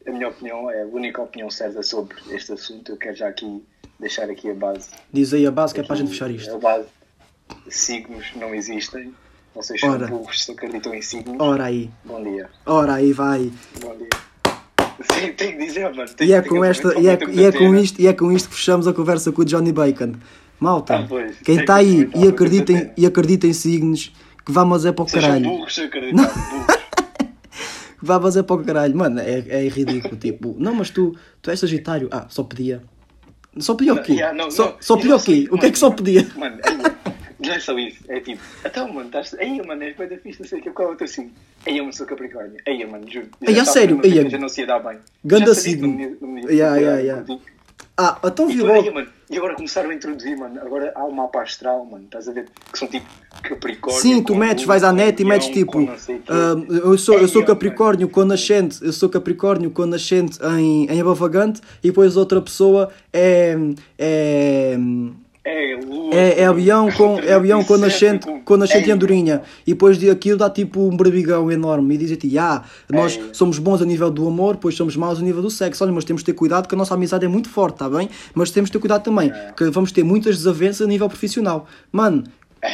a 0.08 0.12
minha 0.12 0.28
opinião 0.28 0.70
é 0.70 0.84
a 0.84 0.86
única 0.86 1.22
opinião 1.22 1.50
certa 1.50 1.82
sobre 1.84 2.16
este 2.32 2.54
assunto. 2.54 2.92
Eu 2.92 2.98
quero 2.98 3.16
já 3.16 3.28
aqui 3.28 3.64
deixar 4.00 4.30
aqui 4.30 4.50
a 4.50 4.54
base. 4.54 4.90
Diz 5.12 5.34
aí 5.34 5.46
a 5.46 5.52
base 5.52 5.74
que 5.74 5.80
é 5.80 5.84
para 5.84 5.96
a 5.96 5.98
gente 5.98 6.10
fechar 6.10 6.30
isto. 6.32 6.54
A 6.54 6.58
base. 6.60 6.88
Signos 7.70 8.26
não 8.36 8.54
existem. 8.54 9.14
Vocês 9.54 9.82
Ora. 9.84 10.08
são 10.08 10.18
burros 10.18 10.44
se 10.44 10.52
acreditam 10.52 10.94
em 10.94 11.02
signos. 11.02 11.38
Ora 11.40 11.66
aí. 11.66 11.90
Bom 12.04 12.22
dia. 12.24 12.50
Ora 12.66 12.96
aí, 12.96 13.14
vai. 13.14 13.52
Bom 13.80 13.96
dia. 13.98 14.10
Sim, 15.14 15.32
tem 15.38 15.58
que 15.58 15.66
dizer, 15.66 15.94
mano. 15.94 16.10
Tem, 16.14 16.28
E 16.28 16.34
é 16.34 16.42
com 16.42 16.64
esta, 16.64 17.00
e 17.00 17.08
é, 17.08 17.18
e 17.32 17.44
é 17.46 17.52
com 17.52 17.74
isto, 17.76 18.02
e 18.02 18.08
é 18.08 18.14
com 18.14 18.32
isto 18.32 18.50
que 18.50 18.56
fechamos 18.56 18.88
a 18.88 18.94
conversa 18.94 19.32
com 19.32 19.42
o 19.42 19.46
Johnny 19.46 19.72
Bacon. 19.72 20.14
Malta, 20.60 20.98
Ah, 21.00 21.06
pois. 21.08 21.38
quem 21.40 21.60
está 21.60 21.76
que 21.80 21.86
aí 21.86 22.10
e 22.16 22.28
acredita, 22.28 22.72
em, 22.72 22.92
e 22.98 23.06
acredita 23.06 23.46
em 23.48 23.54
signos, 23.54 24.14
que 24.46 24.52
vamos 24.52 24.86
é 24.86 24.92
para 24.92 25.04
o 25.04 25.08
caralho. 25.08 25.44
burros 25.50 25.78
acreditar. 25.80 26.34
Burros. 26.34 26.85
Vamos 28.06 28.38
é 28.38 28.44
para 28.44 28.56
o 28.56 28.64
caralho. 28.64 28.96
Mano, 28.96 29.20
é, 29.20 29.44
é 29.48 29.68
ridículo. 29.68 30.16
tipo, 30.16 30.56
não, 30.60 30.76
mas 30.76 30.92
tu, 30.92 31.16
tu 31.42 31.50
és 31.50 31.60
sagitário. 31.60 32.08
Ah, 32.12 32.28
só 32.30 32.44
podia. 32.44 32.84
Só 33.58 33.74
podia 33.74 33.94
o 33.96 34.04
quê? 34.04 34.14
Yeah, 34.14 34.38
não, 34.38 34.52
só 34.52 34.66
não. 34.66 34.76
só 34.80 34.96
podia 34.96 35.16
o 35.16 35.20
quê? 35.20 35.26
sei, 35.26 35.48
O 35.50 35.58
que 35.58 35.66
é 35.66 35.72
que 35.72 35.80
só 35.80 35.90
podia? 35.90 36.28
Mano, 36.38 36.60
aí, 36.64 36.78
não 37.40 37.54
é 37.54 37.60
só 37.60 37.76
isso. 37.80 38.04
É 38.08 38.20
tipo, 38.20 38.40
então, 38.64 38.94
mano, 38.94 39.08
estás. 39.08 39.34
Aí, 39.40 39.60
mano, 39.66 39.82
és 39.82 39.98
bem 39.98 40.08
da 40.08 40.18
fixe, 40.18 40.40
não 40.40 40.48
sei 40.48 40.60
o 40.60 40.62
que. 40.62 40.70
Qual 40.70 40.90
é 40.90 40.92
o 40.94 40.96
teu 40.96 41.08
signo? 41.08 41.32
Aí, 41.66 41.80
mano, 41.80 41.94
sou 41.94 42.06
Capricórnio. 42.06 42.58
Aí, 42.68 42.86
mano, 42.86 43.10
juro. 43.10 43.28
Já 43.42 43.62
a 43.64 43.66
sério? 43.66 44.00
coisa, 44.00 44.30
Já 44.30 44.38
não 44.38 44.50
se 44.50 44.62
ia 44.62 44.68
dar 44.68 44.80
bem. 44.80 45.00
ganda 45.24 45.56
signo. 45.56 46.00
Yeah, 46.48 46.78
yeah, 46.78 47.00
yeah. 47.00 47.26
Ah, 47.98 48.18
então 48.26 48.48
vi 48.48 48.58
tu, 48.58 48.68
aí, 48.68 48.82
logo. 48.82 48.94
mano, 48.94 49.08
e 49.30 49.38
agora 49.38 49.56
começaram 49.56 49.90
a 49.90 49.94
introduzir, 49.94 50.38
mano. 50.38 50.60
Agora 50.60 50.92
há 50.94 51.06
o 51.06 51.12
mapa 51.12 51.42
astral, 51.42 51.86
mano. 51.86 52.04
Estás 52.06 52.28
a 52.28 52.34
ver? 52.34 52.48
Que 52.72 52.78
são 52.78 52.88
tipo 52.88 53.06
Capricórnio. 53.42 54.02
Sim, 54.02 54.22
tu 54.22 54.36
metes, 54.36 54.66
vais 54.66 54.84
à 54.84 54.92
net 54.92 55.22
e 55.22 55.26
metes 55.26 55.48
tipo. 55.48 55.80
ah, 56.28 56.56
eu, 56.70 56.98
sou, 56.98 57.18
eu 57.18 57.28
sou 57.28 57.46
Capricórnio 57.46 58.10
com 58.10 58.26
nascente, 58.26 58.84
eu 58.84 58.92
sou 58.92 59.08
Capricórnio 59.08 59.72
com 59.72 59.86
nascente 59.86 60.38
em, 60.58 60.88
em 60.88 61.02
Abafagante 61.02 61.62
e 61.82 61.88
depois 61.88 62.18
outra 62.18 62.42
pessoa 62.42 62.92
é. 63.14 63.56
é 63.98 64.78
É, 65.48 65.80
Lua, 65.86 66.12
É, 66.16 66.42
é 66.42 66.46
avião 66.48 66.92
com, 66.92 67.20
é 67.20 67.32
avião 67.34 67.64
com 67.64 67.78
37, 67.78 68.14
nascente, 68.28 68.42
com- 68.44 68.58
nascente 68.58 68.86
em 68.86 68.88
Ei, 68.88 68.92
Andorinha. 68.94 69.42
E 69.66 69.72
depois 69.74 69.96
de 70.00 70.10
aquilo 70.10 70.40
dá 70.40 70.50
tipo 70.50 70.82
um 70.82 70.98
barbigão 70.98 71.52
enorme 71.52 71.94
e 71.94 71.98
dizem-te, 72.00 72.36
ah, 72.40 72.64
nós 72.92 73.16
Ei. 73.16 73.30
somos 73.32 73.60
bons 73.60 73.80
a 73.80 73.86
nível 73.86 74.10
do 74.10 74.28
amor, 74.28 74.58
pois 74.58 74.74
somos 74.76 74.96
maus 74.96 75.20
a 75.20 75.22
nível 75.22 75.44
do 75.44 75.52
sexo. 75.52 75.84
Olha, 75.84 75.94
mas 75.94 76.04
temos 76.04 76.24
de 76.24 76.26
ter 76.26 76.34
cuidado 76.34 76.68
que 76.68 76.74
a 76.74 76.78
nossa 76.78 76.96
amizade 76.96 77.26
é 77.26 77.28
muito 77.28 77.48
forte, 77.48 77.78
tá 77.78 77.88
bem? 77.88 78.10
Mas 78.34 78.50
temos 78.50 78.70
de 78.70 78.74
ter 78.74 78.80
cuidado 78.80 79.04
também, 79.04 79.32
que 79.56 79.66
vamos 79.70 79.92
ter 79.92 80.04
muitas 80.04 80.36
desavenças 80.36 80.82
a 80.82 80.90
nível 80.90 81.08
profissional. 81.08 81.68
Mano, 81.92 82.24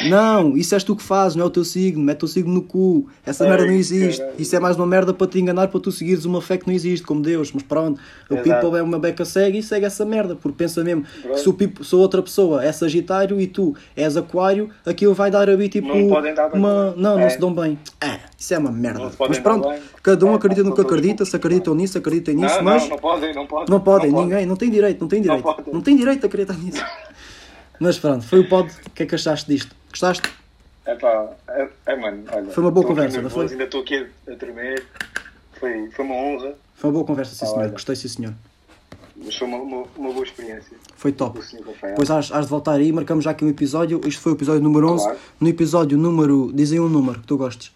não, 0.10 0.56
isso 0.58 0.74
és 0.76 0.84
tu 0.84 0.96
que 0.96 1.04
fazes, 1.04 1.36
não 1.36 1.44
é 1.44 1.48
o 1.48 1.50
teu 1.50 1.64
signo, 1.64 2.04
mete 2.04 2.24
o 2.26 2.28
signo 2.28 2.54
no 2.54 2.62
cu. 2.62 3.08
Essa 3.26 3.48
merda 3.48 3.66
não 3.66 3.74
existe. 3.74 4.24
Isso 4.38 4.56
é 4.56 4.60
mais 4.60 4.76
uma 4.78 4.86
merda 4.88 5.14
para 5.14 5.28
te 5.28 5.40
enganar, 5.40 5.68
para 5.70 5.80
tu 5.80 5.92
seguires 5.92 6.26
uma 6.26 6.42
fé 6.42 6.58
que 6.58 6.68
não 6.68 6.74
existe, 6.74 7.06
como 7.06 7.22
Deus. 7.22 7.52
Mas 7.52 7.64
pronto, 7.64 8.00
o 8.30 8.34
Exato. 8.36 8.50
people 8.50 8.80
é 8.80 8.82
uma 8.84 8.98
beca 9.00 9.26
cega 9.26 9.58
e 9.58 9.64
segue 9.64 9.86
essa 9.86 10.06
merda, 10.06 10.36
porque 10.36 10.58
pensa 10.58 10.84
mesmo 10.84 11.04
que 11.04 11.22
Pronto. 11.22 11.40
se 11.40 11.50
o 11.50 11.54
Pipo, 11.54 11.84
se 11.84 11.94
a 11.96 11.98
outra 11.98 12.22
pessoa 12.22 12.64
é 12.64 12.72
Sagitário 12.72 13.40
e 13.40 13.48
tu 13.48 13.76
és 13.96 14.16
Aquário, 14.18 14.70
aquilo 14.86 15.14
vai 15.14 15.30
dar 15.32 15.50
ali 15.50 15.68
tipo 15.70 15.88
Não 15.88 16.08
podem 16.10 16.34
dar 16.34 16.50
bem. 16.50 16.60
uma. 16.60 16.94
Não, 16.98 17.16
não 17.18 17.20
É. 17.22 17.30
se 17.30 17.40
dão 17.40 17.54
bem. 17.54 17.78
É, 18.00 18.20
isso 18.38 18.54
é 18.54 18.58
uma 18.58 18.72
merda. 18.72 19.00
Não 19.00 19.12
Mas 19.28 19.40
pronto, 19.40 19.70
cada 20.02 20.26
um 20.26 20.32
É, 20.32 20.36
acredita 20.36 20.64
no 20.64 20.70
não 20.70 20.76
que 20.76 20.82
acredita, 20.82 21.26
se 21.26 21.36
acreditam 21.36 21.76
nisso, 21.76 21.98
acreditem 21.98 22.36
nisso, 22.36 22.56
Não, 22.56 22.64
mas 22.64 22.84
não, 22.84 22.90
não 22.90 22.98
podem, 22.98 23.34
não 23.34 23.46
podem. 23.48 23.66
não 23.70 23.80
podem, 23.80 24.12
não 24.12 24.22
ninguém, 24.24 24.46
não 24.46 24.56
tem 24.56 24.70
direito, 24.70 25.00
não 25.02 25.08
tem 25.08 25.22
direito. 25.22 25.46
Não, 25.46 25.54
podem. 25.54 25.82
tem 25.82 25.96
direito 25.96 26.24
a 26.24 26.28
acreditar 26.28 26.58
nisso. 26.58 26.84
mas 27.80 27.98
pronto, 27.98 28.24
foi 28.26 28.40
o 28.40 28.48
pod. 28.50 28.70
O 28.88 28.90
que 28.92 29.04
é 29.04 29.06
que 29.06 29.16
achaste 29.16 29.52
disto? 29.52 29.76
Gostaste? 29.92 30.30
É 30.86 30.96
pá, 30.96 31.30
é, 31.50 31.70
é, 31.86 31.96
mano, 31.96 32.24
olha. 32.32 32.50
Foi 32.52 32.64
uma 32.64 32.72
boa 32.72 32.86
conversa, 32.86 33.22
não 33.22 33.30
foi? 33.30 33.48
Ainda 33.48 33.66
estou 33.66 33.82
aqui 33.82 34.08
a, 34.28 34.32
a 34.32 34.36
tremer. 34.36 34.84
Foi, 35.60 35.90
foi 35.92 36.06
uma 36.06 36.16
honra, 36.16 36.56
Foi 36.76 36.90
uma 36.90 36.94
boa 36.94 37.06
conversa, 37.06 37.36
sim 37.36 37.46
Ah, 37.46 37.48
senhor. 37.48 37.60
olha. 37.62 37.70
Gostei, 37.72 37.96
sim 37.96 38.08
senhor. 38.08 38.34
mas 39.16 39.36
foi 39.36 39.48
uma, 39.48 39.58
uma, 39.58 39.86
uma 39.96 40.12
boa 40.12 40.24
experiência. 40.26 40.76
Foi 40.96 41.12
top. 41.12 41.40
Pois 41.96 42.10
has, 42.10 42.32
has 42.32 42.46
de 42.46 42.50
voltar 42.50 42.74
aí, 42.74 42.92
marcamos 42.92 43.24
já 43.24 43.32
aqui 43.32 43.46
um 43.46 43.50
episódio. 43.50 44.02
Isto 44.08 44.22
foi 44.22 44.32
o 44.32 44.36
episódio 44.36 44.62
número 44.64 44.90
11. 44.90 45.04
Claro. 45.04 45.20
No 45.40 45.48
episódio 45.48 45.98
número. 45.98 46.52
Dizem 46.54 46.80
um 46.80 46.90
número 46.90 47.20
que 47.20 47.28
tu 47.28 47.38
gostes. 47.38 47.72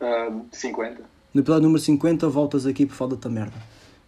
Ah, 0.00 0.28
50. 0.52 1.00
No 1.34 1.40
episódio 1.40 1.62
número 1.62 1.80
50, 1.80 2.28
voltas 2.28 2.66
aqui 2.66 2.84
por 2.84 2.94
falta 2.96 3.14
da 3.16 3.28
merda. 3.28 3.54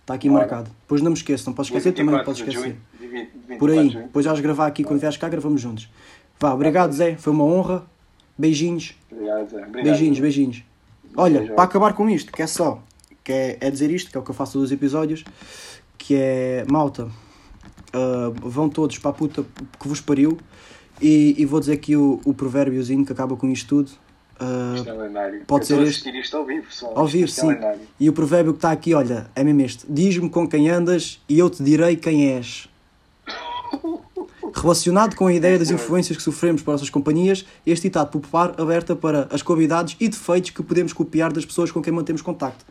Está 0.01 0.15
aqui 0.15 0.29
Claro. 0.29 0.41
marcado. 0.49 0.71
Depois 0.83 1.01
não 1.01 1.13
me 1.13 1.17
esqueças, 1.17 1.47
não 1.47 1.53
podes 1.53 1.71
esquecer, 1.71 1.93
também 1.93 2.07
não 2.13 2.19
24 2.25 2.25
podes 2.25 2.43
de 2.43 2.59
esquecer. 2.59 2.77
junho, 3.01 3.11
de 3.13 3.47
20 3.47 3.59
Por 3.61 3.71
aí, 3.71 3.77
24 3.77 3.87
de 3.87 3.93
junho. 3.93 4.05
depois 4.07 4.27
vais 4.27 4.41
gravar 4.41 4.67
aqui 4.67 4.83
quando 4.83 4.99
vieres 4.99 5.17
cá, 5.17 5.29
gravamos 5.29 5.61
juntos. 5.61 5.89
Vá, 6.41 6.55
obrigado 6.55 6.93
Zé, 6.93 7.17
foi 7.17 7.33
uma 7.33 7.45
honra. 7.45 7.85
Beijinhos, 8.39 8.95
Obrigado, 9.13 9.51
Zé. 9.51 9.57
Obrigado. 9.59 9.85
beijinhos, 9.85 10.19
beijinhos. 10.19 10.65
Olha, 11.15 11.41
Beijo. 11.41 11.55
para 11.55 11.65
acabar 11.65 11.93
com 11.93 12.09
isto, 12.09 12.33
que 12.33 12.41
é 12.41 12.47
só, 12.47 12.83
que 13.23 13.31
é, 13.31 13.59
é 13.61 13.71
dizer 13.71 13.91
isto, 13.91 14.11
que 14.11 14.17
é 14.17 14.21
o 14.21 14.23
que 14.23 14.31
eu 14.31 14.35
faço 14.35 14.59
dos 14.59 14.73
episódios, 14.73 15.23
que 15.99 16.15
é, 16.15 16.65
malta, 16.71 17.11
ah, 17.93 18.33
vão 18.43 18.69
todos 18.69 18.97
para 18.99 19.11
a 19.11 19.15
puta 19.15 19.45
que 19.79 19.89
vos 19.89 20.01
pariu, 20.01 20.39
e, 21.01 21.35
e 21.37 21.45
vou 21.45 21.61
dizer 21.61 21.75
aqui 21.75 21.97
o, 21.97 22.21
o 22.25 22.33
provérbiozinho 22.33 23.05
que 23.05 23.13
acaba 23.13 23.37
com 23.37 23.49
isto 23.51 23.69
tudo. 23.69 23.91
Lendário. 24.41 25.45
Pode 25.47 25.67
ser 25.67 25.83
este. 25.83 26.09
isto 26.19 26.35
ao 26.35 26.47
vivo, 26.47 26.67
pessoal. 26.67 26.93
Ao 26.97 27.07
vivo, 27.07 27.25
é 27.25 27.29
sim. 27.29 27.49
E 27.99 28.09
o 28.09 28.13
provérbio 28.15 28.55
que 28.55 28.59
está 28.59 28.71
aqui, 28.71 28.95
olha, 28.95 29.31
é 29.37 29.45
mesmo 29.45 29.61
este: 29.61 29.87
Diz-me 29.87 30.31
com 30.31 30.49
quem 30.49 30.71
andas 30.71 31.21
e 31.29 31.39
eu 31.39 31.51
te 31.51 31.63
direi 31.63 31.97
quem 31.97 32.33
és. 32.33 32.67
Relacionado 34.55 35.15
com 35.15 35.27
a 35.27 35.33
ideia 35.33 35.59
das 35.59 35.71
influências 35.71 36.17
que 36.17 36.23
sofremos 36.23 36.63
por 36.63 36.73
nossas 36.73 36.91
companhias, 36.91 37.45
este 37.67 37.89
ditado 37.89 38.11
popular 38.11 38.55
alerta 38.59 38.95
para 38.97 39.29
as 39.31 39.43
qualidades 39.43 39.97
e 40.01 40.09
defeitos 40.09 40.51
que 40.51 40.63
podemos 40.63 40.93
copiar 40.93 41.33
das 41.33 41.45
pessoas 41.45 41.71
com 41.71 41.81
quem 41.83 41.93
mantemos 41.93 42.23
contacto. 42.23 42.65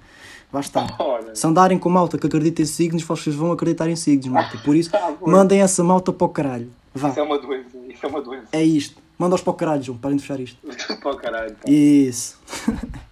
Ora. 0.97 1.35
Se 1.35 1.45
andarem 1.45 1.77
com 1.77 1.89
malta 1.89 2.17
que 2.17 2.25
acredita 2.25 2.61
em 2.61 2.65
signos, 2.65 3.03
vocês 3.03 3.35
vão 3.35 3.51
acreditar 3.51 3.87
em 3.87 3.95
signos, 3.95 4.27
malta. 4.27 4.57
Por 4.57 4.75
isso, 4.75 4.89
pois. 5.19 5.31
mandem 5.31 5.61
essa 5.61 5.83
malta 5.83 6.11
para 6.11 6.25
o 6.25 6.29
caralho. 6.29 6.71
Vá. 6.93 7.09
Isso 7.09 7.19
é 7.19 7.23
uma 7.23 7.37
doença. 7.37 7.77
Isso 7.87 8.05
é 8.05 8.09
uma 8.09 8.21
doença. 8.21 8.47
É 8.51 8.63
isto. 8.63 8.97
Manda-os 9.17 9.41
para 9.41 9.51
o 9.51 9.53
caralho, 9.53 9.83
João, 9.83 9.97
parem 9.97 10.17
de 10.17 10.23
fechar 10.23 10.39
isto. 10.39 10.57
Para 11.01 11.11
o 11.11 11.17
caralho. 11.17 11.53
pá. 11.55 11.69
Isso. 11.69 12.39